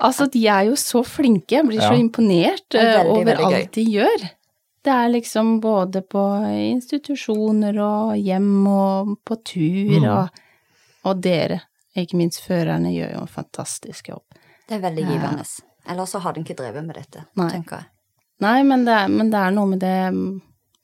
Altså, 0.00 0.24
de 0.32 0.46
er 0.48 0.70
jo 0.70 0.76
så 0.80 1.04
flinke. 1.04 1.58
Jeg 1.58 1.68
blir 1.68 1.82
ja. 1.82 1.92
så 1.92 2.00
imponert 2.00 2.72
veldig, 2.72 3.08
over 3.12 3.26
veldig 3.28 3.50
alt 3.60 3.74
de 3.76 3.90
gjør. 3.92 4.30
Det 4.80 4.92
er 4.96 5.10
liksom 5.12 5.58
både 5.60 6.00
på 6.08 6.22
institusjoner 6.48 7.76
og 7.84 8.14
hjem 8.16 8.54
og 8.72 9.18
på 9.28 9.36
tur 9.44 9.98
mm. 10.00 10.06
og 10.08 10.46
og 11.06 11.22
dere, 11.24 11.62
ikke 11.98 12.18
minst 12.20 12.42
førerne, 12.44 12.92
gjør 12.94 13.16
jo 13.16 13.24
en 13.24 13.32
fantastisk 13.32 14.12
jobb. 14.12 14.40
Det 14.68 14.78
er 14.78 14.84
veldig 14.84 15.06
givende. 15.08 15.46
Ellers 15.90 16.12
så 16.14 16.20
hadde 16.22 16.40
en 16.40 16.46
ikke 16.46 16.58
drevet 16.60 16.86
med 16.86 16.98
dette, 16.98 17.24
Nei. 17.40 17.48
tenker 17.54 17.80
jeg. 17.80 17.90
Nei, 18.40 18.60
men 18.64 18.86
det, 18.86 18.94
er, 18.94 19.10
men 19.12 19.32
det, 19.32 19.40
er, 19.40 19.52
noe 19.52 19.68
med 19.68 19.82
det 19.82 19.96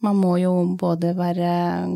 Man 0.04 0.18
må 0.20 0.34
jo 0.36 0.52
både 0.76 1.14
være 1.16 1.52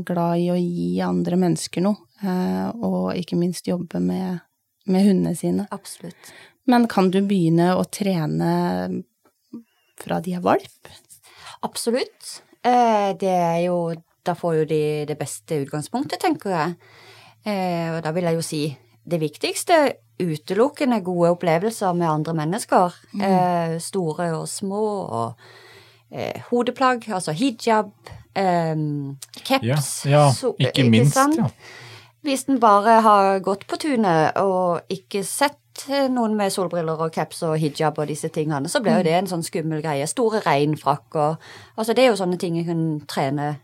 glad 0.09 0.41
i 0.41 0.47
å 0.53 0.57
gi 0.57 1.03
andre 1.05 1.37
mennesker 1.37 1.85
noe, 1.85 2.01
eh, 2.25 2.71
og 2.81 3.13
ikke 3.19 3.37
minst 3.37 3.69
jobbe 3.69 4.01
med, 4.01 4.41
med 4.89 5.05
hundene 5.05 5.35
sine. 5.37 5.67
Absolutt. 5.75 6.33
Men 6.71 6.89
kan 6.89 7.11
du 7.13 7.21
begynne 7.27 7.75
å 7.77 7.85
trene 7.93 8.53
fra 10.01 10.21
de 10.25 10.37
er 10.39 10.45
valp? 10.45 10.93
Absolutt. 11.67 12.41
Eh, 12.65 13.11
det 13.21 13.35
er 13.35 13.61
jo 13.67 13.81
Da 14.25 14.35
får 14.37 14.55
jo 14.59 14.65
de 14.69 14.83
det 15.09 15.17
beste 15.17 15.63
utgangspunktet, 15.63 16.21
tenker 16.21 16.53
jeg. 16.53 16.75
Eh, 17.47 17.89
og 17.95 18.03
da 18.05 18.13
vil 18.17 18.29
jeg 18.29 18.37
jo 18.37 18.45
si 18.45 18.63
det 19.11 19.21
viktigste 19.21 19.81
utelukkende 20.21 21.01
gode 21.01 21.31
opplevelser 21.31 21.93
med 21.93 22.09
andre 22.09 22.35
mennesker. 22.35 22.97
Mm. 23.13 23.21
Eh, 23.21 23.81
store 23.81 24.39
og 24.39 24.49
små, 24.49 24.85
og 25.01 25.33
eh, 26.13 26.43
hodeplagg, 26.51 27.09
altså 27.09 27.33
hijab, 27.33 27.93
eh, 28.37 28.77
caps 29.45 29.67
Ja, 29.67 29.79
ja 30.11 30.33
så, 30.33 30.55
ikke 30.59 30.91
minst. 30.91 31.17
Ikke 31.17 31.43
ja. 31.43 31.49
Hvis 32.23 32.45
en 32.45 32.61
bare 32.61 33.01
har 33.01 33.39
gått 33.39 33.67
på 33.67 33.77
tunet 33.81 34.37
og 34.37 34.81
ikke 34.93 35.25
sett 35.25 35.57
noen 36.13 36.35
med 36.37 36.53
solbriller 36.53 37.01
og 37.01 37.13
caps 37.13 37.43
og 37.43 37.57
hijab 37.59 37.99
og 37.99 38.11
disse 38.11 38.29
tingene, 38.29 38.69
så 38.69 38.83
blir 38.85 38.99
jo 38.99 39.01
mm. 39.01 39.07
det 39.07 39.15
en 39.17 39.31
sånn 39.31 39.45
skummel 39.47 39.81
greie. 39.81 40.07
Store 40.07 40.43
regnfrakker. 40.45 41.39
Altså, 41.77 41.95
det 41.97 42.05
er 42.05 42.11
jo 42.11 42.19
sånne 42.21 42.37
ting 42.37 42.59
jeg 42.61 42.69
kan 42.69 42.83
trene 43.09 43.55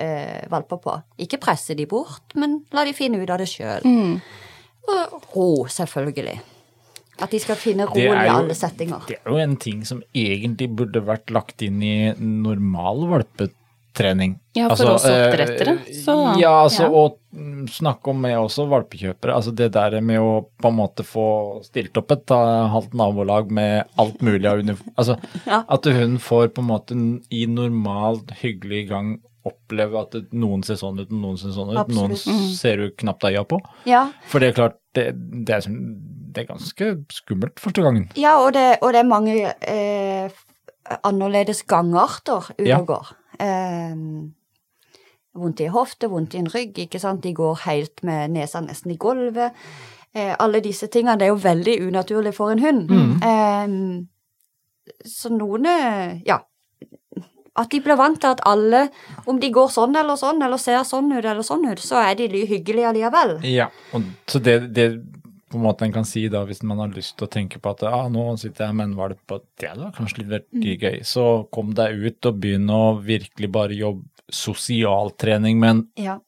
eh, 0.00 0.46
valper 0.50 0.80
på. 0.82 0.96
Ikke 1.24 1.40
presse 1.42 1.76
de 1.78 1.86
bort, 1.90 2.34
men 2.40 2.62
la 2.74 2.86
de 2.88 2.96
finne 2.96 3.20
ut 3.20 3.30
av 3.30 3.42
det 3.42 3.50
sjøl. 3.50 3.84
Mm. 3.84 4.16
Og 4.90 5.30
ro, 5.34 5.50
selvfølgelig. 5.70 6.40
At 7.20 7.32
de 7.34 7.40
skal 7.42 7.58
finne 7.60 7.86
roen 7.88 8.16
i 8.16 8.32
alle 8.32 8.56
settinger. 8.56 9.04
Det 9.08 9.20
er 9.20 9.32
jo 9.32 9.40
en 9.42 9.56
ting 9.60 9.84
som 9.88 10.00
egentlig 10.16 10.70
burde 10.72 11.02
vært 11.04 11.32
lagt 11.34 11.60
inn 11.64 11.82
i 11.84 12.12
normal 12.16 13.04
valpetrening. 13.10 14.38
Ja, 14.56 14.70
for 14.70 14.88
altså, 14.88 14.94
oss 14.94 15.04
oppdrettere. 15.10 15.76
Eh, 15.84 15.98
så, 16.00 16.16
ja, 16.40 16.54
altså 16.62 16.88
ja. 16.88 16.90
og 17.02 17.68
snakke 17.70 18.14
om 18.14 18.24
med 18.24 18.38
også 18.40 18.64
valpekjøpere. 18.70 19.36
Altså 19.36 19.52
det 19.52 19.68
der 19.76 19.98
med 20.00 20.24
å 20.24 20.32
på 20.48 20.72
en 20.72 20.78
måte 20.80 21.04
få 21.06 21.28
stilt 21.66 22.00
opp 22.00 22.16
et 22.16 22.32
uh, 22.32 22.70
halvt 22.72 22.96
nabolag 22.98 23.52
med 23.52 23.84
alt 24.00 24.24
mulig 24.24 24.48
av 24.48 24.64
uniform 24.64 24.96
Altså 24.96 25.18
ja. 25.50 25.60
at 25.68 25.90
hun 26.00 26.16
får 26.22 26.54
på 26.56 26.64
en 26.64 26.70
måte 26.72 27.00
i 27.28 27.44
normalt 27.50 28.32
hyggelig 28.40 28.86
gang 28.94 29.18
oppleve 29.46 30.00
at 30.02 30.16
noen 30.36 30.62
ser 30.66 30.76
sånn 30.80 31.00
ut, 31.00 31.12
noen 31.12 31.38
ser 31.40 31.54
sånn 31.54 31.72
ut, 31.72 31.78
Absolutt. 31.80 32.26
noen 32.26 32.40
mm. 32.40 32.48
ser 32.58 32.82
du 32.82 32.90
knapt 33.02 33.24
øya 33.28 33.44
på. 33.48 33.60
Ja. 33.88 34.06
For 34.28 34.42
det 34.42 34.50
er 34.50 34.58
klart, 34.58 34.76
det, 34.96 35.06
det, 35.16 35.56
er, 35.56 35.68
det, 35.70 36.42
er, 36.42 36.48
ganske 36.50 36.90
skummelt 37.14 37.62
første 37.62 37.84
gangen. 37.84 38.10
Ja, 38.20 38.36
og 38.42 38.52
det, 38.56 38.66
og 38.84 38.92
det 38.92 39.00
er 39.00 39.08
mange 39.08 39.36
eh, 39.48 40.42
annerledes 41.00 41.64
gangarter 41.70 42.50
ute 42.58 42.82
og 42.82 42.90
går. 42.90 43.14
Eh, 43.40 43.96
vondt 45.40 45.64
i 45.64 45.70
hofte, 45.72 46.10
vondt 46.12 46.36
i 46.36 46.42
en 46.42 46.52
rygg, 46.52 46.76
ikke 46.84 47.00
sant. 47.00 47.24
De 47.24 47.32
går 47.36 47.64
helt 47.64 48.04
med 48.04 48.36
nesa 48.36 48.60
nesten 48.64 48.92
i 48.92 49.00
gulvet. 49.00 49.56
Eh, 50.12 50.34
alle 50.36 50.60
disse 50.64 50.90
tingene 50.92 51.16
det 51.16 51.28
er 51.28 51.32
jo 51.32 51.40
veldig 51.40 51.80
unaturlig 51.86 52.34
for 52.36 52.52
en 52.52 52.64
hund. 52.66 52.92
Mm. 52.92 53.12
Eh, 53.24 55.04
så 55.06 55.30
noen 55.32 55.68
Ja 56.26 56.42
at 57.60 57.70
de 57.72 57.80
blir 57.84 57.98
vant 58.00 58.18
til 58.20 58.32
at 58.32 58.42
alle, 58.48 58.86
om 59.28 59.38
de 59.40 59.50
går 59.54 59.70
sånn 59.72 59.96
eller 60.00 60.18
sånn, 60.20 60.42
eller 60.44 60.60
ser 60.60 60.82
sånn 60.88 61.10
ut 61.12 61.24
eller 61.24 61.44
sånn 61.46 61.68
ut, 61.68 61.82
så 61.82 62.00
er 62.02 62.16
de 62.18 62.44
hyggelige 62.48 62.90
allikevel. 62.90 63.38
Ja, 63.48 63.70
og 63.94 64.06
så 64.30 64.42
det, 64.42 64.58
det 64.76 64.90
på 65.50 65.58
en 65.58 65.64
måte 65.64 65.84
en 65.84 65.92
kan 65.92 66.06
si 66.06 66.28
da, 66.30 66.44
hvis 66.46 66.62
man 66.62 66.78
har 66.78 66.92
lyst 66.94 67.16
til 67.18 67.26
å 67.26 67.32
tenke 67.32 67.58
på 67.58 67.72
at 67.72 67.82
ah, 67.88 68.06
nå 68.12 68.28
sitter 68.38 68.68
jeg 68.68 68.78
med 68.78 68.92
en 68.92 68.96
valp, 69.00 69.34
og 69.34 69.44
det 69.58 69.72
hadde 69.72 69.90
kanskje 69.96 70.22
litt 70.22 70.30
vært 70.30 70.48
mm. 70.54 70.66
gøy, 70.84 70.98
så 71.06 71.26
kom 71.50 71.72
deg 71.74 71.98
ut 71.98 72.30
og 72.30 72.40
begynn 72.42 72.70
å 72.70 72.82
virkelig 73.02 73.50
bare 73.50 73.78
jobbe 73.78 74.06
sosialtrening, 74.30 75.58
men 75.58 75.84
ja. 75.98 76.20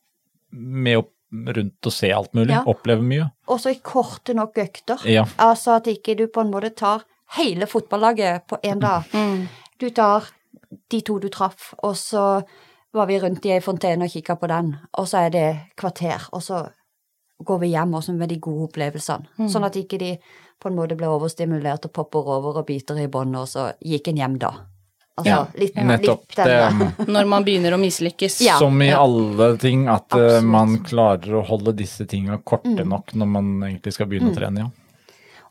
med 0.51 1.05
å 1.05 1.07
rundt 1.33 1.89
og 1.89 1.95
se 1.95 2.11
alt 2.13 2.35
mulig, 2.37 2.53
ja. 2.53 2.65
oppleve 2.69 3.05
mye. 3.07 3.31
Også 3.53 3.73
i 3.73 3.79
korte 3.81 4.35
nok 4.37 4.59
økter. 4.61 5.01
Ja. 5.09 5.25
Altså 5.41 5.79
at 5.79 5.89
ikke 5.89 6.17
du 6.19 6.27
på 6.29 6.43
en 6.43 6.51
måte 6.53 6.73
tar 6.77 7.07
hele 7.39 7.69
fotballaget 7.71 8.45
på 8.51 8.59
én 8.67 8.83
dag. 8.83 9.07
Mm. 9.15 9.47
Du 9.81 9.89
tar 9.95 10.29
de 10.93 11.01
to 11.07 11.19
du 11.23 11.29
traff, 11.33 11.73
og 11.83 11.97
så 11.99 12.23
var 12.93 13.09
vi 13.09 13.19
rundt 13.23 13.47
i 13.49 13.55
ei 13.57 13.61
fontene 13.65 14.05
og 14.07 14.13
kikka 14.13 14.37
på 14.37 14.49
den, 14.53 14.75
og 15.01 15.07
så 15.09 15.25
er 15.27 15.31
det 15.35 15.47
kvarter, 15.81 16.27
og 16.37 16.43
så 16.45 16.63
går 17.43 17.59
vi 17.65 17.71
hjem 17.73 17.95
også 17.99 18.13
med 18.15 18.29
de 18.31 18.37
gode 18.39 18.69
opplevelsene. 18.69 19.27
Mm. 19.41 19.49
Sånn 19.51 19.65
at 19.67 19.79
ikke 19.81 19.99
de 19.99 20.11
på 20.63 20.69
en 20.71 20.77
måte 20.77 20.95
blir 20.99 21.11
overstimulert 21.11 21.89
og 21.89 21.93
popper 21.97 22.29
over 22.37 22.61
og 22.61 22.67
biter 22.69 23.01
i 23.03 23.09
båndet, 23.11 23.41
og 23.41 23.49
så 23.51 23.65
gikk 23.83 24.13
en 24.13 24.21
hjem 24.21 24.37
da. 24.45 24.53
Altså, 25.19 25.29
Ja, 25.29 25.41
litt, 25.61 25.75
Nettopp. 25.77 26.23
litt 26.31 26.37
den, 26.47 26.79
Det, 26.79 27.09
Når 27.17 27.27
man 27.29 27.45
begynner 27.45 27.75
å 27.77 27.81
mislykkes. 27.83 28.39
Ja. 28.47 28.59
som 28.59 28.79
i 28.81 28.93
alle 28.97 29.51
ting, 29.61 29.89
at 29.89 30.13
eh, 30.17 30.23
Absolutt. 30.39 30.51
man 30.55 30.79
klarer 30.87 31.35
å 31.41 31.43
holde 31.49 31.75
disse 31.77 32.07
tinga 32.09 32.39
korte 32.45 32.77
Mm. 32.79 32.89
nok 32.89 33.13
når 33.15 33.27
man 33.29 33.51
egentlig 33.67 33.93
skal 33.93 34.07
begynne 34.07 34.31
å 34.33 34.37
trene, 34.39 34.59
ja. 34.69 34.71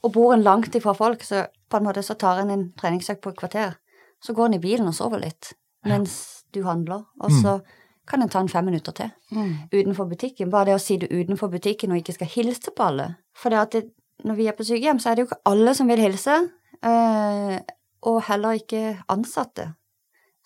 Og 0.04 0.14
bor 0.16 0.34
en 0.34 0.42
langt 0.42 0.74
ifra 0.74 0.96
folk, 0.98 1.22
så 1.22 1.44
på 1.70 1.78
en 1.78 1.84
måte 1.86 2.02
så 2.02 2.16
tar 2.18 2.40
en 2.42 2.50
en 2.50 2.64
treningsøkt 2.74 3.22
på 3.22 3.30
et 3.30 3.38
kvarter. 3.38 3.76
Så 4.22 4.34
går 4.34 4.46
en 4.46 4.54
i 4.54 4.60
bilen 4.60 4.88
og 4.88 4.94
sover 4.94 5.20
litt 5.20 5.54
mens 5.86 6.44
du 6.54 6.62
handler, 6.64 7.06
og 7.20 7.32
så 7.32 7.60
kan 8.08 8.22
en 8.22 8.30
ta 8.30 8.40
en 8.40 8.50
fem 8.50 8.66
minutter 8.66 8.92
til 8.92 9.10
Mm. 9.32 9.56
utenfor 9.74 10.06
butikken. 10.10 10.50
Bare 10.52 10.66
det 10.66 10.76
å 10.76 10.80
si 10.80 10.98
du 10.98 11.08
utenfor 11.08 11.50
butikken 11.50 11.92
og 11.92 11.98
ikke 11.98 12.14
skal 12.14 12.28
hilse 12.28 12.72
på 12.76 12.84
alle. 12.84 13.16
For 13.34 13.50
det 13.50 13.86
når 14.24 14.36
vi 14.36 14.48
er 14.48 14.52
på 14.52 14.64
sykehjem, 14.64 15.00
så 15.00 15.10
er 15.10 15.16
det 15.16 15.24
jo 15.24 15.30
ikke 15.30 15.42
alle 15.46 15.74
som 15.74 15.88
vil 15.88 15.98
hilse, 15.98 16.50
eh, 16.84 17.60
og 18.04 18.22
heller 18.24 18.60
ikke 18.60 19.04
ansatte 19.10 19.74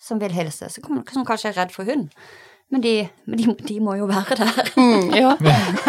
som 0.00 0.18
vil 0.18 0.30
hilse, 0.32 0.68
så 0.70 0.82
kan- 0.82 1.04
som 1.12 1.24
kanskje 1.24 1.48
er 1.48 1.52
redd 1.64 1.70
for 1.72 1.84
hund. 1.84 2.10
Men 2.74 2.82
de, 2.82 2.92
de, 3.30 3.52
de 3.68 3.76
må 3.80 3.94
jo 3.96 4.08
være 4.10 4.36
der. 4.40 4.70
Mm, 4.76 5.12
ja. 5.14 5.36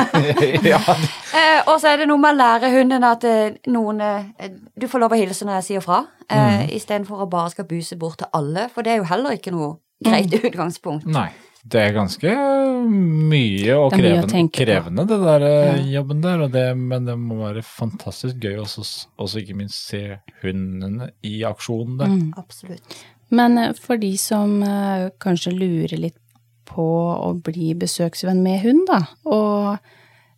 ja. 0.74 0.80
Eh, 1.34 1.62
og 1.68 1.80
så 1.82 1.90
er 1.94 2.04
det 2.04 2.08
noe 2.12 2.22
med 2.22 2.36
å 2.36 2.38
lære 2.38 2.70
hunden 2.76 3.04
at 3.08 3.26
eh, 3.28 3.56
noen 3.74 4.00
eh, 4.06 4.52
Du 4.78 4.86
får 4.90 5.02
lov 5.02 5.16
å 5.16 5.20
hilse 5.20 5.46
når 5.48 5.58
jeg 5.62 5.68
sier 5.72 5.84
fra, 5.86 6.04
eh, 6.30 6.38
Mm. 6.38 6.70
istedenfor 6.78 7.24
å 7.26 7.30
bare 7.32 7.50
skal 7.56 7.66
buse 7.70 7.98
bort 7.98 8.20
til 8.22 8.30
alle, 8.38 8.68
for 8.74 8.84
det 8.86 8.94
er 8.94 9.02
jo 9.02 9.10
heller 9.10 9.36
ikke 9.38 9.52
noe 9.56 9.78
greit 10.04 10.30
Mm. 10.32 10.46
utgangspunkt. 10.52 11.06
Nei. 11.10 11.30
Det 11.68 11.82
er 11.82 11.92
ganske 11.98 12.32
mye 12.88 13.74
og 13.76 13.92
Det 13.92 13.98
mye 14.00 14.22
krevende, 14.22 14.44
krevende 14.56 15.04
det 15.10 15.18
der 15.20 15.46
ja. 15.50 15.74
jobben 15.98 16.22
der, 16.24 16.44
og 16.46 16.52
det, 16.54 16.66
men 16.78 17.06
det 17.10 17.18
må 17.20 17.42
være 17.42 17.64
fantastisk 17.66 18.38
gøy 18.46 18.62
også, 18.64 18.86
også 19.20 19.42
ikke 19.42 19.58
minst 19.58 19.90
se 19.90 20.02
hundene 20.44 21.10
i 21.28 21.42
aksjon 21.48 21.98
der. 22.00 22.08
Mm. 22.14 22.30
Absolutt. 22.40 23.02
Men 23.36 23.58
eh, 23.60 23.74
for 23.76 24.00
de 24.00 24.14
som 24.22 24.62
eh, 24.64 25.10
kanskje 25.20 25.52
lurer 25.58 25.98
litt 26.00 26.16
på 26.68 26.88
å 27.15 27.32
bli 27.43 27.72
besøksvenn 27.78 28.43
med 28.43 28.61
hund, 28.65 28.84
da, 28.89 29.01
og 29.30 29.78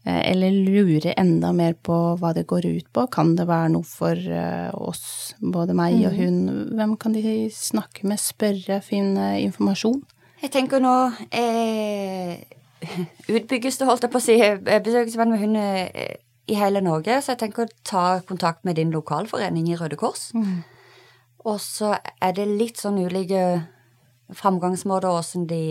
eh, 0.06 0.22
eller 0.32 0.54
lure 0.54 1.16
enda 1.20 1.52
mer 1.56 1.76
på 1.76 1.98
hva 2.20 2.34
det 2.38 2.48
går 2.50 2.68
ut 2.70 2.88
på, 2.96 3.08
kan 3.14 3.36
det 3.40 3.48
være 3.50 3.74
noe 3.76 3.88
for 3.88 4.16
eh, 4.16 4.70
oss, 4.76 5.36
både 5.42 5.76
meg 5.78 6.00
og 6.10 6.16
hund? 6.20 6.54
Hvem 6.78 6.96
kan 7.02 7.18
de 7.18 7.36
snakke 7.54 8.08
med, 8.10 8.22
spørre, 8.22 8.82
finne 8.86 9.36
informasjon? 9.44 10.02
Jeg 10.40 10.54
tenker 10.56 10.80
nå 10.80 10.96
eh, 11.36 12.40
Utbygges 13.36 13.80
det, 13.80 13.88
holdt 13.90 14.06
jeg 14.06 14.14
på 14.14 14.22
å 14.22 14.24
si, 14.24 14.38
eh, 14.40 14.82
besøksvenn 14.84 15.34
med 15.34 15.42
hund 15.44 15.60
eh, 15.60 16.20
i 16.50 16.58
hele 16.58 16.82
Norge, 16.82 17.20
så 17.22 17.36
jeg 17.36 17.44
tenker 17.44 17.66
å 17.66 17.74
ta 17.86 18.06
kontakt 18.26 18.64
med 18.66 18.80
din 18.80 18.94
lokalforening 18.94 19.68
i 19.70 19.76
Røde 19.78 20.00
Kors. 20.00 20.32
Og 21.46 21.60
så 21.62 21.94
er 22.22 22.34
det 22.36 22.48
litt 22.50 22.82
sånn 22.82 22.98
ulike 23.00 23.44
framgangsmåter 24.36 25.10
åssen 25.12 25.46
de 25.50 25.62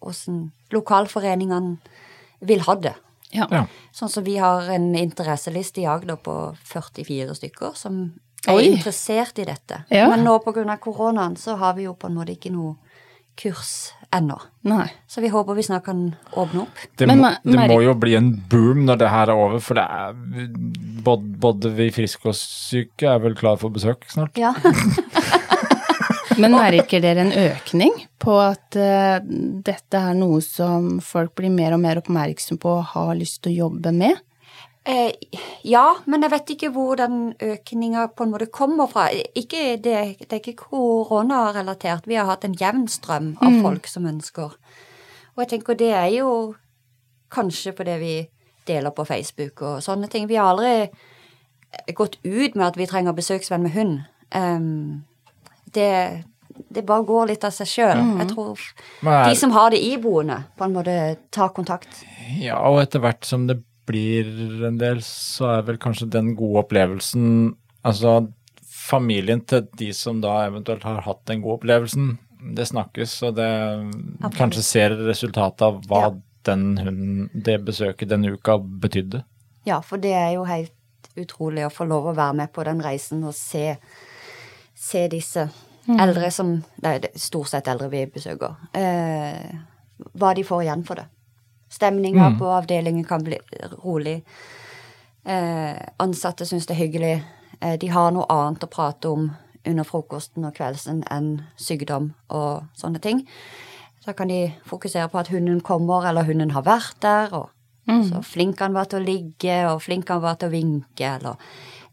Åssen 0.00 0.50
lokalforeningene 0.72 1.76
vil 2.40 2.64
ha 2.64 2.74
det. 2.74 2.94
Ja. 3.30 3.46
Ja. 3.50 3.64
Sånn 3.94 4.10
som 4.10 4.24
vi 4.26 4.38
har 4.42 4.70
en 4.74 4.94
interesseliste 4.98 5.82
i 5.82 5.86
Agder 5.86 6.18
på 6.18 6.34
44 6.66 7.36
stykker 7.38 7.76
som 7.78 8.02
er 8.48 8.56
Oi. 8.56 8.70
interessert 8.72 9.38
i 9.38 9.46
dette. 9.46 9.84
Ja. 9.92 10.08
Men 10.10 10.24
nå 10.26 10.38
pga. 10.42 10.76
koronaen 10.80 11.36
så 11.36 11.56
har 11.60 11.76
vi 11.76 11.86
jo 11.86 11.94
på 11.94 12.08
en 12.08 12.16
måte 12.16 12.34
ikke 12.34 12.52
noe 12.54 12.76
kurs 13.40 13.92
ennå. 14.12 14.36
Nei. 14.68 14.88
Så 15.08 15.22
vi 15.22 15.30
håper 15.32 15.54
vi 15.54 15.62
snart 15.62 15.84
kan 15.86 16.14
åpne 16.32 16.64
opp. 16.64 16.80
Det, 16.98 17.06
må, 17.06 17.30
det 17.44 17.68
må 17.70 17.78
jo 17.84 17.94
bli 17.96 18.16
en 18.18 18.32
boom 18.50 18.84
når 18.88 19.00
det 19.00 19.10
her 19.12 19.30
er 19.32 19.38
over, 19.38 19.62
for 19.64 19.78
det 19.78 19.84
er 19.86 20.50
både, 21.06 21.30
både 21.40 21.72
vi 21.78 21.90
friske 21.94 22.28
og 22.28 22.36
syke 22.36 23.08
er 23.08 23.22
vel 23.22 23.36
klar 23.38 23.60
for 23.60 23.72
besøk 23.72 24.04
snart. 24.10 24.36
Ja. 24.40 24.52
Men 26.40 26.56
merker 26.56 27.02
dere 27.04 27.26
en 27.26 27.34
økning 27.36 27.94
på 28.20 28.34
at 28.42 28.78
uh, 28.78 29.20
dette 29.66 30.00
er 30.00 30.16
noe 30.18 30.40
som 30.44 30.98
folk 31.04 31.34
blir 31.38 31.52
mer 31.52 31.76
og 31.76 31.82
mer 31.84 32.00
oppmerksom 32.00 32.60
på 32.60 32.74
og 32.80 32.90
har 32.94 33.14
lyst 33.18 33.42
til 33.44 33.52
å 33.52 33.58
jobbe 33.66 33.92
med? 33.96 34.20
Eh, 34.88 35.12
ja, 35.68 35.84
men 36.08 36.24
jeg 36.24 36.32
vet 36.32 36.52
ikke 36.54 36.70
hvor 36.72 36.96
den 36.96 37.34
økninga 37.44 38.06
på 38.16 38.24
en 38.24 38.32
måte 38.32 38.48
kommer 38.52 38.88
fra. 38.90 39.10
Ikke, 39.36 39.76
det, 39.76 39.96
det 40.22 40.32
er 40.32 40.40
ikke 40.40 40.64
koronarelatert. 40.64 42.08
Vi 42.08 42.16
har 42.16 42.30
hatt 42.30 42.46
en 42.48 42.56
jevn 42.56 42.86
strøm 42.88 43.34
av 43.44 43.60
folk 43.60 43.90
som 43.90 44.08
ønsker. 44.08 44.56
Og 45.36 45.44
jeg 45.44 45.52
tenker 45.52 45.78
det 45.78 45.92
er 45.94 46.08
jo 46.16 46.30
kanskje 47.30 47.74
fordi 47.76 47.98
vi 48.00 48.14
deler 48.66 48.94
på 48.94 49.04
Facebook 49.04 49.62
og 49.62 49.84
sånne 49.84 50.08
ting. 50.10 50.26
Vi 50.30 50.40
har 50.40 50.54
aldri 50.54 50.88
gått 51.94 52.16
ut 52.24 52.56
med 52.56 52.66
at 52.66 52.80
vi 52.80 52.88
trenger 52.88 53.16
besøksvenn 53.16 53.62
med 53.66 53.76
hund. 53.76 54.00
Em, 54.34 55.04
det, 55.72 56.24
det 56.70 56.84
bare 56.86 57.04
går 57.08 57.26
litt 57.32 57.44
av 57.44 57.52
seg 57.56 57.66
sjøl. 57.70 58.02
Jeg 58.20 58.28
tror 58.34 58.58
er- 59.06 59.28
de 59.30 59.34
som 59.38 59.50
har 59.54 59.70
det 59.70 59.80
iboende, 59.82 60.44
på 60.58 60.64
en 60.64 60.74
måte 60.74 60.96
tar 61.30 61.48
kontakt. 61.56 61.88
Ja, 62.38 62.58
og 62.68 62.80
etter 62.82 63.00
hvert 63.00 63.24
som 63.24 63.46
det 63.46 63.58
blir 63.86 64.26
en 64.68 64.76
del, 64.78 64.98
så 65.02 65.58
er 65.58 65.62
vel 65.66 65.78
kanskje 65.82 66.10
den 66.10 66.34
gode 66.38 66.64
opplevelsen 66.64 67.56
Altså 67.82 68.28
familien 68.68 69.40
til 69.48 69.62
de 69.78 69.86
som 69.96 70.20
da 70.20 70.46
eventuelt 70.48 70.82
har 70.84 71.00
hatt 71.06 71.22
den 71.30 71.40
gode 71.40 71.60
opplevelsen, 71.62 72.18
det 72.56 72.66
snakkes, 72.68 73.14
og 73.28 73.36
det 73.38 73.46
kanskje 74.36 74.62
ser 74.66 74.90
resultatet 75.08 75.62
av 75.62 75.80
hva 75.88 76.02
Ja. 76.02 76.10
den 76.44 76.76
hunden, 76.76 77.30
det 77.34 77.64
besøket 77.64 78.08
denne 78.08 78.32
uka 78.36 78.58
betydde. 78.58 79.24
Ja, 79.66 79.80
for 79.80 79.96
det 79.98 80.12
er 80.12 80.34
jo 80.34 80.44
helt 80.44 80.72
utrolig 81.16 81.64
å 81.66 81.72
få 81.72 81.86
lov 81.88 82.04
å 82.06 82.14
være 82.16 82.34
med 82.34 82.52
på 82.52 82.64
den 82.64 82.80
reisen 82.80 83.24
og 83.24 83.34
se, 83.34 83.76
se 84.80 85.08
disse 85.12 85.48
eldre 85.90 86.30
som 86.30 86.62
Det 86.76 86.90
er 86.90 87.18
stort 87.18 87.50
sett 87.50 87.68
eldre 87.68 87.88
vi 87.90 88.04
besøker. 88.06 88.54
Eh, 88.76 89.50
hva 90.16 90.32
de 90.34 90.44
får 90.46 90.62
igjen 90.64 90.84
for 90.86 91.00
det. 91.00 91.06
Stemninga 91.70 92.32
på 92.38 92.48
avdelingen 92.50 93.04
kan 93.04 93.24
bli 93.24 93.38
rolig. 93.84 94.22
Eh, 95.24 95.76
ansatte 95.98 96.46
syns 96.46 96.66
det 96.66 96.76
er 96.76 96.82
hyggelig. 96.84 97.14
Eh, 97.60 97.76
de 97.78 97.90
har 97.92 98.10
noe 98.14 98.26
annet 98.30 98.64
å 98.64 98.70
prate 98.70 99.10
om 99.10 99.30
under 99.66 99.84
frokosten 99.84 100.46
og 100.48 100.54
kveldsen 100.56 101.02
enn 101.12 101.42
sykdom 101.60 102.12
og 102.30 102.64
sånne 102.76 103.00
ting. 103.02 103.26
Så 104.00 104.14
kan 104.16 104.28
de 104.28 104.54
fokusere 104.66 105.10
på 105.12 105.20
at 105.20 105.28
hunden 105.28 105.60
kommer, 105.60 106.06
eller 106.08 106.24
hunden 106.24 106.54
har 106.56 106.64
vært 106.64 107.02
der, 107.04 107.34
og 107.36 107.50
så 108.08 108.22
flink 108.22 108.60
han 108.62 108.72
var 108.72 108.86
til 108.88 109.00
å 109.00 109.04
ligge, 109.04 109.56
og 109.68 109.82
flink 109.82 110.08
han 110.08 110.22
var 110.22 110.38
til 110.40 110.48
å 110.48 110.54
vinke, 110.54 111.04
eller 111.18 111.36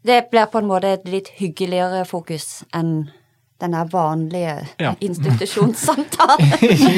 Det 0.06 0.30
blir 0.30 0.46
på 0.46 0.58
en 0.62 0.66
måte 0.70 0.92
et 0.94 1.08
litt 1.10 1.28
hyggeligere 1.40 2.04
fokus 2.06 2.64
enn 2.74 3.10
den 3.58 3.72
der 3.74 3.88
vanlige 3.90 4.52
Ja. 4.78 4.92
institusjonssamtalen. 5.02 6.52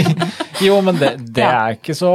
jo, 0.66 0.74
men 0.84 0.98
det, 1.00 1.14
det 1.32 1.40
Ja. 1.40 1.66
er 1.70 1.78
ikke 1.78 1.94
så 1.96 2.10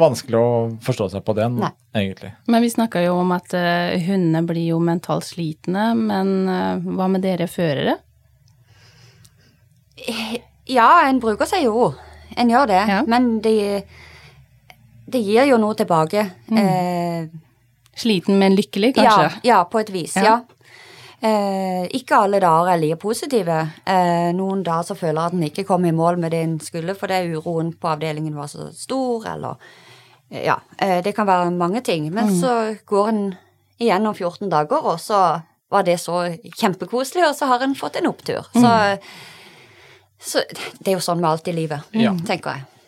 vanskelig 0.00 0.38
å 0.40 0.78
forstå 0.80 1.10
seg 1.12 1.24
på 1.26 1.34
den, 1.36 1.58
Nei. 1.60 1.68
egentlig. 1.94 2.32
Men 2.48 2.62
vi 2.64 2.70
snakka 2.72 3.02
jo 3.04 3.18
om 3.20 3.32
at 3.36 3.52
uh, 3.52 3.92
hundene 4.00 4.40
blir 4.48 4.70
jo 4.72 4.78
mentalt 4.80 5.24
slitne, 5.28 5.90
men 5.94 6.32
uh, 6.48 6.80
hva 6.96 7.10
med 7.12 7.20
dere 7.28 7.44
førere? 7.46 7.98
Ja, 10.70 10.88
en 11.08 11.20
bruker 11.20 11.44
seg 11.50 11.66
jo. 11.68 11.90
En 12.40 12.48
gjør 12.48 12.66
det. 12.70 12.80
Ja. 12.88 13.02
Men 13.06 13.40
det, 13.44 13.84
det 15.10 15.20
gir 15.26 15.44
jo 15.50 15.58
noe 15.60 15.74
tilbake. 15.76 16.24
Mm. 16.48 16.58
Eh, 16.62 17.26
Sliten, 18.00 18.38
men 18.40 18.56
lykkelig, 18.58 18.94
kanskje? 18.96 19.44
ja, 19.50 19.60
på 19.68 19.82
et 19.82 19.92
vis. 19.94 20.16
Ja. 20.16 20.24
Ja. 20.24 20.60
Eh, 21.20 21.84
ikke 21.98 22.16
alle 22.16 22.38
dager 22.40 22.70
er 22.72 22.80
like 22.80 22.96
positive. 23.00 23.58
Eh, 23.84 24.30
noen 24.32 24.62
dager 24.64 24.88
så 24.88 24.96
føler 24.96 25.28
at 25.28 25.36
en 25.36 25.44
ikke 25.44 25.66
kom 25.68 25.84
i 25.84 25.92
mål 25.92 26.16
med 26.22 26.32
det 26.32 26.40
en 26.46 26.56
skulle 26.64 26.94
fordi 26.96 27.34
uroen 27.34 27.74
på 27.76 27.90
avdelingen 27.92 28.38
var 28.38 28.48
så 28.48 28.70
stor, 28.72 29.28
eller 29.34 29.60
Ja, 30.30 30.60
eh, 30.78 31.02
det 31.02 31.12
kan 31.16 31.26
være 31.26 31.50
mange 31.50 31.80
ting. 31.82 32.12
Men 32.14 32.30
så 32.40 32.76
går 32.86 33.08
en 33.08 33.34
igjennom 33.80 34.14
14 34.14 34.48
dager, 34.48 34.78
og 34.78 35.00
så 35.00 35.40
var 35.70 35.82
det 35.82 35.98
så 36.00 36.36
kjempekoselig, 36.56 37.24
og 37.28 37.34
så 37.34 37.46
har 37.46 37.60
en 37.60 37.74
fått 37.74 37.96
en 37.96 38.06
opptur. 38.06 38.46
Så, 38.54 38.70
så 40.20 40.42
det 40.78 40.92
er 40.92 40.94
jo 40.94 41.02
sånn 41.02 41.20
med 41.20 41.30
alt 41.30 41.48
i 41.48 41.52
livet, 41.52 41.82
mm. 41.92 42.22
tenker 42.26 42.50
jeg. 42.50 42.79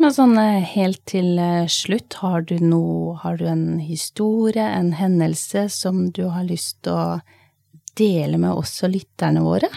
Men 0.00 0.14
sånn 0.16 0.38
eh, 0.40 0.62
helt 0.64 1.02
til 1.10 1.34
eh, 1.36 1.66
slutt, 1.68 2.16
har 2.22 2.46
du 2.48 2.56
noe 2.64 3.18
Har 3.20 3.36
du 3.36 3.44
en 3.50 3.80
historie, 3.84 4.64
en 4.64 4.94
hendelse 4.96 5.66
som 5.74 6.06
du 6.16 6.24
har 6.32 6.46
lyst 6.48 6.78
til 6.86 6.96
å 6.96 7.20
dele 8.00 8.38
med 8.40 8.54
oss 8.56 8.78
og 8.86 8.94
lytterne 8.94 9.42
våre? 9.44 9.68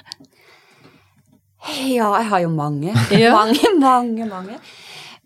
Ja, 1.89 2.13
jeg 2.21 2.29
har 2.31 2.43
jo 2.45 2.53
mange. 2.55 2.93
Ja. 3.11 3.33
Mange, 3.39 3.73
mange, 3.79 4.27
mange. 4.29 4.57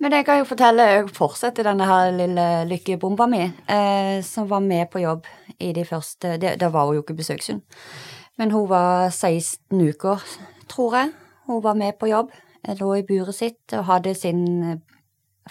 Men 0.01 0.13
jeg 0.13 0.25
kan 0.27 0.41
jo 0.41 0.45
fortelle, 0.45 0.83
jeg 0.93 1.05
fortsetter 1.13 1.65
denne 1.65 1.85
her 1.89 2.11
lille 2.13 2.47
lykkebomba 2.69 3.25
mi, 3.29 3.43
eh, 3.69 4.17
som 4.25 4.49
var 4.49 4.61
med 4.65 4.89
på 4.93 5.01
jobb 5.01 5.25
i 5.57 5.71
de 5.73 5.85
første 5.89 6.35
det, 6.41 6.55
Da 6.61 6.69
var 6.73 6.85
hun 6.85 6.99
jo 6.99 7.05
ikke 7.05 7.17
besøkshund, 7.17 7.63
men 8.37 8.53
hun 8.53 8.67
var 8.69 9.09
16 9.09 9.81
uker, 9.89 10.21
tror 10.69 10.99
jeg. 10.99 11.15
Hun 11.49 11.63
var 11.65 11.77
med 11.77 11.97
på 11.97 12.09
jobb. 12.11 12.29
Jeg 12.65 12.79
lå 12.81 12.91
i 12.97 13.05
buret 13.07 13.35
sitt 13.35 13.73
og 13.77 13.85
hadde 13.89 14.15
sin 14.17 14.43
eh, 14.63 14.77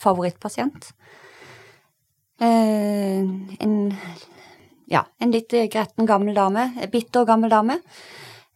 favorittpasient. 0.01 0.91
Eh, 2.41 3.23
en 3.63 3.77
ja, 4.87 5.03
en 5.19 5.33
litt 5.35 5.51
gretten 5.51 6.07
gammel 6.07 6.35
dame. 6.37 6.69
Bitter 6.93 7.27
gammel 7.27 7.51
dame. 7.51 7.81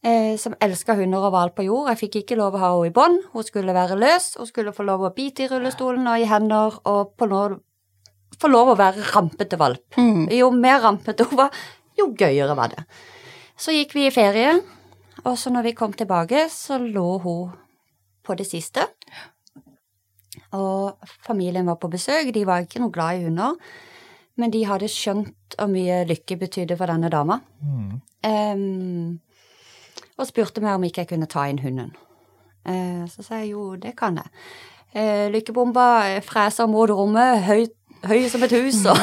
eh, 0.03 0.37
som 0.37 0.55
elska 0.61 0.95
hunder 0.97 1.27
og 1.27 1.35
hval 1.35 1.51
på 1.57 1.67
jord. 1.67 1.91
Jeg 1.93 2.01
fikk 2.05 2.21
ikke 2.23 2.39
lov 2.39 2.57
å 2.57 2.63
ha 2.63 2.71
henne 2.73 2.91
i 2.91 2.95
bånd. 2.95 3.21
Hun 3.35 3.45
skulle 3.45 3.75
være 3.77 3.99
løs. 4.01 4.35
Hun 4.39 4.49
skulle 4.49 4.73
få 4.73 4.87
lov 4.89 5.05
å 5.05 5.15
bite 5.17 5.45
i 5.45 5.51
rullestolen 5.51 6.07
og 6.09 6.21
i 6.21 6.29
hender, 6.29 6.79
og 6.89 7.17
på 7.19 7.29
nå 7.31 7.43
få 8.41 8.49
lov 8.49 8.73
å 8.73 8.79
være 8.79 9.05
rampete 9.13 9.59
valp. 9.61 9.85
Mm. 9.99 10.29
Jo 10.33 10.51
mer 10.55 10.81
rampete 10.81 11.27
hun 11.29 11.43
var, 11.43 11.57
jo 11.99 12.13
gøyere 12.17 12.57
var 12.57 12.73
det. 12.73 12.87
Så 13.61 13.75
gikk 13.75 13.93
vi 13.93 14.07
i 14.09 14.15
ferie, 14.15 14.55
og 15.27 15.35
så 15.37 15.53
når 15.53 15.69
vi 15.69 15.77
kom 15.77 15.93
tilbake, 15.93 16.47
så 16.49 16.79
lå 16.81 17.19
hun 17.21 17.51
på 18.27 18.37
det 18.39 18.47
siste. 18.49 18.87
Og 20.57 20.99
familien 21.27 21.67
var 21.67 21.79
på 21.81 21.91
besøk, 21.91 22.35
de 22.35 22.47
var 22.47 22.65
ikke 22.65 22.83
noe 22.83 22.95
glad 22.95 23.19
i 23.19 23.25
hunder, 23.27 23.57
men 24.41 24.53
de 24.55 24.65
hadde 24.67 24.89
skjønt 24.91 25.57
hvor 25.59 25.71
mye 25.71 26.03
lykke 26.09 26.39
betydde 26.41 26.77
for 26.79 26.91
denne 26.91 27.11
dama. 27.13 27.41
Em, 28.27 29.21
og 30.19 30.29
spurte 30.29 30.63
meg 30.65 30.77
om 30.77 30.87
ikke 30.87 31.05
jeg 31.05 31.11
kunne 31.13 31.29
ta 31.31 31.47
inn 31.51 31.61
hunden. 31.63 31.93
Uh, 32.69 33.07
så 33.09 33.25
sa 33.25 33.41
jeg 33.41 33.55
jo, 33.55 33.75
det 33.81 33.95
kan 33.99 34.19
jeg. 34.21 34.33
Uh, 34.93 35.29
lykkebomba 35.33 36.21
freser 36.27 36.69
mot 36.69 36.91
rommet, 36.91 37.41
høy, 37.47 37.65
høy 38.05 38.27
som 38.29 38.45
et 38.45 38.53
hus, 38.59 38.83
og 38.91 38.99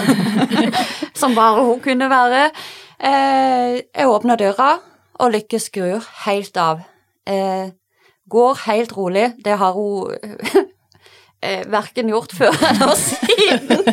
som 1.22 1.36
bare 1.38 1.64
hun 1.66 1.82
kunne 1.84 2.10
være. 2.12 2.44
Uh, 3.02 3.80
jeg 3.82 4.14
åpner 4.14 4.40
døra, 4.40 4.78
og 5.18 5.34
Lykke 5.34 5.60
skrur 5.62 6.06
helt 6.28 6.58
av. 6.62 6.86
Går 8.30 8.60
helt 8.66 8.94
rolig. 8.98 9.30
Det 9.44 9.56
har 9.58 9.74
hun 9.74 10.12
eh, 11.42 11.64
verken 11.72 12.10
gjort 12.12 12.34
før 12.36 12.56
eller 12.72 12.96
siden. 13.00 13.88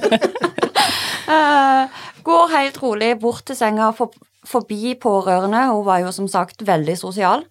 eh, 1.34 2.02
går 2.26 2.52
helt 2.56 2.82
rolig 2.82 3.12
bort 3.22 3.44
til 3.46 3.58
senga, 3.58 3.92
for, 3.96 4.14
forbi 4.46 4.96
pårørende. 5.00 5.66
Hun 5.70 5.84
var 5.86 6.02
jo 6.02 6.12
som 6.14 6.28
sagt 6.30 6.66
veldig 6.66 6.96
sosial. 6.98 7.46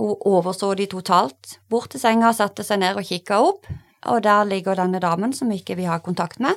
Hun 0.00 0.14
overså 0.28 0.72
de 0.78 0.86
totalt. 0.88 1.58
Bort 1.70 1.90
til 1.94 2.00
senga, 2.02 2.32
satte 2.36 2.64
seg 2.64 2.80
ned 2.84 2.96
og 3.00 3.04
kikka 3.10 3.40
opp, 3.50 3.66
og 4.08 4.22
der 4.24 4.46
ligger 4.48 4.78
denne 4.78 5.00
damen 5.02 5.34
som 5.36 5.50
ikke 5.52 5.76
vi 5.76 5.88
har 5.90 6.00
kontakt 6.04 6.40
med. 6.40 6.56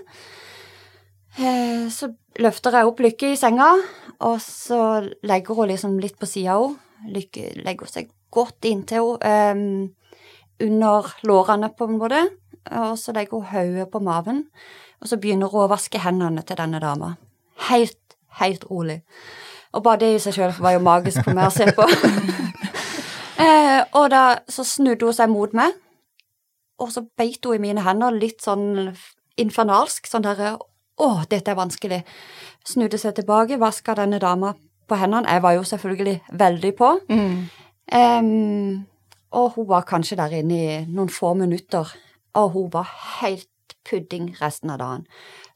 Eh, 1.40 1.90
Så 1.92 2.14
løfter 2.40 2.78
jeg 2.78 2.88
opp 2.88 3.02
Lykke 3.04 3.34
i 3.34 3.40
senga, 3.40 3.74
og 4.24 4.40
så 4.42 4.80
legger 5.26 5.58
hun 5.58 5.68
liksom 5.74 5.98
litt 6.00 6.20
på 6.20 6.30
sida 6.30 6.56
av 6.60 6.70
henne. 6.70 6.80
Lykke 7.04 7.50
legger 7.66 7.90
seg 7.92 8.06
godt 8.34 8.66
inntil 8.70 9.18
henne, 9.22 9.90
eh, 9.90 10.00
under 10.64 11.14
lårene 11.28 11.70
på 11.78 11.88
en 11.90 11.98
måte, 12.00 12.24
og 12.72 12.98
så 13.00 13.12
legger 13.12 13.40
hun 13.40 13.50
hodet 13.52 13.90
på 13.92 14.00
maven, 14.00 14.46
og 15.02 15.08
så 15.10 15.18
begynner 15.18 15.52
hun 15.52 15.66
å 15.66 15.72
vaske 15.72 16.00
hendene 16.00 16.44
til 16.48 16.58
denne 16.58 16.80
dama. 16.80 17.16
Helt, 17.70 18.18
helt 18.40 18.66
rolig. 18.70 19.02
Og 19.74 19.84
bare 19.84 20.04
det 20.04 20.12
i 20.16 20.20
seg 20.22 20.38
sjøl 20.38 20.54
var 20.62 20.76
jo 20.76 20.84
magisk 20.86 21.24
for 21.26 21.36
meg 21.36 21.50
å 21.50 21.54
se 21.54 21.68
på. 21.74 21.88
eh, 23.44 23.82
og 23.98 24.12
da 24.14 24.24
så 24.50 24.66
snudde 24.68 25.10
hun 25.10 25.18
seg 25.18 25.32
mot 25.34 25.56
meg, 25.58 25.74
og 26.80 26.94
så 26.94 27.04
beit 27.18 27.46
hun 27.46 27.58
i 27.58 27.64
mine 27.64 27.84
hender 27.86 28.16
litt 28.16 28.44
sånn 28.46 28.94
infernalsk, 29.40 30.08
sånn 30.10 30.26
derre 30.26 30.58
Å, 31.02 31.24
dette 31.26 31.50
er 31.50 31.58
vanskelig. 31.58 31.98
Snudde 32.70 33.00
seg 33.02 33.16
tilbake, 33.18 33.58
vaska 33.58 33.96
denne 33.98 34.20
dama 34.22 34.52
på 34.86 34.98
hendene. 35.02 35.26
Jeg 35.26 35.42
var 35.42 35.56
jo 35.56 35.64
selvfølgelig 35.66 36.14
veldig 36.38 36.72
på. 36.78 36.90
Mm. 37.10 37.40
Em, 37.92 38.86
og 39.34 39.56
hun 39.58 39.68
var 39.68 39.84
kanskje 39.90 40.18
der 40.20 40.34
inne 40.40 40.60
i 40.60 40.76
noen 40.88 41.10
få 41.12 41.34
minutter, 41.38 41.90
og 42.38 42.52
hun 42.56 42.70
var 42.74 42.88
helt 43.20 43.48
pudding 43.84 44.30
resten 44.40 44.72
av 44.72 44.78
dagen. 44.80 45.06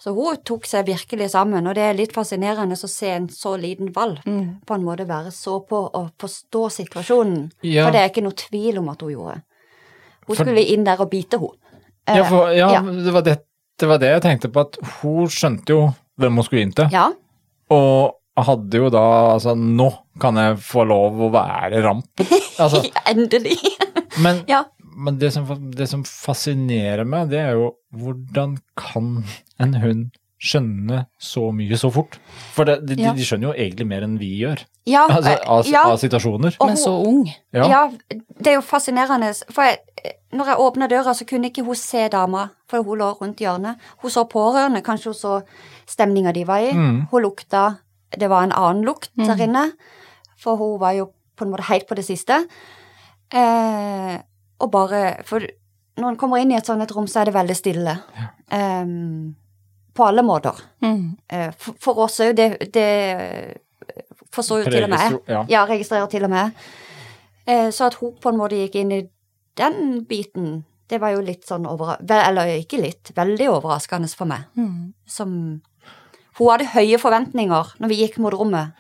Så 0.02 0.12
hun 0.16 0.38
tok 0.46 0.66
seg 0.68 0.86
virkelig 0.90 1.30
sammen, 1.32 1.68
og 1.68 1.76
det 1.78 1.84
er 1.86 1.96
litt 1.98 2.14
fascinerende 2.16 2.76
å 2.76 2.90
se 2.90 3.10
en 3.14 3.28
så 3.32 3.56
liten 3.60 3.94
valp 3.96 4.26
Mm. 4.26 4.60
på 4.66 4.76
en 4.76 4.84
måte 4.84 5.08
være 5.08 5.32
så 5.32 5.60
på 5.68 5.80
og 5.94 6.10
forstå 6.20 6.70
situasjonen. 6.72 7.52
Ja. 7.64 7.86
For 7.86 7.92
det 7.92 8.02
er 8.02 8.10
ikke 8.10 8.24
noe 8.24 8.36
tvil 8.36 8.78
om 8.80 8.90
at 8.90 9.02
hun 9.02 9.12
gjorde. 9.12 9.42
Hun 10.28 10.36
For- 10.36 10.44
skulle 10.46 10.66
inn 10.68 10.84
der 10.84 11.00
og 11.00 11.10
bite 11.10 11.38
henne. 11.40 11.56
Ja, 12.08 12.24
for, 12.30 12.50
ja, 12.52 12.72
ja. 12.72 12.82
Det, 12.82 13.14
var 13.14 13.22
det, 13.22 13.38
det 13.80 13.88
var 13.88 13.98
det 13.98 14.08
jeg 14.12 14.22
tenkte 14.22 14.50
på, 14.52 14.60
at 14.62 14.78
hun 15.02 15.28
skjønte 15.28 15.70
jo 15.70 15.94
hvem 16.18 16.36
hun 16.36 16.44
skulle 16.44 16.62
inn 16.62 16.72
til. 16.74 16.88
Ja. 16.92 17.10
Og 17.70 18.14
hadde 18.38 18.78
jo 18.78 18.90
da 18.90 19.34
altså 19.34 19.56
Nå 19.58 19.90
kan 20.22 20.38
jeg 20.42 20.58
få 20.66 20.84
lov 20.90 21.20
å 21.28 21.32
være 21.34 21.82
rampen. 21.86 22.30
Altså, 22.60 22.84
Endelig. 23.12 23.58
men 24.24 24.44
ja. 24.50 24.64
men 24.98 25.18
det, 25.22 25.32
som, 25.36 25.46
det 25.76 25.90
som 25.92 26.04
fascinerer 26.08 27.06
meg, 27.06 27.30
det 27.34 27.42
er 27.44 27.58
jo 27.60 27.74
hvordan 27.98 28.58
kan 28.80 29.20
en 29.62 29.76
hund 29.84 30.08
skjønne 30.38 31.08
så 31.18 31.48
mye 31.56 31.78
så 31.82 31.90
fort? 31.94 32.20
For 32.54 32.68
det, 32.70 32.80
de, 32.86 32.98
Ja. 33.02 33.14
de 33.18 33.26
skjønner 33.26 33.50
jo 33.50 33.54
egentlig 33.58 33.88
mer 33.90 34.04
enn 34.06 34.20
vi 34.22 34.36
gjør, 34.44 34.62
Ja, 34.88 35.08
altså, 35.10 35.32
eh, 35.34 35.42
av, 35.50 35.66
ja. 35.68 35.82
av 35.90 35.98
situasjoner. 36.00 36.56
Og 36.62 36.70
Men 36.70 36.78
så 36.78 36.92
ung. 37.04 37.24
Ja. 37.52 37.66
Ja, 37.68 37.80
det 38.40 38.52
er 38.54 38.56
jo 38.60 38.62
fascinerende. 38.64 39.34
For 39.52 39.66
jeg, 39.66 39.80
når 40.32 40.52
jeg 40.54 40.62
åpna 40.64 40.88
døra, 40.88 41.14
så 41.18 41.26
kunne 41.28 41.50
ikke 41.50 41.66
hun 41.66 41.76
se 41.76 42.06
dama, 42.14 42.46
for 42.70 42.86
hun 42.86 43.02
lå 43.02 43.10
rundt 43.20 43.42
hjørnet. 43.44 43.82
Hun 44.04 44.14
så 44.14 44.24
pårørende, 44.30 44.84
kanskje 44.86 45.12
hun 45.12 45.18
så 45.20 45.34
stemninga 45.90 46.32
de 46.38 46.46
var 46.48 46.64
i. 46.64 46.72
Mm. 46.72 47.08
Hun 47.12 47.22
lukta 47.26 47.66
Det 48.18 48.30
var 48.32 48.46
en 48.46 48.54
annen 48.56 48.86
lukt 48.88 49.10
der 49.20 49.36
inne, 49.44 49.66
for 50.40 50.60
hun 50.60 50.78
var 50.82 50.96
jo 50.98 51.10
på 51.38 51.46
en 51.46 51.54
måte 51.54 51.68
helt 51.70 51.88
på 51.90 51.98
det 51.98 52.06
siste. 52.08 52.42
Eh, 53.34 54.16
og 54.58 54.72
bare 54.74 55.02
For 55.28 55.44
når 55.98 56.14
en 56.14 56.18
kommer 56.18 56.42
inn 56.42 56.54
i 56.54 56.58
et 56.58 56.66
sånt 56.66 56.82
et 56.84 56.94
rom, 56.94 57.08
så 57.10 57.22
er 57.22 57.30
det 57.30 57.36
veldig 57.36 57.56
stille. 57.58 57.98
Em, 58.54 59.36
på 59.98 60.06
alle 60.06 60.22
måter. 60.22 60.60
Mm. 60.86 61.18
Eh, 61.28 61.50
for, 61.58 61.78
for 61.82 62.04
oss 62.06 62.20
òg, 62.22 62.36
det, 62.38 62.70
det 62.74 63.58
forstår 64.34 64.64
jo 64.64 64.74
til 64.76 64.86
og 64.86 64.92
med 64.94 65.18
ja. 65.26 65.44
Ja, 65.50 65.66
registrerer 65.70 66.10
til 66.12 66.28
og 66.28 66.34
med. 66.34 66.66
Eh, 67.48 67.70
så 67.74 67.90
at 67.90 67.98
hun 68.02 68.14
på 68.22 68.30
en 68.30 68.38
måte 68.38 68.60
gikk 68.60 68.78
inn 68.82 68.94
i 68.94 69.02
den 69.58 70.04
biten, 70.06 70.62
det 70.88 71.02
var 71.02 71.16
jo 71.16 71.24
litt 71.26 71.48
sånn 71.48 71.66
overraskende 71.68 72.20
Eller 72.30 72.52
ikke 72.62 72.80
litt, 72.80 73.12
veldig 73.16 73.50
overraskende 73.58 74.10
for 74.14 74.30
meg. 74.30 74.46
Mm. 74.56 74.94
Som 75.10 75.32
Hun 76.38 76.52
hadde 76.52 76.70
høye 76.76 77.00
forventninger 77.02 77.74
når 77.82 77.90
vi 77.90 78.02
gikk 78.04 78.20
mot 78.22 78.36
rommet, 78.36 78.78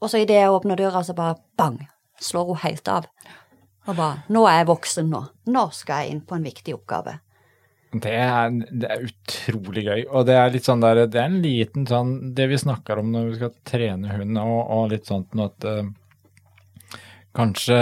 og 0.00 0.10
så 0.10 0.22
idet 0.22 0.40
jeg 0.40 0.52
åpner 0.52 0.78
døra, 0.78 1.02
så 1.04 1.14
bare 1.16 1.38
bang, 1.58 1.78
slår 2.20 2.50
hun 2.50 2.62
helt 2.64 2.88
av. 2.92 3.06
Og 3.86 3.94
bare 3.94 4.24
Nå 4.34 4.42
er 4.50 4.60
jeg 4.60 4.68
voksen 4.72 5.08
nå. 5.12 5.22
Nå 5.54 5.68
skal 5.74 6.02
jeg 6.02 6.16
inn 6.16 6.24
på 6.26 6.36
en 6.36 6.46
viktig 6.46 6.74
oppgave. 6.74 7.20
Det 7.96 8.12
er, 8.12 8.50
det 8.50 8.88
er 8.90 9.04
utrolig 9.06 9.84
gøy, 9.86 10.00
og 10.10 10.26
det 10.28 10.34
er 10.36 10.50
litt 10.52 10.66
sånn 10.66 10.82
der, 10.82 11.06
det 11.08 11.20
er 11.20 11.30
en 11.30 11.38
liten 11.40 11.86
sånn, 11.88 12.10
det 12.36 12.48
vi 12.50 12.58
snakker 12.60 13.00
om 13.00 13.12
når 13.14 13.28
vi 13.30 13.36
skal 13.38 13.52
trene 13.64 14.10
hund, 14.18 14.40
og, 14.42 14.58
og 14.74 14.90
litt 14.90 15.08
sånt 15.08 15.36
noe 15.38 15.48
at 15.48 15.66
uh, 15.70 16.98
kanskje 17.38 17.78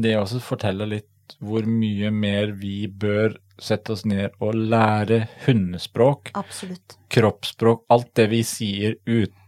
det 0.00 0.14
også 0.16 0.40
forteller 0.44 0.88
litt 0.88 1.36
hvor 1.42 1.66
mye 1.68 2.12
mer 2.14 2.54
vi 2.60 2.86
bør 2.88 3.36
sette 3.60 3.92
oss 3.94 4.06
ned 4.08 4.38
og 4.40 4.56
lære 4.56 5.24
hundespråk, 5.44 6.32
Absolutt. 6.38 6.96
kroppsspråk, 7.12 7.84
alt 7.92 8.14
det 8.16 8.30
vi 8.32 8.40
sier 8.46 8.96
uten 9.04 9.39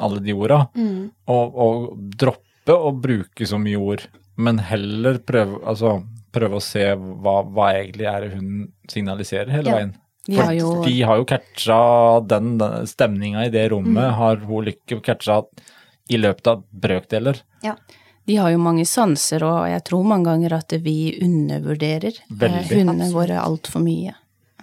alle 0.00 0.20
de 0.20 0.32
orda, 0.34 0.68
Mm. 0.76 1.10
og, 1.28 1.54
og 1.56 1.98
droppe 2.16 2.74
å 2.76 2.92
bruke 3.00 3.46
så 3.48 3.58
mye 3.58 3.78
ord, 3.80 4.02
men 4.36 4.58
heller 4.58 5.18
prøve, 5.18 5.60
altså, 5.66 6.02
prøve 6.32 6.56
å 6.60 6.62
se 6.62 6.94
hva, 6.96 7.40
hva 7.44 7.72
egentlig 7.74 8.06
er 8.06 8.20
det 8.28 8.34
hun 8.36 8.72
signaliserer 8.88 9.50
hele 9.50 9.70
Ja. 9.70 9.76
veien. 9.80 9.94
Vi 10.28 10.36
For 10.36 10.44
har 10.44 10.52
jo 10.54 10.84
de 10.84 11.00
har 11.02 11.16
jo 11.16 11.24
catcha 11.24 11.80
den, 12.28 12.58
den 12.58 12.86
stemninga 12.86 13.46
i 13.46 13.50
det 13.50 13.70
rommet, 13.72 14.04
Mm. 14.10 14.14
har 14.14 14.36
hun 14.36 14.64
Lykke 14.64 15.00
catcha 15.02 15.42
i 16.10 16.16
løpet 16.18 16.46
av 16.46 16.62
brøkdeler. 16.72 17.40
Ja. 17.64 17.74
De 18.26 18.36
har 18.36 18.50
jo 18.52 18.58
mange 18.58 18.84
sanser, 18.86 19.42
og 19.42 19.66
jeg 19.66 19.82
tror 19.84 20.04
mange 20.04 20.24
ganger 20.28 20.52
at 20.52 20.68
vi 20.84 21.18
undervurderer 21.22 22.12
eh, 22.14 22.26
Veldig. 22.30 22.68
hundene 22.68 23.06
Absolutt. 23.08 23.14
våre 23.14 23.38
altfor 23.42 23.82
mye. 23.82 24.14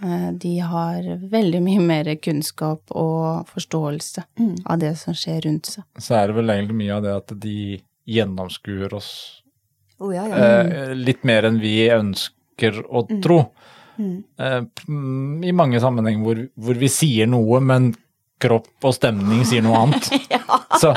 Eh, 0.04 0.32
De 0.38 0.54
har 0.60 1.02
veldig 1.32 1.62
mye 1.66 1.80
mer 1.82 2.10
kunnskap 2.22 2.82
og 2.92 3.48
forståelse 3.54 4.24
Mm. 4.40 4.56
av 4.66 4.80
det 4.80 4.96
som 4.98 5.14
skjer 5.14 5.42
rundt 5.46 5.66
seg. 5.66 5.84
Så 5.98 6.16
er 6.16 6.28
det 6.28 6.36
vel 6.36 6.50
egentlig 6.54 6.76
mye 6.84 6.96
av 6.98 7.04
det 7.04 7.16
at 7.16 7.40
de 7.40 7.82
gjennomskuer 8.08 8.94
oss 8.94 9.42
oh, 10.00 10.12
ja, 10.16 10.28
ja. 10.28 10.36
eh, 10.38 10.94
litt 10.96 11.24
mer 11.28 11.44
enn 11.50 11.60
vi 11.60 11.90
ønsker 11.92 12.84
å 12.88 13.02
tro. 13.22 13.40
Mm. 13.98 14.24
Eh, 14.40 14.62
mm, 14.88 15.44
I 15.44 15.52
mange 15.58 15.80
sammenhenger 15.82 16.22
hvor, 16.24 16.44
hvor 16.56 16.78
vi 16.78 16.88
sier 16.88 17.28
noe, 17.28 17.60
men 17.60 17.96
kropp 18.40 18.86
og 18.86 18.94
stemning 18.94 19.42
sier 19.50 19.64
noe 19.66 19.80
annet. 19.88 20.12
Så 20.82 20.92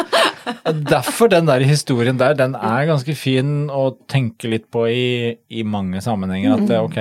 derfor 0.69 1.31
den 1.33 1.47
der 1.49 1.65
historien 1.65 2.19
der, 2.21 2.35
den 2.37 2.53
er 2.55 2.85
ganske 2.91 3.15
fin 3.17 3.71
å 3.73 3.87
tenke 4.13 4.51
litt 4.53 4.67
på 4.71 4.85
i, 4.93 5.37
i 5.49 5.63
mange 5.65 6.03
sammenhenger. 6.05 6.59
At 6.59 6.67
det, 6.69 6.81
ok, 6.85 6.99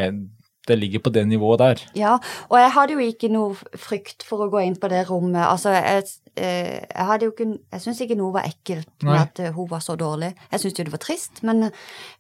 det 0.70 0.78
ligger 0.80 1.02
på 1.04 1.12
det 1.14 1.26
nivået 1.28 1.62
der. 1.62 1.84
Ja, 1.98 2.16
og 2.50 2.58
jeg 2.62 2.72
hadde 2.76 2.96
jo 2.96 3.06
ikke 3.06 3.30
noe 3.34 3.78
frykt 3.78 4.26
for 4.28 4.46
å 4.46 4.50
gå 4.52 4.62
inn 4.66 4.78
på 4.80 4.90
det 4.92 5.02
rommet. 5.10 5.42
Altså, 5.46 5.74
jeg, 5.76 6.06
eh, 6.36 6.78
jeg 6.86 7.08
hadde 7.10 7.28
jo 7.28 7.34
ikke 7.34 7.48
Jeg 7.50 7.82
syns 7.84 8.02
ikke 8.06 8.18
noe 8.20 8.36
var 8.36 8.48
ekkelt 8.48 8.90
med 9.04 9.14
Nei. 9.14 9.22
at 9.24 9.42
eh, 9.44 9.54
hun 9.56 9.70
var 9.70 9.84
så 9.86 9.96
dårlig. 10.00 10.32
Jeg 10.52 10.64
syns 10.64 10.80
jo 10.80 10.88
det 10.88 10.94
var 10.96 11.04
trist, 11.04 11.44
men, 11.44 11.70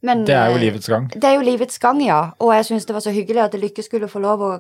men 0.01 0.25
Det 0.27 0.35
er 0.35 0.51
jo 0.51 0.59
eh, 0.59 0.65
livets 0.65 0.89
gang. 0.91 1.09
Det 1.13 1.29
er 1.29 1.37
jo 1.37 1.45
livets 1.45 1.79
gang, 1.79 2.01
ja. 2.05 2.21
Og 2.39 2.53
jeg 2.57 2.69
syns 2.71 2.89
det 2.89 2.97
var 2.97 3.05
så 3.05 3.15
hyggelig 3.15 3.45
at 3.45 3.59
Lykke 3.59 3.85
skulle 3.85 4.11
få 4.11 4.21
lov 4.23 4.45
å 4.45 4.51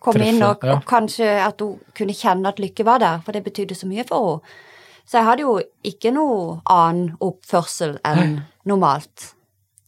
komme 0.00 0.22
Treffe, 0.22 0.34
inn, 0.34 0.42
og, 0.44 0.64
ja. 0.64 0.76
og 0.76 0.84
kanskje 0.88 1.30
at 1.44 1.60
hun 1.60 1.80
kunne 1.96 2.16
kjenne 2.16 2.52
at 2.52 2.60
Lykke 2.62 2.86
var 2.88 3.02
der, 3.02 3.24
for 3.24 3.36
det 3.36 3.44
betydde 3.44 3.76
så 3.76 3.88
mye 3.90 4.06
for 4.08 4.36
henne. 4.36 4.66
Så 5.10 5.18
jeg 5.18 5.26
hadde 5.26 5.42
jo 5.42 5.56
ikke 5.82 6.12
noe 6.14 6.60
annen 6.70 7.16
oppførsel 7.24 7.96
enn 8.06 8.36
normalt, 8.70 9.32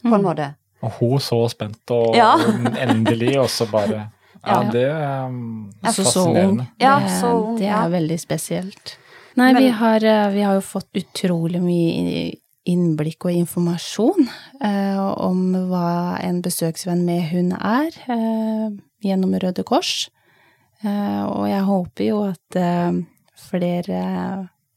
på 0.03 0.17
en 0.17 0.25
måte. 0.25 0.49
Og 0.83 0.99
hun 0.99 1.23
så 1.23 1.39
spent 1.53 1.95
og 1.95 2.17
Ja. 2.17 2.35
endelig, 2.87 3.37
og 3.41 3.51
så 3.51 3.69
bare 3.71 4.09
Ja, 4.43 4.63
det 4.67 4.89
er 4.91 5.31
fascinerende. 5.87 6.67
Ja, 6.83 6.97
det, 6.99 7.13
så 7.21 7.31
ung, 7.31 7.59
det 7.61 7.69
er 7.71 7.89
veldig 7.93 8.19
spesielt. 8.19 8.97
Nei, 9.39 9.53
vi, 9.55 9.69
har, 9.71 10.05
eh, 10.05 10.31
vi 10.35 10.43
har 10.43 10.59
jo 10.59 10.65
fått 10.67 10.91
utrolig 10.99 11.61
mye 11.63 12.33
innblikk 12.69 13.27
og 13.27 13.35
informasjon 13.35 14.27
eh, 14.63 14.99
om 14.99 15.55
hva 15.71 16.19
en 16.23 16.43
besøksvenn 16.45 17.05
med 17.07 17.25
hund 17.31 17.55
er, 17.59 17.95
eh, 18.13 18.75
gjennom 19.03 19.35
Røde 19.43 19.65
Kors. 19.67 20.11
Eh, 20.83 21.23
og 21.23 21.47
jeg 21.49 21.63
håper 21.67 22.07
jo 22.09 22.21
at 22.29 22.59
eh, 22.59 23.01
flere 23.49 24.03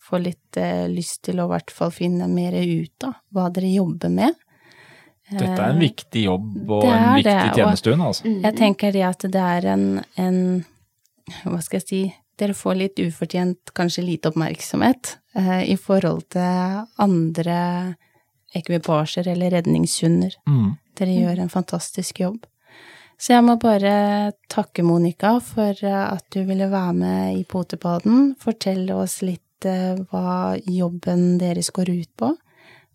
får 0.06 0.22
litt 0.22 0.58
eh, 0.62 0.86
lyst 0.92 1.24
til 1.26 1.42
å 1.42 1.48
i 1.50 1.54
hvert 1.56 1.74
fall 1.74 1.94
finne 1.94 2.30
mer 2.30 2.54
ut 2.54 3.08
av 3.08 3.18
hva 3.34 3.50
dere 3.54 3.74
jobber 3.74 4.14
med. 4.14 4.38
Dette 5.32 5.58
er 5.58 5.72
en 5.72 5.82
viktig 5.82 6.26
jobb 6.28 6.70
og 6.70 6.86
en 6.86 7.16
viktig 7.18 7.32
det, 7.32 7.56
tjenestehund, 7.58 8.04
altså. 8.06 8.28
Mm. 8.30 8.40
Jeg 8.44 8.58
tenker 8.60 8.94
det 8.94 9.04
at 9.08 9.26
det 9.34 9.46
er 9.58 9.68
en, 9.74 9.86
en 10.22 10.40
Hva 11.42 11.62
skal 11.66 11.80
jeg 11.80 11.88
si 11.88 12.02
Dere 12.36 12.54
får 12.54 12.76
litt 12.76 13.00
ufortjent 13.00 13.72
kanskje 13.78 14.04
lite 14.04 14.28
oppmerksomhet 14.28 15.14
eh, 15.40 15.62
i 15.72 15.78
forhold 15.80 16.26
til 16.36 16.82
andre 17.00 17.60
ekvipasjer 18.56 19.30
eller 19.32 19.56
redningshunder. 19.56 20.36
Mm. 20.44 20.74
Dere 21.00 21.16
gjør 21.16 21.40
en 21.46 21.54
fantastisk 21.54 22.20
jobb. 22.20 22.44
Så 23.16 23.38
jeg 23.38 23.46
må 23.48 23.56
bare 23.60 24.34
takke 24.52 24.84
Monica 24.84 25.38
for 25.44 25.72
eh, 25.72 26.02
at 26.10 26.26
du 26.36 26.42
ville 26.48 26.68
være 26.72 26.96
med 27.00 27.40
i 27.40 27.46
potepaden, 27.48 28.34
Fortelle 28.42 29.00
oss 29.00 29.22
litt 29.24 29.68
eh, 29.68 29.96
hva 30.12 30.58
jobben 30.60 31.38
deres 31.40 31.72
går 31.76 31.94
ut 31.94 32.12
på, 32.20 32.34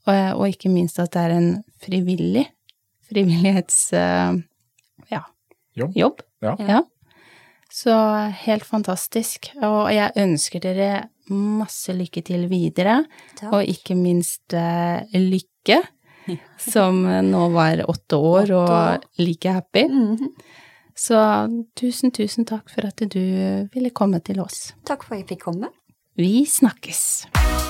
og, 0.07 0.41
og 0.41 0.47
ikke 0.49 0.71
minst 0.73 0.99
at 1.03 1.13
det 1.13 1.21
er 1.27 1.37
en 1.37 1.51
frivillig 1.83 2.47
frivillighets... 3.11 3.93
eh, 3.93 4.33
ja, 5.11 5.23
Jobb. 5.75 5.97
jobb. 5.97 6.21
Ja. 6.45 6.55
ja. 6.59 6.83
Så 7.71 7.95
helt 8.45 8.65
fantastisk. 8.67 9.51
Og 9.63 9.91
jeg 9.95 10.13
ønsker 10.19 10.63
dere 10.63 11.09
masse 11.31 11.95
lykke 11.95 12.23
til 12.27 12.49
videre, 12.51 13.05
Takk. 13.39 13.53
og 13.55 13.67
ikke 13.71 13.95
minst 13.99 14.55
eh, 14.55 15.03
lykke, 15.15 15.81
som 16.59 17.03
nå 17.07 17.45
var 17.55 17.83
åtte 17.91 18.19
år 18.19 18.51
og 18.59 19.07
like 19.23 19.55
happy. 19.59 19.87
Mhm. 19.91 20.33
Så 21.01 21.17
tusen, 21.81 22.11
tusen 22.13 22.45
takk 22.45 22.69
for 22.69 22.85
at 22.85 23.01
du 23.09 23.23
ville 23.73 23.91
komme 23.97 24.21
til 24.21 24.43
oss. 24.43 24.75
Takk 24.85 25.07
for 25.07 25.17
at 25.17 25.23
jeg 25.23 25.31
fikk 25.33 25.47
komme. 25.49 25.73
Vi 26.21 26.45
snakkes. 26.45 27.70